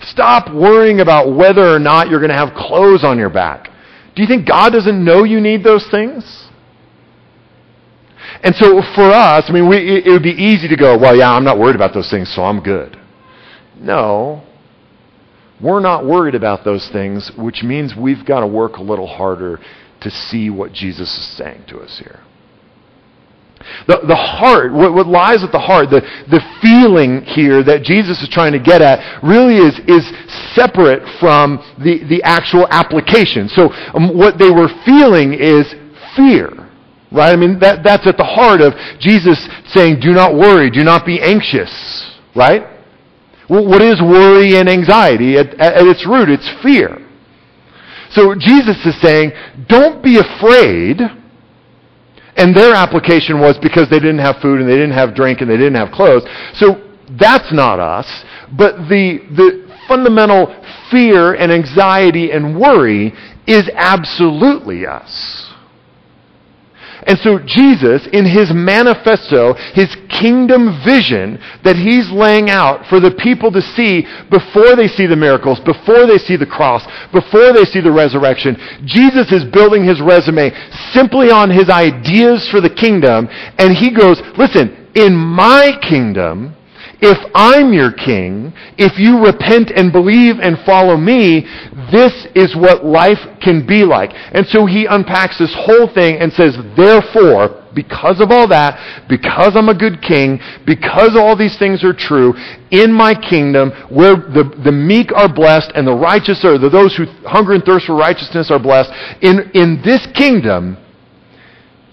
Stop 0.00 0.52
worrying 0.54 1.00
about 1.00 1.34
whether 1.34 1.74
or 1.74 1.78
not 1.78 2.08
you're 2.08 2.20
going 2.20 2.30
to 2.30 2.36
have 2.36 2.54
clothes 2.54 3.04
on 3.04 3.18
your 3.18 3.30
back. 3.30 3.68
Do 4.14 4.22
you 4.22 4.28
think 4.28 4.48
God 4.48 4.70
doesn't 4.70 5.04
know 5.04 5.24
you 5.24 5.40
need 5.40 5.62
those 5.62 5.86
things? 5.90 6.48
And 8.42 8.54
so 8.54 8.82
for 8.94 9.10
us, 9.10 9.44
I 9.48 9.52
mean, 9.52 9.68
we, 9.68 9.76
it, 9.76 10.06
it 10.06 10.10
would 10.10 10.22
be 10.22 10.30
easy 10.30 10.68
to 10.68 10.76
go, 10.76 10.98
well, 10.98 11.16
yeah, 11.16 11.30
I'm 11.30 11.44
not 11.44 11.58
worried 11.58 11.76
about 11.76 11.94
those 11.94 12.10
things, 12.10 12.32
so 12.34 12.42
I'm 12.42 12.60
good. 12.60 12.96
No. 13.78 14.42
We're 15.62 15.80
not 15.80 16.04
worried 16.04 16.34
about 16.34 16.64
those 16.64 16.88
things, 16.92 17.32
which 17.36 17.62
means 17.62 17.94
we've 17.98 18.24
got 18.24 18.40
to 18.40 18.46
work 18.46 18.76
a 18.76 18.82
little 18.82 19.06
harder 19.06 19.58
to 20.02 20.10
see 20.10 20.50
what 20.50 20.72
Jesus 20.72 21.08
is 21.08 21.36
saying 21.36 21.64
to 21.68 21.78
us 21.78 22.00
here. 22.02 22.20
The, 23.86 24.00
the 24.06 24.16
heart, 24.16 24.72
what, 24.72 24.94
what 24.94 25.06
lies 25.06 25.42
at 25.42 25.52
the 25.52 25.58
heart, 25.58 25.90
the, 25.90 26.00
the 26.30 26.40
feeling 26.62 27.22
here 27.22 27.62
that 27.62 27.82
Jesus 27.82 28.22
is 28.22 28.28
trying 28.28 28.52
to 28.52 28.58
get 28.58 28.80
at 28.80 29.22
really 29.22 29.56
is, 29.56 29.78
is 29.86 30.06
separate 30.54 31.02
from 31.20 31.58
the, 31.78 32.04
the 32.08 32.22
actual 32.22 32.66
application. 32.70 33.48
So 33.48 33.72
um, 33.94 34.16
what 34.16 34.38
they 34.38 34.50
were 34.50 34.68
feeling 34.84 35.34
is 35.34 35.74
fear. 36.16 36.50
Right? 37.10 37.32
I 37.32 37.36
mean, 37.36 37.58
that, 37.60 37.82
that's 37.82 38.06
at 38.06 38.16
the 38.16 38.24
heart 38.24 38.60
of 38.60 38.74
Jesus 39.00 39.48
saying, 39.68 40.00
do 40.00 40.12
not 40.12 40.34
worry, 40.34 40.70
do 40.70 40.84
not 40.84 41.04
be 41.04 41.20
anxious. 41.20 41.70
Right? 42.36 42.62
Well, 43.48 43.66
what 43.66 43.82
is 43.82 44.00
worry 44.00 44.56
and 44.56 44.68
anxiety? 44.68 45.38
At, 45.38 45.54
at 45.58 45.86
its 45.86 46.06
root, 46.06 46.28
it's 46.28 46.48
fear. 46.62 46.98
So 48.10 48.34
Jesus 48.34 48.76
is 48.86 49.00
saying, 49.00 49.32
don't 49.68 50.02
be 50.02 50.18
afraid. 50.18 51.00
And 52.38 52.54
their 52.54 52.74
application 52.74 53.40
was 53.40 53.58
because 53.58 53.90
they 53.90 53.98
didn't 53.98 54.20
have 54.20 54.36
food 54.36 54.60
and 54.60 54.68
they 54.68 54.76
didn't 54.76 54.92
have 54.92 55.14
drink 55.14 55.40
and 55.40 55.50
they 55.50 55.56
didn't 55.56 55.74
have 55.74 55.90
clothes. 55.90 56.22
So 56.54 56.80
that's 57.18 57.52
not 57.52 57.80
us. 57.80 58.06
But 58.56 58.88
the, 58.88 59.18
the 59.36 59.68
fundamental 59.88 60.46
fear 60.90 61.34
and 61.34 61.50
anxiety 61.50 62.30
and 62.30 62.58
worry 62.58 63.12
is 63.46 63.68
absolutely 63.74 64.86
us. 64.86 65.47
And 67.08 67.18
so 67.20 67.38
Jesus, 67.38 68.06
in 68.12 68.26
his 68.26 68.52
manifesto, 68.52 69.54
his 69.72 69.88
kingdom 70.20 70.84
vision 70.84 71.40
that 71.64 71.76
he's 71.76 72.10
laying 72.10 72.50
out 72.50 72.84
for 72.86 73.00
the 73.00 73.10
people 73.10 73.50
to 73.52 73.62
see 73.62 74.04
before 74.28 74.76
they 74.76 74.88
see 74.88 75.06
the 75.06 75.16
miracles, 75.16 75.58
before 75.60 76.06
they 76.06 76.18
see 76.18 76.36
the 76.36 76.44
cross, 76.46 76.84
before 77.10 77.54
they 77.54 77.64
see 77.64 77.80
the 77.80 77.90
resurrection, 77.90 78.56
Jesus 78.84 79.32
is 79.32 79.44
building 79.44 79.84
his 79.84 80.02
resume 80.02 80.52
simply 80.92 81.30
on 81.30 81.48
his 81.48 81.70
ideas 81.70 82.46
for 82.50 82.60
the 82.60 82.68
kingdom. 82.68 83.26
And 83.56 83.74
he 83.74 83.90
goes, 83.90 84.20
listen, 84.36 84.92
in 84.94 85.16
my 85.16 85.80
kingdom, 85.88 86.54
if 87.00 87.18
I'm 87.34 87.72
your 87.72 87.92
king, 87.92 88.52
if 88.76 88.98
you 88.98 89.24
repent 89.24 89.70
and 89.70 89.92
believe 89.92 90.40
and 90.40 90.58
follow 90.66 90.96
me, 90.96 91.46
this 91.92 92.26
is 92.34 92.54
what 92.56 92.84
life 92.84 93.18
can 93.40 93.66
be 93.66 93.84
like. 93.84 94.10
And 94.14 94.46
so 94.46 94.66
he 94.66 94.86
unpacks 94.86 95.38
this 95.38 95.54
whole 95.54 95.86
thing 95.92 96.16
and 96.16 96.32
says, 96.32 96.56
therefore, 96.76 97.64
because 97.74 98.20
of 98.20 98.30
all 98.30 98.48
that, 98.48 99.06
because 99.08 99.54
I'm 99.54 99.68
a 99.68 99.74
good 99.74 100.02
king, 100.02 100.40
because 100.66 101.16
all 101.16 101.36
these 101.36 101.58
things 101.58 101.84
are 101.84 101.92
true, 101.92 102.34
in 102.70 102.92
my 102.92 103.14
kingdom, 103.14 103.70
where 103.90 104.16
the, 104.16 104.52
the 104.64 104.72
meek 104.72 105.12
are 105.12 105.32
blessed 105.32 105.72
and 105.74 105.86
the 105.86 105.94
righteous 105.94 106.44
are, 106.44 106.58
the, 106.58 106.68
those 106.68 106.96
who 106.96 107.04
hunger 107.26 107.52
and 107.52 107.64
thirst 107.64 107.86
for 107.86 107.94
righteousness 107.94 108.50
are 108.50 108.58
blessed, 108.58 108.90
in, 109.22 109.50
in 109.54 109.80
this 109.84 110.06
kingdom, 110.14 110.76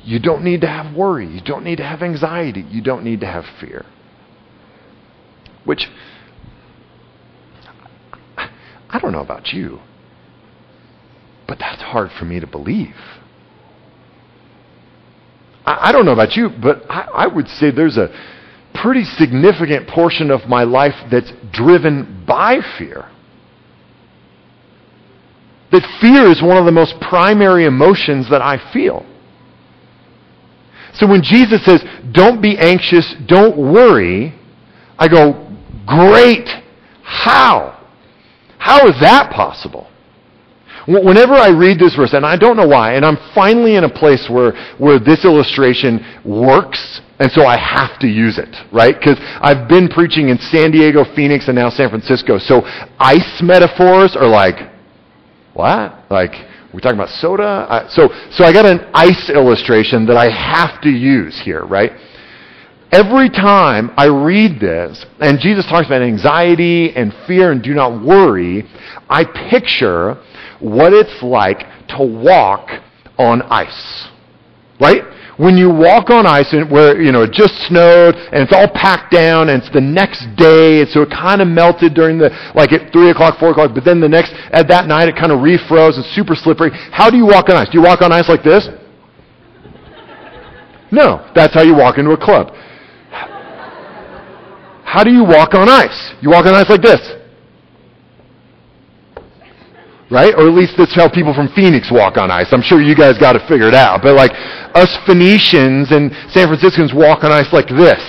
you 0.04 0.20
don't 0.20 0.43
need 0.43 0.62
to 0.62 0.68
have 0.68 0.96
worry. 0.96 1.28
You 1.28 1.41
don't 1.41 1.64
need 1.64 1.78
to 1.78 1.84
have 1.84 2.02
anxiety. 2.02 2.66
You 2.70 2.82
don't 2.82 3.04
need 3.04 3.22
to 3.22 3.28
have 3.28 3.46
fear. 3.60 3.86
Which, 5.66 5.88
I 8.96 9.00
don't 9.00 9.12
know 9.12 9.20
about 9.20 9.52
you, 9.52 9.82
but 11.50 11.60
that's 11.60 11.82
hard 11.82 12.12
for 12.18 12.24
me 12.24 12.39
to 12.39 12.48
believe. 12.48 12.96
I, 15.66 15.89
I 15.89 15.91
don't 15.91 16.06
know 16.06 16.14
about 16.14 16.38
you, 16.38 16.48
but 16.50 16.89
I, 16.89 17.02
I 17.02 17.28
would 17.28 17.50
say 17.50 17.72
there's 17.72 17.98
a 17.98 18.08
pretty 18.74 19.04
significant 19.04 19.89
portion 19.89 20.32
of 20.32 20.48
my 20.48 20.64
life 20.64 20.96
that's 21.12 21.30
driven 21.52 22.24
by 22.26 22.62
fear. 22.78 23.12
That 25.74 25.86
fear 26.00 26.32
is 26.32 26.41
one 26.41 26.56
of 26.56 26.64
the 26.64 26.72
most 26.72 26.96
primary 27.02 27.66
emotions 27.66 28.30
that 28.30 28.41
I 28.41 28.72
feel. 28.72 29.06
So 30.93 31.06
when 31.06 31.22
Jesus 31.22 31.66
says, 31.66 31.84
don't 32.14 32.41
be 32.41 32.58
anxious, 32.58 33.14
don't 33.28 33.58
worry, 33.58 34.34
I 34.98 35.10
go, 35.10 35.52
Great. 35.86 36.48
How? 37.04 37.84
How 38.66 38.88
is 38.88 38.99
that 39.01 39.30
possible? 39.30 39.86
Whenever 40.88 41.36
I 41.36 41.49
read 41.49 41.78
this 41.78 41.95
verse, 41.95 42.13
and 42.13 42.26
I 42.26 42.36
don't 42.36 42.57
know 42.57 42.68
why, 42.68 42.95
and 42.95 43.05
I'm 43.05 43.18
finally 43.36 43.76
in 43.76 43.84
a 43.84 43.89
place 43.89 44.28
where, 44.28 44.53
where 44.80 44.97
this 44.97 45.24
illustration 45.24 46.03
works, 46.26 46.99
and 47.20 47.32
so 47.32 47.45
I 47.45 47.57
have 47.57 47.99
to 47.99 48.07
use 48.07 48.39
it, 48.39 48.49
right? 48.74 48.95
Because 48.97 49.18
I've 49.22 49.70
been 49.70 49.88
preaching 49.88 50.30
in 50.30 50.39
San 50.39 50.72
Diego, 50.72 51.05
Phoenix, 51.16 51.47
and 51.47 51.55
now 51.55 51.70
San 51.70 51.89
Francisco. 51.89 52.39
So 52.39 52.61
ice 52.97 53.39
metaphors 53.43 54.16
are 54.16 54.28
like, 54.28 54.55
what? 55.53 56.09
Like, 56.09 56.34
we're 56.74 56.80
talking 56.82 56.97
about 56.97 57.09
soda? 57.09 57.70
Uh, 57.70 57.88
so, 57.88 58.09
so 58.32 58.45
I 58.45 58.51
got 58.51 58.66
an 58.66 58.80
ice 58.95 59.30
illustration 59.30 60.07
that 60.07 60.18
I 60.18 60.34
have 60.34 60.82
to 60.82 60.89
use 60.89 61.39
here, 61.39 61.63
right? 61.63 61.91
Every 62.91 63.29
time 63.29 63.91
I 63.97 64.05
read 64.05 64.59
this, 64.59 65.05
and 65.19 65.39
Jesus 65.39 65.65
talks 65.65 65.88
about 65.88 66.01
anxiety 66.01 66.95
and 66.95 67.13
fear 67.27 67.51
and 67.51 67.61
do 67.61 67.73
not 67.73 68.03
worry, 68.03 68.63
I 69.09 69.25
picture 69.49 70.15
what 70.59 70.93
it's 70.93 71.21
like 71.21 71.59
to 71.89 72.03
walk 72.03 72.69
on 73.17 73.41
ice. 73.43 74.07
Right? 74.79 75.03
When 75.38 75.57
you 75.57 75.69
walk 75.69 76.09
on 76.09 76.25
ice 76.25 76.53
and 76.53 76.71
where, 76.71 77.01
you 77.01 77.11
know, 77.11 77.23
it 77.23 77.33
just 77.33 77.55
snowed 77.67 78.15
and 78.15 78.43
it's 78.43 78.53
all 78.53 78.69
packed 78.69 79.11
down 79.11 79.49
and 79.49 79.61
it's 79.61 79.73
the 79.73 79.81
next 79.81 80.23
day, 80.38 80.79
and 80.79 80.89
so 80.89 81.01
it 81.01 81.09
kind 81.09 81.41
of 81.41 81.47
melted 81.49 81.93
during 81.93 82.17
the, 82.17 82.29
like 82.55 82.71
at 82.71 82.93
3 82.93 83.09
o'clock, 83.09 83.39
4 83.39 83.51
o'clock, 83.51 83.71
but 83.73 83.83
then 83.83 83.99
the 83.99 84.07
next, 84.07 84.31
at 84.51 84.69
that 84.69 84.88
night 84.88 85.09
it 85.09 85.15
kind 85.15 85.33
of 85.33 85.39
refroze 85.39 85.95
and 85.95 86.05
super 86.15 86.36
slippery. 86.36 86.71
How 86.91 87.09
do 87.09 87.17
you 87.17 87.25
walk 87.25 87.49
on 87.49 87.55
ice? 87.57 87.67
Do 87.67 87.77
you 87.77 87.83
walk 87.83 88.01
on 88.01 88.13
ice 88.13 88.29
like 88.29 88.43
this? 88.43 88.69
No. 90.91 91.29
That's 91.36 91.53
how 91.53 91.63
you 91.63 91.75
walk 91.75 91.97
into 91.97 92.11
a 92.11 92.17
club. 92.17 92.55
How 94.96 95.04
do 95.04 95.12
you 95.12 95.26
walk 95.26 95.54
on 95.54 95.68
ice? 95.68 96.14
You 96.22 96.30
walk 96.32 96.46
on 96.46 96.56
ice 96.56 96.70
like 96.70 96.82
this 96.82 97.04
right? 100.10 100.34
Or 100.36 100.48
at 100.48 100.54
least 100.54 100.74
that's 100.78 100.93
how 100.93 101.10
people 101.10 101.34
from 101.34 101.50
Phoenix 101.50 101.91
walk 101.91 102.18
on 102.18 102.30
ice. 102.32 102.48
I'm 102.52 102.62
sure 102.62 102.82
you 102.82 102.96
guys 102.96 103.18
got 103.18 103.36
it 103.36 103.41
figured 103.48 103.74
out. 103.74 104.02
But 104.02 104.16
like 104.16 104.32
us 104.76 104.96
Phoenicians 105.06 105.91
and 105.91 106.12
San 106.30 106.48
Franciscans 106.48 106.93
walk 106.93 107.24
on 107.24 107.32
ice 107.32 107.52
like 107.52 107.68
this. 107.68 108.04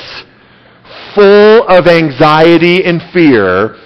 Full 1.14 1.66
of 1.68 1.86
anxiety 1.86 2.84
and 2.84 3.00
fear, 3.12 3.76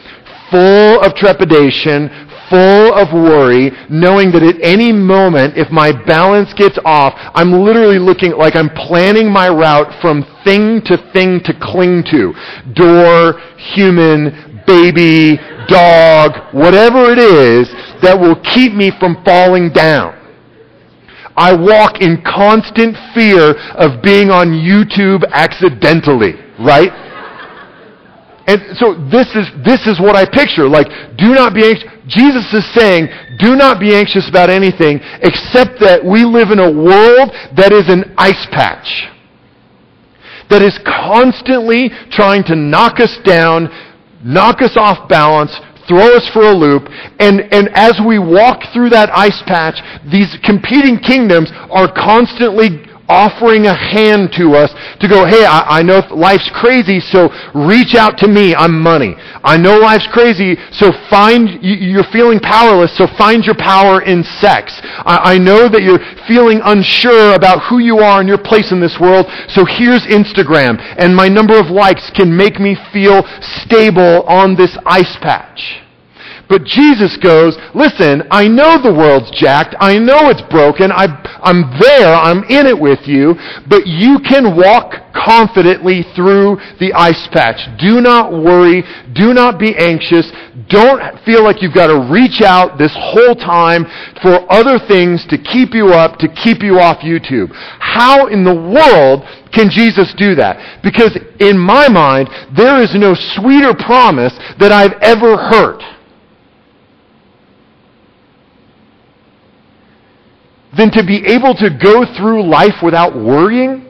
full 0.51 1.01
of 1.01 1.15
trepidation, 1.15 2.11
full 2.51 2.93
of 2.93 3.13
worry, 3.15 3.71
knowing 3.89 4.33
that 4.33 4.43
at 4.43 4.61
any 4.61 4.93
moment, 4.93 5.57
if 5.57 5.71
my 5.71 5.93
balance 6.05 6.53
gets 6.55 6.79
off, 6.85 7.15
I'm 7.35 7.53
literally 7.53 7.99
looking 7.99 8.33
like 8.33 8.57
I'm 8.57 8.71
planning 8.71 9.33
my 9.33 9.49
route 9.49 9.95
from 10.03 10.27
thing 10.45 10.83
to 10.87 10.99
thing 11.13 11.41
to 11.45 11.55
cling 11.63 12.03
to. 12.11 12.35
Door, 12.75 13.41
human, 13.73 14.63
baby, 14.67 15.39
dog, 15.69 16.53
whatever 16.53 17.11
it 17.11 17.19
is 17.19 17.71
that 18.03 18.19
will 18.19 18.37
keep 18.55 18.75
me 18.75 18.91
from 18.99 19.23
falling 19.25 19.71
down. 19.71 20.17
I 21.37 21.55
walk 21.55 22.03
in 22.03 22.23
constant 22.23 22.97
fear 23.15 23.55
of 23.79 24.03
being 24.03 24.31
on 24.31 24.49
YouTube 24.49 25.25
accidentally, 25.31 26.35
right? 26.59 26.91
And 28.47 28.77
so 28.77 28.95
this 29.09 29.29
is, 29.37 29.47
this 29.65 29.87
is 29.87 30.01
what 30.01 30.17
I 30.17 30.27
picture. 30.27 30.69
Like, 30.69 30.89
do 31.17 31.35
not 31.35 31.55
be 31.55 31.65
anxious. 31.65 31.89
Jesus 32.11 32.53
is 32.53 32.67
saying, 32.75 33.09
do 33.39 33.55
not 33.55 33.79
be 33.79 33.95
anxious 33.95 34.29
about 34.29 34.51
anything 34.51 34.99
except 35.23 35.79
that 35.79 36.05
we 36.05 36.25
live 36.25 36.51
in 36.51 36.59
a 36.59 36.71
world 36.71 37.31
that 37.55 37.73
is 37.73 37.89
an 37.89 38.15
ice 38.19 38.47
patch. 38.51 39.07
That 40.51 40.61
is 40.61 40.77
constantly 40.83 41.91
trying 42.11 42.43
to 42.51 42.57
knock 42.57 42.99
us 42.99 43.17
down, 43.25 43.71
knock 44.25 44.61
us 44.61 44.77
off 44.77 45.09
balance, 45.09 45.55
throw 45.87 46.17
us 46.17 46.29
for 46.35 46.43
a 46.43 46.55
loop, 46.55 46.91
and, 47.19 47.41
and 47.55 47.71
as 47.75 48.01
we 48.05 48.19
walk 48.19 48.63
through 48.75 48.91
that 48.91 49.11
ice 49.15 49.43
patch, 49.47 49.79
these 50.11 50.37
competing 50.43 50.99
kingdoms 50.99 51.51
are 51.71 51.87
constantly 51.93 52.90
offering 53.11 53.67
a 53.67 53.75
hand 53.75 54.31
to 54.39 54.55
us 54.55 54.71
to 55.03 55.09
go, 55.09 55.27
hey, 55.27 55.45
I, 55.45 55.81
I, 55.81 55.83
know 55.83 55.99
life's 56.15 56.49
crazy, 56.55 57.01
so 57.01 57.29
reach 57.53 57.95
out 57.99 58.17
to 58.19 58.29
me. 58.29 58.55
I'm 58.55 58.79
money. 58.81 59.17
I 59.43 59.57
know 59.57 59.79
life's 59.79 60.07
crazy, 60.13 60.57
so 60.71 60.93
find, 61.11 61.59
you're 61.61 62.07
feeling 62.13 62.39
powerless, 62.39 62.97
so 62.97 63.07
find 63.19 63.45
your 63.45 63.57
power 63.59 64.03
in 64.03 64.23
sex. 64.23 64.79
I, 64.83 65.35
I 65.35 65.39
know 65.39 65.69
that 65.69 65.83
you're 65.83 66.01
feeling 66.29 66.61
unsure 66.63 67.35
about 67.35 67.67
who 67.69 67.79
you 67.79 67.99
are 67.99 68.21
and 68.21 68.29
your 68.29 68.39
place 68.39 68.71
in 68.71 68.81
this 68.81 68.99
world, 69.01 69.27
so 69.49 69.67
here's 69.67 70.07
Instagram, 70.07 70.79
and 70.97 71.15
my 71.15 71.29
number 71.29 71.59
of 71.59 71.67
likes 71.67 72.11
can 72.15 72.35
make 72.35 72.61
me 72.61 72.77
feel 72.93 73.27
stable 73.41 74.23
on 74.25 74.55
this 74.55 74.79
ice 74.87 75.17
patch. 75.21 75.83
But 76.51 76.65
Jesus 76.65 77.17
goes, 77.17 77.57
listen, 77.77 78.27
I 78.29 78.49
know 78.49 78.83
the 78.83 78.93
world's 78.93 79.31
jacked. 79.31 79.77
I 79.79 79.99
know 79.99 80.31
it's 80.31 80.43
broken. 80.51 80.91
I, 80.91 81.07
I'm 81.41 81.79
there. 81.79 82.13
I'm 82.13 82.43
in 82.51 82.67
it 82.67 82.77
with 82.77 83.07
you. 83.07 83.37
But 83.69 83.87
you 83.87 84.19
can 84.19 84.57
walk 84.57 85.15
confidently 85.15 86.03
through 86.17 86.59
the 86.81 86.93
ice 86.93 87.29
patch. 87.31 87.63
Do 87.79 88.01
not 88.01 88.33
worry. 88.33 88.83
Do 89.15 89.33
not 89.33 89.61
be 89.61 89.77
anxious. 89.79 90.27
Don't 90.67 91.23
feel 91.23 91.45
like 91.45 91.63
you've 91.63 91.73
got 91.73 91.87
to 91.87 92.11
reach 92.11 92.43
out 92.43 92.79
this 92.79 92.93
whole 92.99 93.37
time 93.37 93.87
for 94.21 94.43
other 94.51 94.81
things 94.91 95.25
to 95.31 95.39
keep 95.39 95.73
you 95.73 95.95
up, 95.95 96.19
to 96.19 96.27
keep 96.27 96.65
you 96.65 96.81
off 96.81 96.99
YouTube. 96.99 97.55
How 97.79 98.27
in 98.27 98.43
the 98.43 98.55
world 98.55 99.23
can 99.55 99.71
Jesus 99.71 100.13
do 100.19 100.35
that? 100.35 100.83
Because 100.83 101.17
in 101.39 101.57
my 101.57 101.89
mind, 101.89 102.29
there 102.57 102.83
is 102.83 102.93
no 102.97 103.15
sweeter 103.15 103.73
promise 103.73 104.35
that 104.59 104.73
I've 104.73 104.99
ever 105.01 105.37
heard. 105.37 106.00
Than 110.77 110.91
to 110.93 111.05
be 111.05 111.27
able 111.27 111.55
to 111.55 111.71
go 111.71 112.05
through 112.17 112.49
life 112.49 112.83
without 112.83 113.15
worrying? 113.17 113.87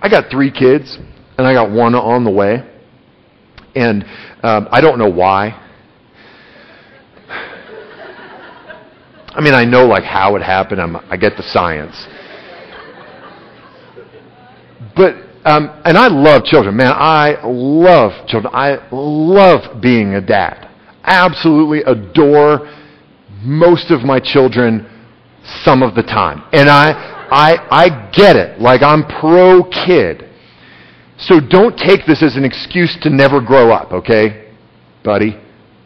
I 0.00 0.08
got 0.08 0.30
three 0.30 0.50
kids, 0.50 0.98
and 1.36 1.46
I 1.46 1.52
got 1.52 1.70
one 1.70 1.94
on 1.94 2.24
the 2.24 2.30
way. 2.30 2.64
And 3.74 4.04
um, 4.42 4.68
I 4.70 4.80
don't 4.80 4.98
know 4.98 5.10
why. 5.10 5.62
I 9.28 9.40
mean, 9.42 9.52
I 9.52 9.64
know 9.64 9.86
like 9.86 10.04
how 10.04 10.36
it 10.36 10.42
happened. 10.42 10.80
I'm, 10.80 10.96
I 10.96 11.16
get 11.16 11.36
the 11.36 11.42
science. 11.42 12.06
But 14.96 15.14
um, 15.44 15.80
and 15.84 15.96
I 15.96 16.08
love 16.08 16.44
children, 16.44 16.76
man. 16.76 16.92
I 16.92 17.36
love 17.44 18.26
children. 18.26 18.52
I 18.54 18.78
love 18.90 19.80
being 19.80 20.14
a 20.14 20.20
dad. 20.20 20.68
Absolutely 21.04 21.82
adore 21.82 22.72
most 23.42 23.90
of 23.90 24.02
my 24.02 24.18
children 24.18 24.90
some 25.64 25.82
of 25.82 25.94
the 25.94 26.02
time. 26.02 26.42
And 26.52 26.68
I, 26.68 26.92
I, 27.30 27.56
I 27.70 28.10
get 28.12 28.36
it. 28.36 28.60
Like 28.60 28.82
I'm 28.82 29.04
pro 29.06 29.62
kid. 29.64 30.28
So 31.18 31.40
don't 31.40 31.76
take 31.76 32.06
this 32.06 32.22
as 32.22 32.36
an 32.36 32.44
excuse 32.44 32.96
to 33.02 33.10
never 33.10 33.40
grow 33.40 33.70
up, 33.72 33.92
okay? 33.92 34.52
Buddy, 35.02 35.38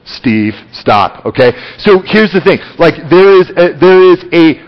Steve, 0.04 0.54
stop, 0.72 1.24
okay? 1.24 1.52
So 1.78 2.00
here's 2.04 2.32
the 2.32 2.40
thing. 2.40 2.58
Like 2.78 2.94
there 3.08 3.40
is 3.40 3.50
a, 3.50 3.78
there 3.78 4.02
is 4.10 4.24
a 4.32 4.58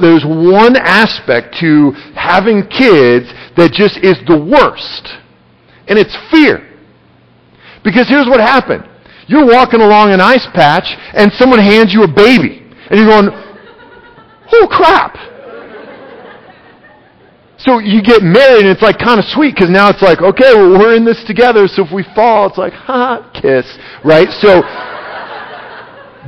there's 0.00 0.24
one 0.24 0.76
aspect 0.76 1.56
to 1.60 1.92
having 2.14 2.66
kids 2.68 3.32
that 3.56 3.72
just 3.72 3.96
is 3.98 4.18
the 4.26 4.36
worst. 4.36 5.08
And 5.88 5.98
it's 5.98 6.16
fear. 6.30 6.68
Because 7.82 8.08
here's 8.08 8.26
what 8.26 8.40
happened. 8.40 8.84
You're 9.26 9.46
walking 9.46 9.80
along 9.80 10.10
an 10.10 10.20
ice 10.20 10.46
patch 10.52 10.96
and 11.14 11.32
someone 11.32 11.60
hands 11.60 11.94
you 11.94 12.02
a 12.02 12.12
baby. 12.12 12.66
And 12.90 12.98
you're 12.98 13.08
going, 13.08 13.30
oh 14.52 14.66
crap. 14.70 15.16
So 17.58 17.78
you 17.78 18.02
get 18.02 18.22
married 18.22 18.64
and 18.64 18.68
it's 18.68 18.80
like 18.80 18.98
kind 18.98 19.20
of 19.20 19.26
sweet 19.26 19.54
because 19.54 19.68
now 19.68 19.90
it's 19.90 20.00
like, 20.00 20.22
okay, 20.22 20.54
well, 20.54 20.78
we're 20.78 20.96
in 20.96 21.04
this 21.04 21.22
together. 21.24 21.68
So 21.68 21.84
if 21.84 21.92
we 21.92 22.04
fall, 22.14 22.48
it's 22.48 22.56
like, 22.56 22.72
ha, 22.72 23.30
kiss, 23.34 23.66
right? 24.02 24.30
So, 24.40 24.62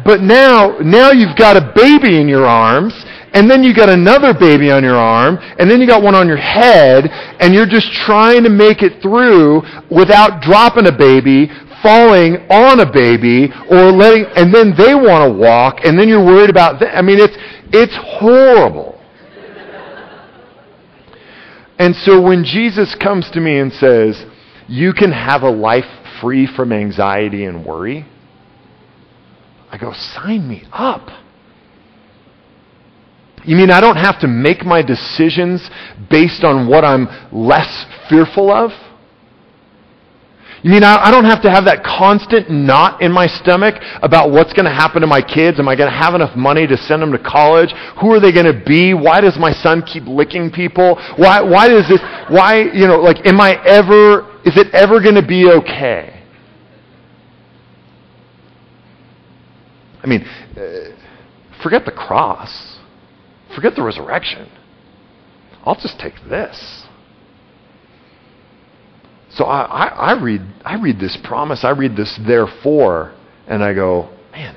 but 0.04 0.20
now, 0.20 0.76
now 0.80 1.10
you've 1.10 1.36
got 1.36 1.56
a 1.56 1.72
baby 1.74 2.20
in 2.20 2.28
your 2.28 2.44
arms 2.44 2.92
and 3.32 3.50
then 3.50 3.62
you 3.64 3.74
got 3.74 3.88
another 3.88 4.34
baby 4.34 4.70
on 4.70 4.84
your 4.84 4.96
arm, 4.96 5.38
and 5.58 5.70
then 5.70 5.80
you 5.80 5.86
got 5.86 6.02
one 6.02 6.14
on 6.14 6.28
your 6.28 6.36
head, 6.36 7.08
and 7.40 7.54
you're 7.54 7.66
just 7.66 7.90
trying 7.92 8.44
to 8.44 8.50
make 8.50 8.82
it 8.82 9.00
through 9.00 9.62
without 9.90 10.42
dropping 10.42 10.86
a 10.86 10.92
baby, 10.92 11.48
falling 11.82 12.36
on 12.48 12.80
a 12.80 12.90
baby, 12.90 13.50
or 13.70 13.90
letting, 13.90 14.24
and 14.36 14.54
then 14.54 14.74
they 14.76 14.94
want 14.94 15.32
to 15.32 15.38
walk, 15.38 15.80
and 15.84 15.98
then 15.98 16.08
you're 16.08 16.24
worried 16.24 16.50
about, 16.50 16.78
th- 16.78 16.90
I 16.94 17.02
mean, 17.02 17.18
it's, 17.18 17.36
it's 17.72 17.96
horrible. 17.96 18.92
And 21.82 21.96
so 21.96 22.20
when 22.20 22.44
Jesus 22.44 22.94
comes 22.94 23.28
to 23.32 23.40
me 23.40 23.58
and 23.58 23.72
says, 23.72 24.24
You 24.68 24.92
can 24.92 25.10
have 25.10 25.42
a 25.42 25.50
life 25.50 25.84
free 26.20 26.46
from 26.46 26.70
anxiety 26.70 27.44
and 27.44 27.66
worry, 27.66 28.06
I 29.68 29.78
go, 29.78 29.92
Sign 29.92 30.48
me 30.48 30.64
up. 30.72 31.08
You 33.44 33.56
mean 33.56 33.72
I 33.72 33.80
don't 33.80 33.96
have 33.96 34.20
to 34.20 34.28
make 34.28 34.64
my 34.64 34.82
decisions 34.82 35.68
based 36.08 36.44
on 36.44 36.68
what 36.68 36.84
I'm 36.84 37.08
less 37.32 37.84
fearful 38.08 38.52
of? 38.52 38.70
You 40.62 40.70
mean 40.70 40.84
I, 40.84 41.10
don't 41.10 41.24
have 41.24 41.42
to 41.42 41.50
have 41.50 41.64
that 41.64 41.82
constant 41.82 42.48
knot 42.48 43.02
in 43.02 43.10
my 43.10 43.26
stomach 43.26 43.74
about 44.00 44.30
what's 44.30 44.52
going 44.52 44.64
to 44.64 44.70
happen 44.70 45.00
to 45.00 45.08
my 45.08 45.20
kids? 45.20 45.58
Am 45.58 45.66
I 45.66 45.74
going 45.74 45.90
to 45.90 45.96
have 45.96 46.14
enough 46.14 46.36
money 46.36 46.68
to 46.68 46.76
send 46.76 47.02
them 47.02 47.10
to 47.10 47.18
college? 47.18 47.74
Who 48.00 48.12
are 48.12 48.20
they 48.20 48.30
going 48.30 48.46
to 48.46 48.62
be? 48.64 48.94
Why 48.94 49.20
does 49.20 49.36
my 49.38 49.52
son 49.52 49.82
keep 49.82 50.04
licking 50.06 50.52
people? 50.52 51.02
Why, 51.16 51.42
why 51.42 51.66
does 51.66 51.88
this, 51.88 52.00
why, 52.30 52.70
you 52.72 52.86
know, 52.86 53.00
like, 53.00 53.26
am 53.26 53.40
I 53.40 53.60
ever, 53.66 54.38
is 54.44 54.56
it 54.56 54.72
ever 54.72 55.00
going 55.00 55.16
to 55.16 55.26
be 55.26 55.50
okay? 55.50 56.22
I 60.00 60.06
mean, 60.06 60.24
uh, 60.56 60.96
forget 61.60 61.84
the 61.84 61.92
cross, 61.92 62.78
forget 63.56 63.74
the 63.74 63.82
resurrection. 63.82 64.48
I'll 65.64 65.74
just 65.74 65.98
take 65.98 66.14
this. 66.28 66.81
So 69.34 69.44
I, 69.44 69.62
I, 69.62 69.86
I, 69.86 70.22
read, 70.22 70.42
I 70.64 70.76
read 70.80 70.98
this 70.98 71.16
promise, 71.24 71.64
I 71.64 71.70
read 71.70 71.96
this 71.96 72.18
therefore, 72.26 73.14
and 73.46 73.64
I 73.64 73.72
go, 73.72 74.10
man, 74.30 74.56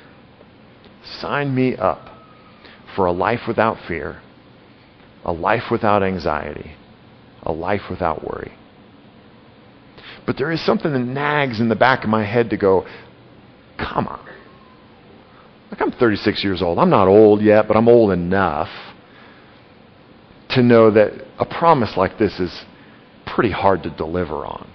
sign 1.20 1.54
me 1.54 1.76
up 1.76 2.08
for 2.94 3.06
a 3.06 3.12
life 3.12 3.40
without 3.48 3.78
fear, 3.88 4.20
a 5.24 5.32
life 5.32 5.70
without 5.70 6.02
anxiety, 6.02 6.76
a 7.42 7.52
life 7.52 7.82
without 7.88 8.22
worry. 8.22 8.52
But 10.26 10.36
there 10.36 10.50
is 10.50 10.64
something 10.64 10.92
that 10.92 10.98
nags 10.98 11.60
in 11.60 11.68
the 11.68 11.76
back 11.76 12.04
of 12.04 12.10
my 12.10 12.24
head 12.24 12.50
to 12.50 12.56
go, 12.56 12.86
come 13.78 14.08
on. 14.08 14.26
Like 15.70 15.80
I'm 15.80 15.92
36 15.92 16.44
years 16.44 16.62
old. 16.62 16.78
I'm 16.78 16.90
not 16.90 17.08
old 17.08 17.40
yet, 17.40 17.66
but 17.66 17.76
I'm 17.76 17.88
old 17.88 18.12
enough 18.12 18.68
to 20.50 20.62
know 20.62 20.90
that 20.90 21.12
a 21.38 21.46
promise 21.46 21.96
like 21.96 22.18
this 22.18 22.38
is 22.38 22.64
pretty 23.26 23.50
hard 23.50 23.82
to 23.82 23.90
deliver 23.90 24.46
on. 24.46 24.70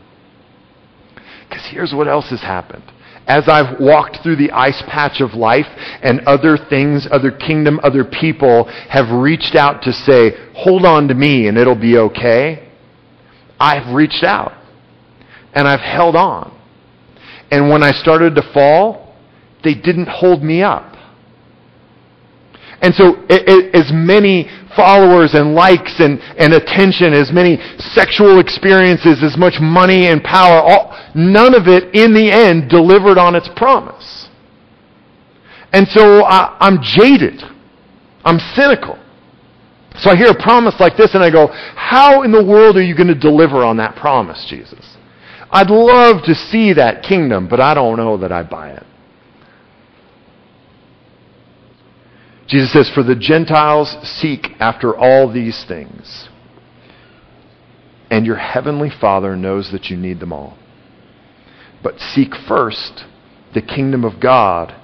Because 1.47 1.65
here's 1.69 1.93
what 1.93 2.07
else 2.07 2.29
has 2.29 2.41
happened. 2.41 2.83
As 3.27 3.47
I've 3.47 3.79
walked 3.79 4.19
through 4.23 4.37
the 4.37 4.51
ice 4.51 4.81
patch 4.87 5.21
of 5.21 5.33
life 5.33 5.67
and 6.01 6.21
other 6.21 6.57
things, 6.57 7.07
other 7.11 7.31
kingdom, 7.31 7.79
other 7.83 8.03
people 8.03 8.65
have 8.89 9.09
reached 9.11 9.55
out 9.55 9.83
to 9.83 9.93
say, 9.93 10.31
hold 10.55 10.85
on 10.85 11.07
to 11.07 11.13
me 11.13 11.47
and 11.47 11.57
it'll 11.57 11.75
be 11.75 11.97
okay, 11.97 12.69
I've 13.59 13.93
reached 13.93 14.23
out 14.23 14.53
and 15.53 15.67
I've 15.67 15.81
held 15.81 16.15
on. 16.15 16.57
And 17.51 17.69
when 17.69 17.83
I 17.83 17.91
started 17.91 18.35
to 18.35 18.53
fall, 18.53 19.15
they 19.63 19.75
didn't 19.75 20.07
hold 20.07 20.41
me 20.41 20.63
up. 20.63 20.95
And 22.81 22.95
so, 22.95 23.13
as 23.29 23.91
many 23.93 24.49
followers 24.75 25.33
and 25.33 25.53
likes 25.53 25.99
and, 25.99 26.19
and 26.37 26.53
attention, 26.53 27.13
as 27.13 27.31
many 27.31 27.57
sexual 27.77 28.39
experiences, 28.39 29.23
as 29.23 29.37
much 29.37 29.55
money 29.59 30.07
and 30.07 30.23
power, 30.23 30.59
all, 30.59 30.97
none 31.15 31.53
of 31.53 31.67
it 31.67 31.95
in 31.95 32.13
the 32.13 32.31
end 32.31 32.69
delivered 32.69 33.17
on 33.17 33.35
its 33.35 33.49
promise. 33.55 34.27
And 35.73 35.87
so 35.87 36.23
I, 36.23 36.57
I'm 36.59 36.79
jaded. 36.81 37.41
I'm 38.23 38.39
cynical. 38.55 38.97
So 39.97 40.09
I 40.09 40.15
hear 40.15 40.29
a 40.29 40.41
promise 40.41 40.75
like 40.79 40.95
this 40.95 41.15
and 41.15 41.23
I 41.23 41.29
go, 41.29 41.47
How 41.47 42.23
in 42.23 42.31
the 42.31 42.43
world 42.43 42.77
are 42.77 42.83
you 42.83 42.95
going 42.95 43.07
to 43.07 43.15
deliver 43.15 43.63
on 43.63 43.77
that 43.77 43.95
promise, 43.95 44.45
Jesus? 44.49 44.97
I'd 45.51 45.69
love 45.69 46.23
to 46.25 46.35
see 46.35 46.73
that 46.73 47.03
kingdom, 47.03 47.47
but 47.49 47.59
I 47.59 47.73
don't 47.73 47.97
know 47.97 48.17
that 48.17 48.31
I 48.31 48.43
buy 48.43 48.71
it. 48.71 48.85
Jesus 52.51 52.73
says, 52.73 52.91
For 52.93 53.01
the 53.01 53.15
Gentiles 53.15 53.95
seek 54.03 54.49
after 54.59 54.93
all 54.95 55.31
these 55.31 55.63
things, 55.65 56.27
and 58.09 58.25
your 58.25 58.35
heavenly 58.35 58.89
Father 58.89 59.37
knows 59.37 59.71
that 59.71 59.85
you 59.85 59.95
need 59.95 60.19
them 60.19 60.33
all. 60.33 60.57
But 61.81 61.99
seek 61.99 62.35
first 62.35 63.05
the 63.53 63.61
kingdom 63.61 64.03
of 64.03 64.19
God 64.19 64.75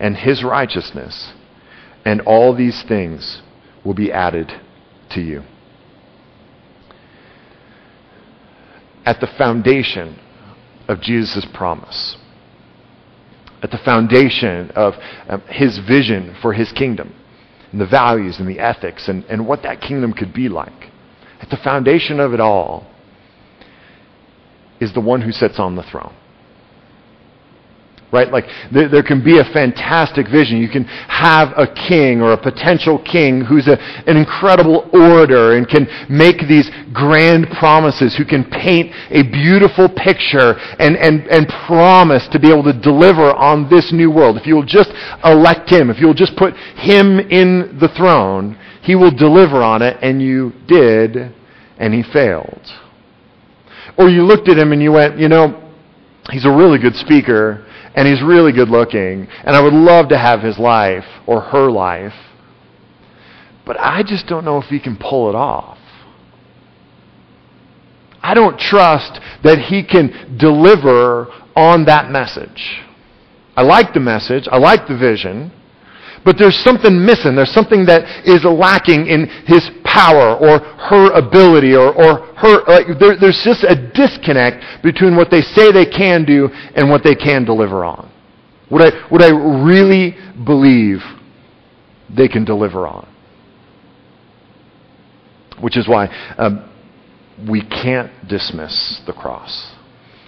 and 0.00 0.16
his 0.16 0.42
righteousness, 0.42 1.32
and 2.04 2.22
all 2.22 2.56
these 2.56 2.82
things 2.88 3.40
will 3.84 3.94
be 3.94 4.10
added 4.10 4.50
to 5.12 5.20
you. 5.20 5.44
At 9.06 9.20
the 9.20 9.28
foundation 9.38 10.18
of 10.88 11.00
Jesus' 11.00 11.46
promise 11.54 12.16
at 13.62 13.70
the 13.70 13.78
foundation 13.78 14.70
of 14.72 14.94
um, 15.28 15.40
his 15.48 15.78
vision 15.78 16.36
for 16.42 16.52
his 16.52 16.72
kingdom 16.72 17.14
and 17.70 17.80
the 17.80 17.86
values 17.86 18.38
and 18.38 18.48
the 18.48 18.58
ethics 18.58 19.08
and, 19.08 19.24
and 19.24 19.46
what 19.46 19.62
that 19.62 19.80
kingdom 19.80 20.12
could 20.12 20.34
be 20.34 20.48
like. 20.48 20.90
At 21.40 21.50
the 21.50 21.56
foundation 21.56 22.20
of 22.20 22.34
it 22.34 22.40
all 22.40 22.86
is 24.80 24.92
the 24.92 25.00
one 25.00 25.22
who 25.22 25.32
sits 25.32 25.58
on 25.58 25.76
the 25.76 25.82
throne 25.82 26.14
right? 28.12 28.30
Like 28.30 28.44
there, 28.70 28.88
there, 28.88 29.02
can 29.02 29.24
be 29.24 29.38
a 29.38 29.44
fantastic 29.44 30.28
vision. 30.28 30.58
You 30.58 30.68
can 30.68 30.84
have 30.84 31.48
a 31.56 31.66
king 31.66 32.20
or 32.20 32.32
a 32.32 32.36
potential 32.36 33.02
king 33.02 33.40
who's 33.40 33.66
a, 33.66 33.80
an 34.06 34.18
incredible 34.18 34.88
orator 34.92 35.56
and 35.56 35.66
can 35.66 35.88
make 36.10 36.46
these 36.46 36.70
grand 36.92 37.48
promises, 37.58 38.14
who 38.14 38.26
can 38.26 38.44
paint 38.44 38.94
a 39.10 39.22
beautiful 39.22 39.88
picture 39.88 40.52
and, 40.78 40.96
and, 40.96 41.26
and 41.28 41.48
promise 41.66 42.28
to 42.28 42.38
be 42.38 42.50
able 42.52 42.64
to 42.64 42.78
deliver 42.78 43.32
on 43.32 43.68
this 43.70 43.92
new 43.92 44.10
world. 44.10 44.36
If 44.36 44.46
you'll 44.46 44.62
just 44.62 44.90
elect 45.24 45.70
him, 45.70 45.88
if 45.88 45.98
you'll 45.98 46.14
just 46.14 46.36
put 46.36 46.54
him 46.76 47.18
in 47.18 47.78
the 47.80 47.88
throne, 47.96 48.58
he 48.82 48.94
will 48.94 49.12
deliver 49.12 49.62
on 49.62 49.80
it, 49.80 49.96
and 50.02 50.20
you 50.20 50.52
did, 50.66 51.32
and 51.78 51.94
he 51.94 52.02
failed. 52.02 52.62
Or 53.96 54.08
you 54.08 54.24
looked 54.24 54.48
at 54.48 54.58
him 54.58 54.72
and 54.72 54.82
you 54.82 54.92
went, 54.92 55.18
you 55.18 55.28
know, 55.28 55.70
he's 56.30 56.44
a 56.44 56.50
really 56.50 56.78
good 56.78 56.96
speaker, 56.96 57.66
and 57.94 58.08
he's 58.08 58.22
really 58.22 58.52
good 58.52 58.68
looking, 58.68 59.28
and 59.44 59.56
I 59.56 59.60
would 59.60 59.74
love 59.74 60.08
to 60.08 60.18
have 60.18 60.40
his 60.40 60.58
life 60.58 61.04
or 61.26 61.40
her 61.40 61.70
life, 61.70 62.14
but 63.66 63.76
I 63.78 64.02
just 64.02 64.26
don't 64.26 64.44
know 64.44 64.58
if 64.58 64.66
he 64.66 64.80
can 64.80 64.96
pull 64.96 65.28
it 65.28 65.34
off. 65.34 65.78
I 68.22 68.34
don't 68.34 68.58
trust 68.58 69.20
that 69.42 69.58
he 69.58 69.82
can 69.82 70.36
deliver 70.38 71.26
on 71.56 71.84
that 71.86 72.10
message. 72.10 72.82
I 73.56 73.62
like 73.62 73.92
the 73.92 74.00
message, 74.00 74.48
I 74.50 74.58
like 74.58 74.86
the 74.88 74.96
vision, 74.96 75.52
but 76.24 76.38
there's 76.38 76.56
something 76.56 77.04
missing. 77.04 77.34
There's 77.34 77.52
something 77.52 77.84
that 77.86 78.26
is 78.26 78.44
lacking 78.44 79.06
in 79.06 79.26
his 79.46 79.68
power 79.84 80.36
or 80.36 80.58
her 80.60 81.10
ability 81.12 81.74
or, 81.74 81.92
or 81.92 82.26
her. 82.36 82.62
Like, 82.66 82.98
there, 82.98 83.16
there's 83.18 83.42
just 83.44 83.64
a 83.64 83.74
disconnect 83.92 84.82
between 84.82 85.16
what 85.16 85.30
they 85.30 85.42
say 85.42 85.72
they 85.72 85.86
can 85.86 86.24
do 86.24 86.48
and 86.74 86.88
what 86.90 87.02
they 87.02 87.14
can 87.14 87.44
deliver 87.44 87.84
on. 87.84 88.10
Would 88.70 88.82
I, 88.82 89.08
would 89.10 89.22
I 89.22 89.30
really 89.64 90.16
believe 90.44 91.00
they 92.14 92.28
can 92.28 92.44
deliver 92.44 92.86
on? 92.86 93.08
Which 95.60 95.76
is 95.76 95.86
why 95.86 96.06
um, 96.38 96.68
we 97.48 97.60
can't 97.60 98.10
dismiss 98.28 99.00
the 99.06 99.12
cross 99.12 99.74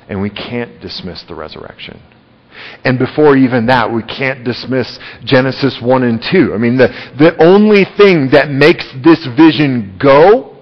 and 0.08 0.20
we 0.20 0.30
can't 0.30 0.80
dismiss 0.80 1.24
the 1.26 1.34
resurrection. 1.34 2.00
And 2.84 2.98
before 2.98 3.36
even 3.36 3.66
that, 3.66 3.90
we 3.90 4.02
can't 4.02 4.44
dismiss 4.44 4.98
Genesis 5.24 5.80
1 5.80 6.02
and 6.02 6.22
2. 6.30 6.54
I 6.54 6.58
mean, 6.58 6.76
the, 6.76 6.88
the 7.18 7.36
only 7.42 7.84
thing 7.96 8.28
that 8.30 8.50
makes 8.50 8.86
this 9.02 9.26
vision 9.36 9.98
go 10.00 10.56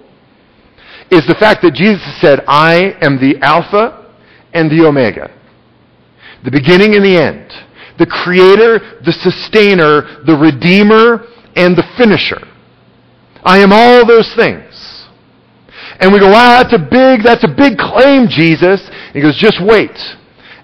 is 1.11 1.27
the 1.27 1.35
fact 1.35 1.63
that 1.63 1.75
Jesus 1.75 2.21
said, 2.21 2.41
I 2.49 2.97
am 3.03 3.21
the 3.21 3.37
Alpha 3.43 4.11
and 4.55 4.71
the 4.71 4.87
Omega, 4.87 5.31
the 6.45 6.51
beginning 6.51 6.95
and 6.95 7.05
the 7.05 7.21
end, 7.21 7.53
the 7.99 8.07
creator, 8.07 9.01
the 9.05 9.13
sustainer, 9.13 10.23
the 10.25 10.37
redeemer, 10.37 11.27
and 11.55 11.77
the 11.77 11.85
finisher. 11.99 12.41
I 13.45 13.59
am 13.59 13.73
all 13.73 14.07
those 14.07 14.33
things. 14.35 14.73
And 16.01 16.13
we 16.13 16.19
go, 16.19 16.31
wow, 16.31 16.63
that's 16.63 16.73
a 16.75 16.79
big, 16.79 17.23
that's 17.23 17.45
a 17.45 17.55
big 17.55 17.77
claim, 17.77 18.27
Jesus. 18.29 18.81
And 18.89 19.15
he 19.15 19.21
goes, 19.21 19.37
just 19.37 19.61
wait. 19.63 19.93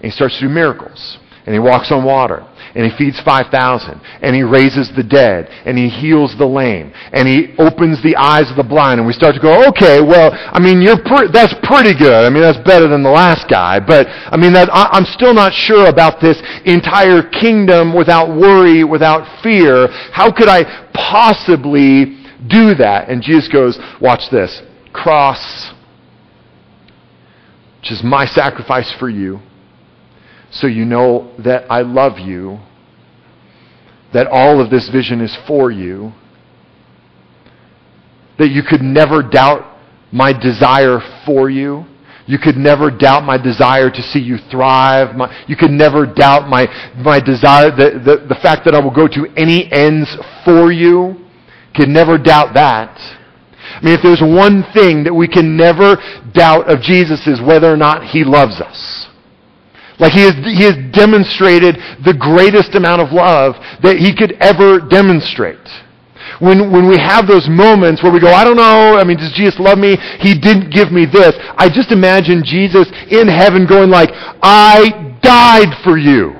And 0.01 0.05
he 0.05 0.11
starts 0.11 0.35
to 0.39 0.47
do 0.47 0.49
miracles 0.49 1.19
and 1.49 1.55
he 1.55 1.59
walks 1.59 1.91
on 1.91 2.03
water 2.03 2.45
and 2.75 2.85
he 2.85 2.95
feeds 2.95 3.19
5,000 3.21 4.01
and 4.21 4.35
he 4.35 4.43
raises 4.43 4.91
the 4.95 5.01
dead 5.01 5.49
and 5.65 5.79
he 5.79 5.89
heals 5.89 6.37
the 6.37 6.45
lame 6.45 6.93
and 7.11 7.27
he 7.27 7.55
opens 7.57 8.03
the 8.03 8.15
eyes 8.17 8.51
of 8.51 8.55
the 8.55 8.63
blind 8.63 8.99
and 8.99 9.07
we 9.07 9.13
start 9.13 9.33
to 9.33 9.41
go, 9.41 9.67
okay, 9.69 9.99
well, 9.99 10.29
I 10.31 10.59
mean, 10.59 10.79
you're 10.79 11.01
pre- 11.01 11.31
that's 11.33 11.55
pretty 11.63 11.97
good. 11.97 12.13
I 12.13 12.29
mean, 12.29 12.43
that's 12.43 12.59
better 12.59 12.87
than 12.87 13.01
the 13.01 13.09
last 13.09 13.49
guy, 13.49 13.79
but 13.79 14.05
I 14.07 14.37
mean, 14.37 14.53
that, 14.53 14.69
I, 14.71 14.89
I'm 14.91 15.05
still 15.05 15.33
not 15.33 15.51
sure 15.51 15.87
about 15.87 16.21
this 16.21 16.39
entire 16.65 17.23
kingdom 17.23 17.95
without 17.95 18.29
worry, 18.29 18.83
without 18.83 19.41
fear. 19.41 19.87
How 20.13 20.31
could 20.31 20.49
I 20.49 20.91
possibly 20.93 22.21
do 22.45 22.75
that? 22.75 23.09
And 23.09 23.23
Jesus 23.23 23.47
goes, 23.47 23.79
watch 23.99 24.29
this. 24.29 24.61
Cross, 24.93 25.73
which 27.79 27.91
is 27.91 28.03
my 28.03 28.25
sacrifice 28.25 28.93
for 28.99 29.09
you 29.09 29.41
so 30.51 30.67
you 30.67 30.85
know 30.85 31.33
that 31.43 31.65
I 31.69 31.81
love 31.81 32.19
you, 32.19 32.59
that 34.13 34.27
all 34.27 34.61
of 34.61 34.69
this 34.69 34.89
vision 34.89 35.21
is 35.21 35.37
for 35.47 35.71
you, 35.71 36.11
that 38.37 38.49
you 38.49 38.63
could 38.63 38.81
never 38.81 39.21
doubt 39.21 39.77
my 40.11 40.33
desire 40.33 40.99
for 41.25 41.49
you. 41.49 41.85
You 42.25 42.37
could 42.37 42.57
never 42.57 42.91
doubt 42.91 43.23
my 43.23 43.37
desire 43.37 43.89
to 43.89 44.01
see 44.03 44.19
you 44.19 44.37
thrive. 44.51 45.15
My, 45.15 45.45
you 45.47 45.55
could 45.55 45.71
never 45.71 46.05
doubt 46.05 46.47
my, 46.47 46.67
my 46.95 47.19
desire, 47.19 47.71
the, 47.71 47.99
the, 47.99 48.27
the 48.27 48.39
fact 48.41 48.65
that 48.65 48.75
I 48.75 48.79
will 48.79 48.93
go 48.93 49.07
to 49.07 49.27
any 49.35 49.71
ends 49.71 50.15
for 50.45 50.71
you. 50.71 51.25
Could 51.75 51.89
never 51.89 52.17
doubt 52.17 52.53
that. 52.53 52.95
I 52.97 53.81
mean, 53.83 53.93
if 53.93 54.01
there's 54.01 54.21
one 54.21 54.63
thing 54.73 55.03
that 55.03 55.13
we 55.13 55.27
can 55.27 55.55
never 55.57 55.97
doubt 56.33 56.69
of 56.69 56.81
Jesus 56.81 57.27
is 57.27 57.41
whether 57.41 57.71
or 57.71 57.77
not 57.77 58.03
he 58.05 58.23
loves 58.23 58.61
us. 58.61 58.98
Like 59.99 60.13
he 60.13 60.21
has, 60.21 60.35
he 60.35 60.63
has 60.63 60.75
demonstrated 60.91 61.75
the 62.05 62.13
greatest 62.13 62.73
amount 62.75 63.01
of 63.01 63.11
love 63.11 63.55
that 63.83 63.97
he 63.97 64.15
could 64.15 64.31
ever 64.39 64.79
demonstrate. 64.79 65.59
When, 66.39 66.71
when 66.71 66.87
we 66.87 66.97
have 66.97 67.27
those 67.27 67.49
moments 67.49 68.01
where 68.01 68.11
we 68.11 68.19
go, 68.19 68.31
I 68.31 68.45
don't 68.45 68.55
know, 68.55 68.97
I 68.97 69.03
mean, 69.03 69.17
does 69.17 69.33
Jesus 69.33 69.59
love 69.59 69.77
me? 69.77 69.97
He 70.19 70.39
didn't 70.39 70.69
give 70.69 70.91
me 70.91 71.05
this. 71.05 71.35
I 71.57 71.67
just 71.67 71.91
imagine 71.91 72.43
Jesus 72.45 72.87
in 73.11 73.27
heaven 73.27 73.65
going 73.65 73.89
like, 73.89 74.09
I 74.41 75.17
died 75.21 75.83
for 75.83 75.97
you. 75.97 76.35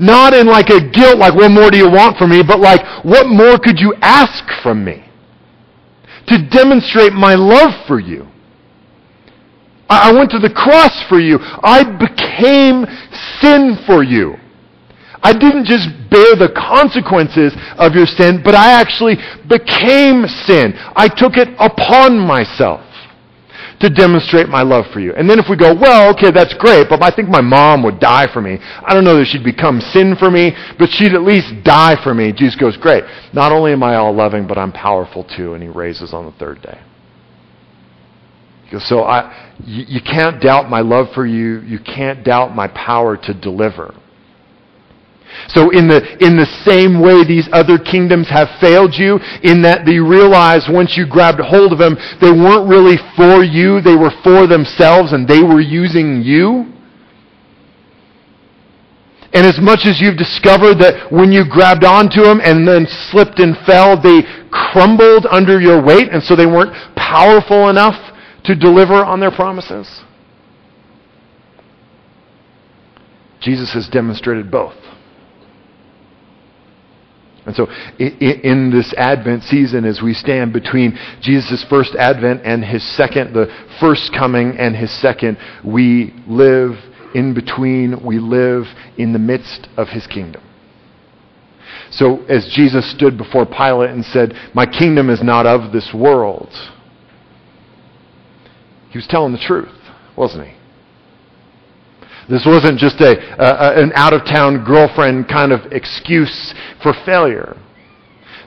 Not 0.00 0.34
in 0.34 0.46
like 0.46 0.70
a 0.70 0.80
guilt, 0.80 1.18
like, 1.18 1.34
what 1.34 1.50
more 1.50 1.70
do 1.70 1.76
you 1.76 1.90
want 1.90 2.16
from 2.16 2.30
me? 2.30 2.42
But 2.42 2.58
like, 2.58 3.04
what 3.04 3.28
more 3.28 3.58
could 3.58 3.78
you 3.78 3.94
ask 4.00 4.44
from 4.62 4.84
me? 4.84 5.04
To 6.28 6.48
demonstrate 6.48 7.12
my 7.12 7.34
love 7.34 7.86
for 7.86 8.00
you. 8.00 8.29
I 9.90 10.12
went 10.12 10.30
to 10.30 10.38
the 10.38 10.50
cross 10.50 11.02
for 11.08 11.18
you. 11.18 11.38
I 11.40 11.82
became 11.82 12.86
sin 13.40 13.76
for 13.86 14.04
you. 14.04 14.36
I 15.22 15.32
didn't 15.32 15.66
just 15.66 15.88
bear 16.08 16.36
the 16.36 16.52
consequences 16.56 17.52
of 17.76 17.94
your 17.94 18.06
sin, 18.06 18.40
but 18.42 18.54
I 18.54 18.72
actually 18.80 19.16
became 19.48 20.26
sin. 20.46 20.72
I 20.96 21.08
took 21.08 21.36
it 21.36 21.48
upon 21.58 22.18
myself 22.18 22.80
to 23.80 23.90
demonstrate 23.90 24.48
my 24.48 24.62
love 24.62 24.84
for 24.92 25.00
you. 25.00 25.12
And 25.14 25.28
then 25.28 25.38
if 25.38 25.46
we 25.48 25.56
go, 25.56 25.74
well, 25.74 26.14
okay, 26.14 26.30
that's 26.30 26.54
great, 26.54 26.88
but 26.88 27.02
I 27.02 27.10
think 27.10 27.28
my 27.28 27.40
mom 27.40 27.82
would 27.82 27.98
die 27.98 28.32
for 28.32 28.40
me. 28.40 28.58
I 28.60 28.94
don't 28.94 29.04
know 29.04 29.16
that 29.16 29.26
she'd 29.26 29.44
become 29.44 29.80
sin 29.80 30.16
for 30.16 30.30
me, 30.30 30.52
but 30.78 30.90
she'd 30.90 31.14
at 31.14 31.22
least 31.22 31.64
die 31.64 31.96
for 32.02 32.14
me. 32.14 32.32
Jesus 32.32 32.56
goes, 32.56 32.76
great. 32.76 33.04
Not 33.32 33.52
only 33.52 33.72
am 33.72 33.82
I 33.82 33.96
all 33.96 34.14
loving, 34.14 34.46
but 34.46 34.58
I'm 34.58 34.72
powerful 34.72 35.24
too. 35.24 35.54
And 35.54 35.62
he 35.62 35.68
raises 35.68 36.12
on 36.12 36.26
the 36.26 36.32
third 36.32 36.62
day. 36.62 36.78
So 38.78 39.02
I, 39.02 39.54
you, 39.64 39.84
you 39.88 40.00
can't 40.00 40.40
doubt 40.40 40.70
my 40.70 40.80
love 40.80 41.08
for 41.14 41.26
you. 41.26 41.60
You 41.60 41.80
can't 41.80 42.24
doubt 42.24 42.54
my 42.54 42.68
power 42.68 43.16
to 43.16 43.34
deliver. 43.34 43.94
So 45.48 45.70
in 45.70 45.88
the, 45.88 46.02
in 46.24 46.36
the 46.36 46.46
same 46.64 47.00
way 47.00 47.24
these 47.24 47.48
other 47.52 47.78
kingdoms 47.78 48.28
have 48.28 48.48
failed 48.60 48.94
you, 48.94 49.18
in 49.42 49.62
that 49.62 49.86
they 49.86 49.98
realized 49.98 50.70
once 50.70 50.96
you 50.96 51.06
grabbed 51.06 51.40
hold 51.40 51.72
of 51.72 51.78
them, 51.78 51.96
they 52.20 52.30
weren't 52.30 52.68
really 52.68 52.96
for 53.16 53.42
you, 53.42 53.80
they 53.80 53.96
were 53.96 54.12
for 54.22 54.46
themselves 54.46 55.12
and 55.12 55.26
they 55.26 55.42
were 55.42 55.60
using 55.60 56.22
you. 56.22 56.72
And 59.32 59.46
as 59.46 59.60
much 59.60 59.86
as 59.86 60.00
you've 60.00 60.18
discovered 60.18 60.82
that 60.82 61.12
when 61.12 61.30
you 61.30 61.46
grabbed 61.48 61.84
onto 61.84 62.22
them 62.22 62.40
and 62.42 62.66
then 62.66 62.86
slipped 63.10 63.38
and 63.38 63.56
fell, 63.64 63.94
they 64.00 64.22
crumbled 64.50 65.26
under 65.30 65.60
your 65.60 65.80
weight 65.80 66.10
and 66.10 66.22
so 66.22 66.34
they 66.34 66.46
weren't 66.46 66.74
powerful 66.96 67.70
enough 67.70 67.94
to 68.44 68.54
deliver 68.54 68.94
on 68.94 69.20
their 69.20 69.30
promises. 69.30 70.02
Jesus 73.40 73.72
has 73.72 73.88
demonstrated 73.88 74.50
both. 74.50 74.74
And 77.46 77.56
so, 77.56 77.66
in 77.98 78.70
this 78.70 78.92
Advent 78.96 79.44
season, 79.44 79.86
as 79.86 80.02
we 80.02 80.12
stand 80.12 80.52
between 80.52 80.98
Jesus' 81.22 81.64
first 81.68 81.94
Advent 81.94 82.42
and 82.44 82.62
his 82.62 82.86
second, 82.96 83.32
the 83.32 83.48
first 83.80 84.12
coming 84.12 84.56
and 84.58 84.76
his 84.76 84.90
second, 85.00 85.38
we 85.64 86.14
live 86.26 86.72
in 87.14 87.32
between, 87.34 88.04
we 88.04 88.18
live 88.18 88.64
in 88.98 89.12
the 89.14 89.18
midst 89.18 89.68
of 89.78 89.88
his 89.88 90.06
kingdom. 90.06 90.42
So, 91.90 92.24
as 92.26 92.52
Jesus 92.54 92.88
stood 92.92 93.16
before 93.16 93.46
Pilate 93.46 93.90
and 93.90 94.04
said, 94.04 94.34
My 94.54 94.66
kingdom 94.66 95.08
is 95.08 95.22
not 95.22 95.46
of 95.46 95.72
this 95.72 95.92
world, 95.94 96.50
he 98.90 98.98
was 98.98 99.06
telling 99.06 99.32
the 99.32 99.38
truth, 99.38 99.72
wasn't 100.16 100.48
he? 100.48 100.54
This 102.28 102.46
wasn't 102.46 102.78
just 102.78 103.00
a, 103.00 103.18
an 103.80 103.92
out 103.94 104.12
of 104.12 104.24
town 104.24 104.64
girlfriend 104.64 105.28
kind 105.28 105.52
of 105.52 105.72
excuse 105.72 106.54
for 106.82 106.92
failure. 107.04 107.56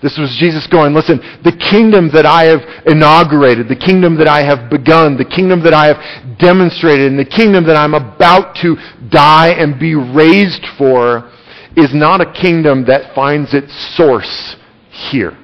This 0.02 0.18
was 0.18 0.36
Jesus 0.38 0.68
going, 0.68 0.94
listen, 0.94 1.20
the 1.44 1.56
kingdom 1.72 2.10
that 2.12 2.26
I 2.26 2.44
have 2.46 2.62
inaugurated, 2.86 3.70
the 3.70 3.76
kingdom 3.76 4.18
that 4.18 4.28
I 4.28 4.44
have 4.44 4.70
begun, 4.70 5.16
the 5.18 5.26
kingdom 5.26 5.64
that 5.64 5.74
I 5.74 5.88
have 5.88 6.40
demonstrated, 6.40 7.08
and 7.08 7.20
the 7.20 7.26
kingdom 7.26 7.66
that 7.66 7.78
I'm 7.78 7.94
about 7.94 8.56
to 8.58 8.76
die 9.10 9.52
and 9.52 9.80
be 9.80 9.96
raised 9.96 10.66
for 10.78 11.32
is 11.78 11.94
not 11.94 12.20
a 12.20 12.32
kingdom 12.34 12.86
that 12.86 13.16
finds 13.16 13.54
its 13.54 13.74
source 13.96 14.58
here. 14.92 15.38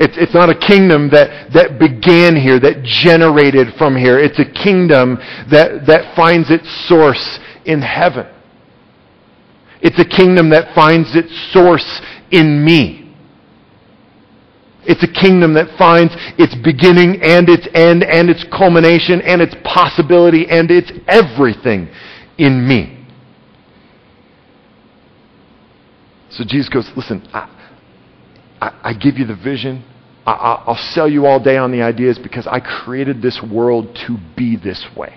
It's, 0.00 0.16
it's 0.16 0.32
not 0.32 0.48
a 0.48 0.54
kingdom 0.54 1.10
that, 1.10 1.52
that 1.52 1.78
began 1.78 2.34
here, 2.34 2.58
that 2.58 2.82
generated 2.82 3.74
from 3.76 3.94
here. 3.94 4.18
It's 4.18 4.38
a 4.38 4.46
kingdom 4.46 5.16
that, 5.50 5.86
that 5.86 6.16
finds 6.16 6.50
its 6.50 6.66
source 6.88 7.38
in 7.66 7.82
heaven. 7.82 8.26
It's 9.82 9.98
a 9.98 10.04
kingdom 10.06 10.48
that 10.50 10.74
finds 10.74 11.14
its 11.14 11.30
source 11.52 12.00
in 12.30 12.64
me. 12.64 13.14
It's 14.84 15.02
a 15.02 15.20
kingdom 15.20 15.52
that 15.54 15.76
finds 15.76 16.14
its 16.38 16.54
beginning 16.54 17.20
and 17.22 17.50
its 17.50 17.68
end 17.74 18.02
and 18.02 18.30
its 18.30 18.42
culmination 18.44 19.20
and 19.20 19.42
its 19.42 19.54
possibility 19.64 20.48
and 20.48 20.70
its 20.70 20.90
everything 21.08 21.90
in 22.38 22.66
me. 22.66 23.06
So 26.30 26.42
Jesus 26.44 26.70
goes, 26.70 26.90
listen, 26.96 27.28
I, 27.34 27.48
I, 28.62 28.80
I 28.82 28.92
give 28.94 29.18
you 29.18 29.26
the 29.26 29.36
vision. 29.36 29.84
I, 30.26 30.62
will 30.66 30.76
sell 30.76 31.08
you 31.08 31.26
all 31.26 31.40
day 31.40 31.56
on 31.56 31.72
the 31.72 31.82
ideas 31.82 32.18
because 32.18 32.46
I 32.46 32.60
created 32.60 33.22
this 33.22 33.42
world 33.42 33.96
to 34.06 34.18
be 34.36 34.56
this 34.56 34.84
way. 34.96 35.16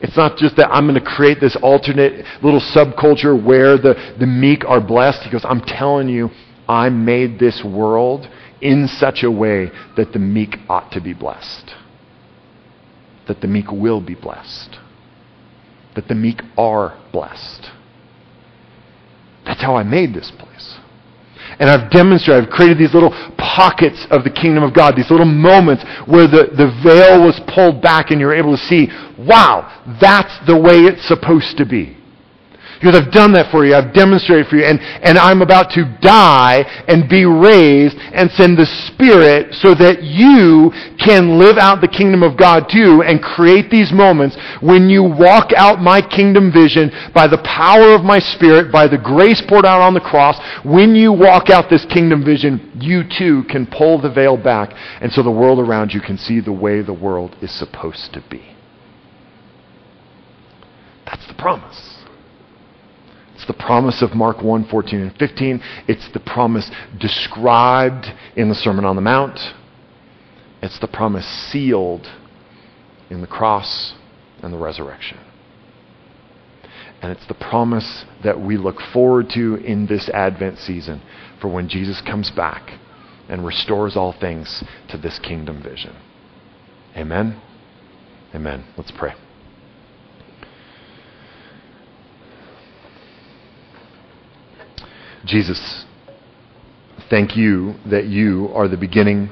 It's 0.00 0.16
not 0.16 0.36
just 0.36 0.56
that 0.56 0.70
I'm 0.70 0.86
going 0.86 1.02
to 1.02 1.10
create 1.10 1.40
this 1.40 1.56
alternate 1.56 2.24
little 2.42 2.60
subculture 2.60 3.42
where 3.42 3.78
the, 3.78 4.14
the 4.18 4.26
meek 4.26 4.64
are 4.64 4.80
blessed. 4.80 5.22
He 5.22 5.30
goes, 5.30 5.44
I'm 5.44 5.62
telling 5.62 6.08
you, 6.08 6.30
I 6.68 6.90
made 6.90 7.38
this 7.38 7.64
world 7.64 8.28
in 8.60 8.88
such 8.88 9.22
a 9.22 9.30
way 9.30 9.70
that 9.96 10.12
the 10.12 10.18
meek 10.18 10.56
ought 10.68 10.92
to 10.92 11.00
be 11.00 11.14
blessed. 11.14 11.74
That 13.28 13.40
the 13.40 13.46
meek 13.46 13.70
will 13.70 14.00
be 14.00 14.14
blessed. 14.14 14.78
That 15.94 16.08
the 16.08 16.14
meek 16.14 16.42
are 16.58 16.98
blessed. 17.12 17.70
That's 19.46 19.62
how 19.62 19.76
I 19.76 19.82
made 19.82 20.12
this 20.12 20.30
place. 20.30 20.75
And 21.58 21.70
I've 21.70 21.90
demonstrated, 21.90 22.44
I've 22.44 22.50
created 22.50 22.78
these 22.78 22.92
little 22.92 23.10
pockets 23.38 24.06
of 24.10 24.24
the 24.24 24.30
kingdom 24.30 24.62
of 24.62 24.74
God, 24.74 24.94
these 24.96 25.10
little 25.10 25.26
moments 25.26 25.84
where 26.06 26.28
the, 26.28 26.52
the 26.52 26.68
veil 26.84 27.24
was 27.24 27.40
pulled 27.48 27.80
back 27.80 28.10
and 28.10 28.20
you're 28.20 28.34
able 28.34 28.56
to 28.56 28.62
see, 28.62 28.88
wow, 29.18 29.64
that's 30.00 30.36
the 30.46 30.56
way 30.56 30.84
it's 30.84 31.06
supposed 31.08 31.56
to 31.56 31.64
be. 31.64 31.96
Because 32.80 32.94
I've 32.94 33.12
done 33.12 33.32
that 33.32 33.50
for 33.50 33.64
you. 33.64 33.74
I've 33.74 33.94
demonstrated 33.94 34.48
for 34.48 34.56
you. 34.56 34.64
And, 34.64 34.80
and 34.80 35.18
I'm 35.18 35.42
about 35.42 35.70
to 35.72 35.84
die 36.00 36.62
and 36.88 37.08
be 37.08 37.24
raised 37.24 37.96
and 37.96 38.30
send 38.32 38.58
the 38.58 38.66
Spirit 38.66 39.54
so 39.54 39.74
that 39.74 40.02
you 40.02 40.70
can 40.98 41.38
live 41.38 41.56
out 41.56 41.80
the 41.80 41.88
kingdom 41.88 42.22
of 42.22 42.36
God 42.36 42.68
too 42.70 43.02
and 43.02 43.22
create 43.22 43.70
these 43.70 43.92
moments 43.92 44.36
when 44.60 44.90
you 44.90 45.02
walk 45.02 45.52
out 45.56 45.80
my 45.80 46.00
kingdom 46.00 46.52
vision 46.52 46.90
by 47.14 47.26
the 47.26 47.38
power 47.38 47.94
of 47.94 48.02
my 48.02 48.18
Spirit, 48.18 48.70
by 48.70 48.86
the 48.86 48.98
grace 48.98 49.42
poured 49.48 49.64
out 49.64 49.80
on 49.80 49.94
the 49.94 50.00
cross. 50.00 50.38
When 50.64 50.94
you 50.94 51.12
walk 51.12 51.48
out 51.50 51.70
this 51.70 51.86
kingdom 51.86 52.24
vision, 52.24 52.72
you 52.80 53.02
too 53.04 53.44
can 53.48 53.66
pull 53.66 54.00
the 54.00 54.10
veil 54.10 54.36
back 54.36 54.72
and 55.00 55.12
so 55.12 55.22
the 55.22 55.30
world 55.30 55.58
around 55.58 55.92
you 55.92 56.00
can 56.00 56.18
see 56.18 56.40
the 56.40 56.52
way 56.52 56.82
the 56.82 56.92
world 56.92 57.36
is 57.40 57.50
supposed 57.50 58.12
to 58.12 58.22
be. 58.28 58.56
That's 61.06 61.26
the 61.28 61.34
promise. 61.34 61.95
It's 63.46 63.56
the 63.56 63.62
promise 63.62 64.02
of 64.02 64.12
Mark 64.12 64.42
1 64.42 64.66
14 64.66 65.00
and 65.00 65.16
15. 65.18 65.62
It's 65.86 66.08
the 66.12 66.18
promise 66.18 66.68
described 66.98 68.06
in 68.34 68.48
the 68.48 68.56
Sermon 68.56 68.84
on 68.84 68.96
the 68.96 69.02
Mount. 69.02 69.38
It's 70.62 70.80
the 70.80 70.88
promise 70.88 71.24
sealed 71.52 72.08
in 73.08 73.20
the 73.20 73.28
cross 73.28 73.94
and 74.42 74.52
the 74.52 74.58
resurrection. 74.58 75.18
And 77.00 77.12
it's 77.12 77.26
the 77.28 77.34
promise 77.34 78.04
that 78.24 78.40
we 78.40 78.56
look 78.56 78.80
forward 78.92 79.30
to 79.34 79.54
in 79.56 79.86
this 79.86 80.08
Advent 80.08 80.58
season 80.58 81.00
for 81.40 81.46
when 81.46 81.68
Jesus 81.68 82.00
comes 82.00 82.32
back 82.32 82.80
and 83.28 83.46
restores 83.46 83.96
all 83.96 84.12
things 84.12 84.64
to 84.88 84.98
this 84.98 85.20
kingdom 85.20 85.62
vision. 85.62 85.94
Amen. 86.96 87.40
Amen. 88.34 88.64
Let's 88.76 88.90
pray. 88.90 89.14
Jesus, 95.26 95.84
thank 97.10 97.36
you 97.36 97.74
that 97.90 98.06
you 98.06 98.48
are 98.54 98.68
the 98.68 98.76
beginning, 98.76 99.28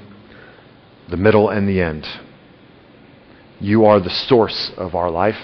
the 1.09 1.17
middle, 1.17 1.51
and 1.51 1.69
the 1.69 1.81
end. 1.81 2.05
You 3.61 3.85
are 3.85 4.01
the 4.01 4.11
source 4.11 4.73
of 4.77 4.97
our 4.97 5.09
life. 5.09 5.39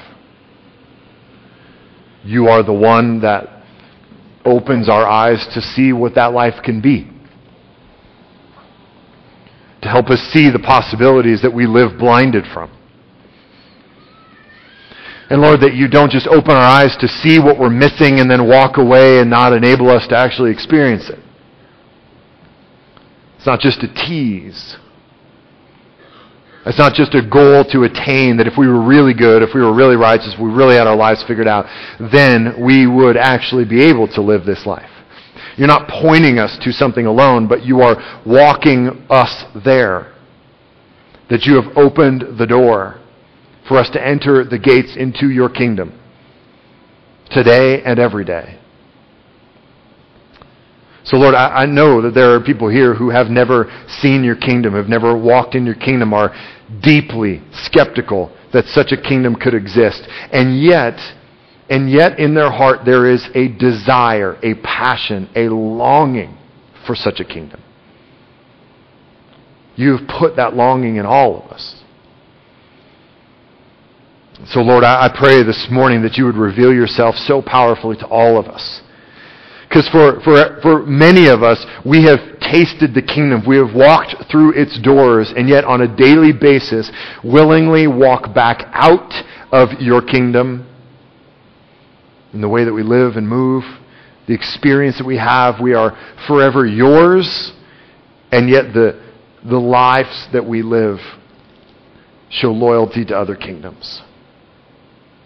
You 2.25 2.49
are 2.49 2.65
the 2.65 2.73
one 2.73 3.21
that 3.21 3.63
opens 4.45 4.89
our 4.89 5.07
eyes 5.07 5.47
to 5.55 5.61
see 5.61 5.93
what 5.93 6.17
that 6.17 6.33
life 6.33 6.63
can 6.65 6.81
be. 6.81 7.09
To 9.83 9.89
help 9.89 10.11
us 10.11 10.21
see 10.33 10.51
the 10.51 10.59
possibilities 10.59 11.43
that 11.43 11.55
we 11.55 11.67
live 11.67 11.97
blinded 11.97 12.45
from. 12.53 12.77
And 15.31 15.41
Lord, 15.41 15.61
that 15.61 15.75
you 15.75 15.87
don't 15.87 16.11
just 16.11 16.27
open 16.27 16.51
our 16.51 16.59
eyes 16.59 16.97
to 16.97 17.07
see 17.07 17.39
what 17.39 17.57
we're 17.57 17.71
missing 17.71 18.19
and 18.19 18.29
then 18.29 18.49
walk 18.49 18.79
away 18.79 19.21
and 19.21 19.31
not 19.31 19.53
enable 19.53 19.89
us 19.89 20.07
to 20.09 20.17
actually 20.17 20.51
experience 20.51 21.09
it. 21.09 21.21
It's 23.37 23.47
not 23.47 23.61
just 23.61 23.83
a 23.85 23.89
tease. 23.89 24.77
It's 26.67 26.79
not 26.79 26.95
just 26.95 27.15
a 27.15 27.23
goal 27.23 27.65
to 27.67 27.85
attain 27.85 28.37
that 28.37 28.47
if 28.49 28.59
we 28.59 28.67
were 28.67 28.83
really 28.83 29.15
good, 29.15 29.43
if 29.43 29.55
we 29.55 29.63
were 29.63 29.73
really 29.73 29.97
righteous, 29.97 30.35
if 30.35 30.41
we 30.41 30.51
really 30.51 30.75
had 30.75 30.89
our 30.89 30.97
lives 30.97 31.23
figured 31.23 31.49
out, 31.49 31.65
then 32.13 32.61
we 32.61 32.87
would 32.87 33.17
actually 33.17 33.65
be 33.65 33.83
able 33.85 34.09
to 34.09 34.21
live 34.21 34.45
this 34.45 34.67
life. 34.67 34.91
You're 35.57 35.69
not 35.69 35.89
pointing 35.89 36.39
us 36.39 36.59
to 36.59 36.73
something 36.73 37.07
alone, 37.07 37.47
but 37.47 37.65
you 37.65 37.81
are 37.81 38.21
walking 38.27 39.07
us 39.09 39.45
there. 39.65 40.13
That 41.31 41.47
you 41.47 41.55
have 41.55 41.77
opened 41.77 42.37
the 42.37 42.47
door 42.47 43.00
for 43.71 43.79
us 43.79 43.89
to 43.91 44.05
enter 44.05 44.45
the 44.45 44.59
gates 44.59 44.97
into 44.97 45.31
your 45.31 45.49
kingdom 45.49 45.97
today 47.31 47.81
and 47.85 48.01
every 48.01 48.25
day. 48.25 48.59
So, 51.05 51.17
Lord, 51.19 51.37
I, 51.37 51.63
I, 51.63 51.67
know 51.67 52.03
that 52.03 52.13
there 52.13 52.35
are 52.35 52.41
people 52.41 52.69
here 52.69 52.95
who 52.95 53.11
have 53.11 53.29
never 53.29 53.71
seen 53.87 54.25
your 54.25 54.35
kingdom, 54.35 54.75
have 54.75 54.89
never 54.89 55.17
walked 55.17 55.55
in 55.55 55.65
your 55.65 55.77
kingdom, 55.77 56.13
are 56.13 56.35
deeply 56.83 57.43
skeptical 57.53 58.37
that 58.53 58.65
such 58.65 58.91
a 58.91 59.01
kingdom 59.01 59.37
could 59.37 59.55
exist. 59.55 60.03
And 60.33 60.61
yet, 60.61 60.99
and 61.69 61.89
yet 61.89 62.19
in 62.19 62.35
their 62.35 62.51
heart 62.51 62.81
there 62.85 63.09
is 63.09 63.25
a 63.37 63.47
desire, 63.47 64.37
a 64.43 64.55
passion, 64.65 65.31
a 65.37 65.43
longing 65.43 66.37
for 66.89 66.97
such 66.97 67.21
a 67.21 67.25
kingdom. 67.25 67.63
You've 69.77 70.09
put 70.09 70.35
that 70.37 70.57
longing 70.57 70.97
in 70.97 71.07
all 71.07 71.45
of 71.45 71.53
us. 71.53 71.80
So, 74.47 74.61
Lord, 74.61 74.85
I, 74.85 75.07
I 75.07 75.17
pray 75.17 75.43
this 75.43 75.69
morning 75.71 76.03
that 76.03 76.17
you 76.17 76.25
would 76.25 76.37
reveal 76.37 76.73
yourself 76.73 77.15
so 77.17 77.43
powerfully 77.43 77.97
to 77.99 78.07
all 78.07 78.39
of 78.39 78.47
us 78.47 78.81
because 79.71 79.89
for, 79.91 80.21
for, 80.23 80.59
for 80.63 80.85
many 80.85 81.29
of 81.29 81.45
us, 81.45 81.65
we 81.87 82.03
have 82.03 82.19
tasted 82.41 82.93
the 82.93 83.03
kingdom. 83.03 83.45
We 83.47 83.57
have 83.57 83.73
walked 83.73 84.17
through 84.29 84.61
its 84.61 84.81
doors, 84.81 85.33
and 85.37 85.49
yet 85.49 85.65
on 85.65 85.81
a 85.81 85.97
daily 85.97 86.33
basis, 86.33 86.91
willingly 87.23 87.87
walk 87.87 88.35
back 88.35 88.67
out 88.73 89.13
of 89.53 89.81
your 89.81 90.03
kingdom 90.03 90.67
in 92.33 92.41
the 92.41 92.49
way 92.49 92.65
that 92.65 92.73
we 92.73 92.83
live 92.83 93.15
and 93.15 93.29
move, 93.29 93.63
the 94.27 94.35
experience 94.35 94.99
that 94.99 95.07
we 95.07 95.19
have. 95.19 95.61
We 95.61 95.75
are 95.75 95.97
forever 96.27 96.67
yours, 96.67 97.53
and 98.33 98.51
yet 98.51 98.75
the, 98.75 99.01
the 99.49 99.59
lives 99.59 100.27
that 100.33 100.45
we 100.45 100.63
live 100.63 100.99
show 102.29 102.51
loyalty 102.51 103.05
to 103.05 103.17
other 103.17 103.37
kingdoms. 103.37 104.03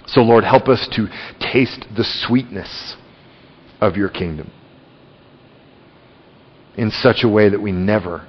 So, 0.06 0.20
Lord, 0.20 0.44
help 0.44 0.68
us 0.68 0.86
to 0.92 1.08
taste 1.40 1.86
the 1.96 2.04
sweetness 2.04 2.96
of 3.80 3.96
your 3.96 4.08
kingdom 4.08 4.50
in 6.76 6.90
such 6.90 7.22
a 7.22 7.28
way 7.28 7.48
that 7.48 7.60
we 7.60 7.72
never, 7.72 8.26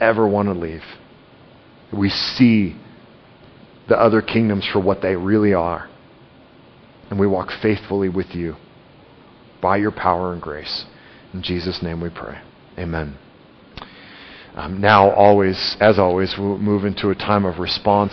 ever 0.00 0.26
want 0.26 0.48
to 0.48 0.54
leave. 0.54 0.82
We 1.92 2.08
see 2.08 2.76
the 3.88 3.98
other 3.98 4.20
kingdoms 4.20 4.66
for 4.66 4.80
what 4.80 5.02
they 5.02 5.16
really 5.16 5.54
are. 5.54 5.88
And 7.10 7.18
we 7.18 7.26
walk 7.26 7.50
faithfully 7.62 8.08
with 8.08 8.34
you 8.34 8.56
by 9.62 9.78
your 9.78 9.90
power 9.90 10.32
and 10.32 10.42
grace. 10.42 10.84
In 11.32 11.42
Jesus' 11.42 11.82
name 11.82 12.00
we 12.00 12.10
pray. 12.10 12.40
Amen. 12.78 13.16
Um, 14.54 14.80
now, 14.80 15.10
always, 15.10 15.76
as 15.80 15.98
always, 15.98 16.34
we'll 16.38 16.58
move 16.58 16.84
into 16.84 17.10
a 17.10 17.14
time 17.14 17.44
of 17.44 17.58
response. 17.58 18.06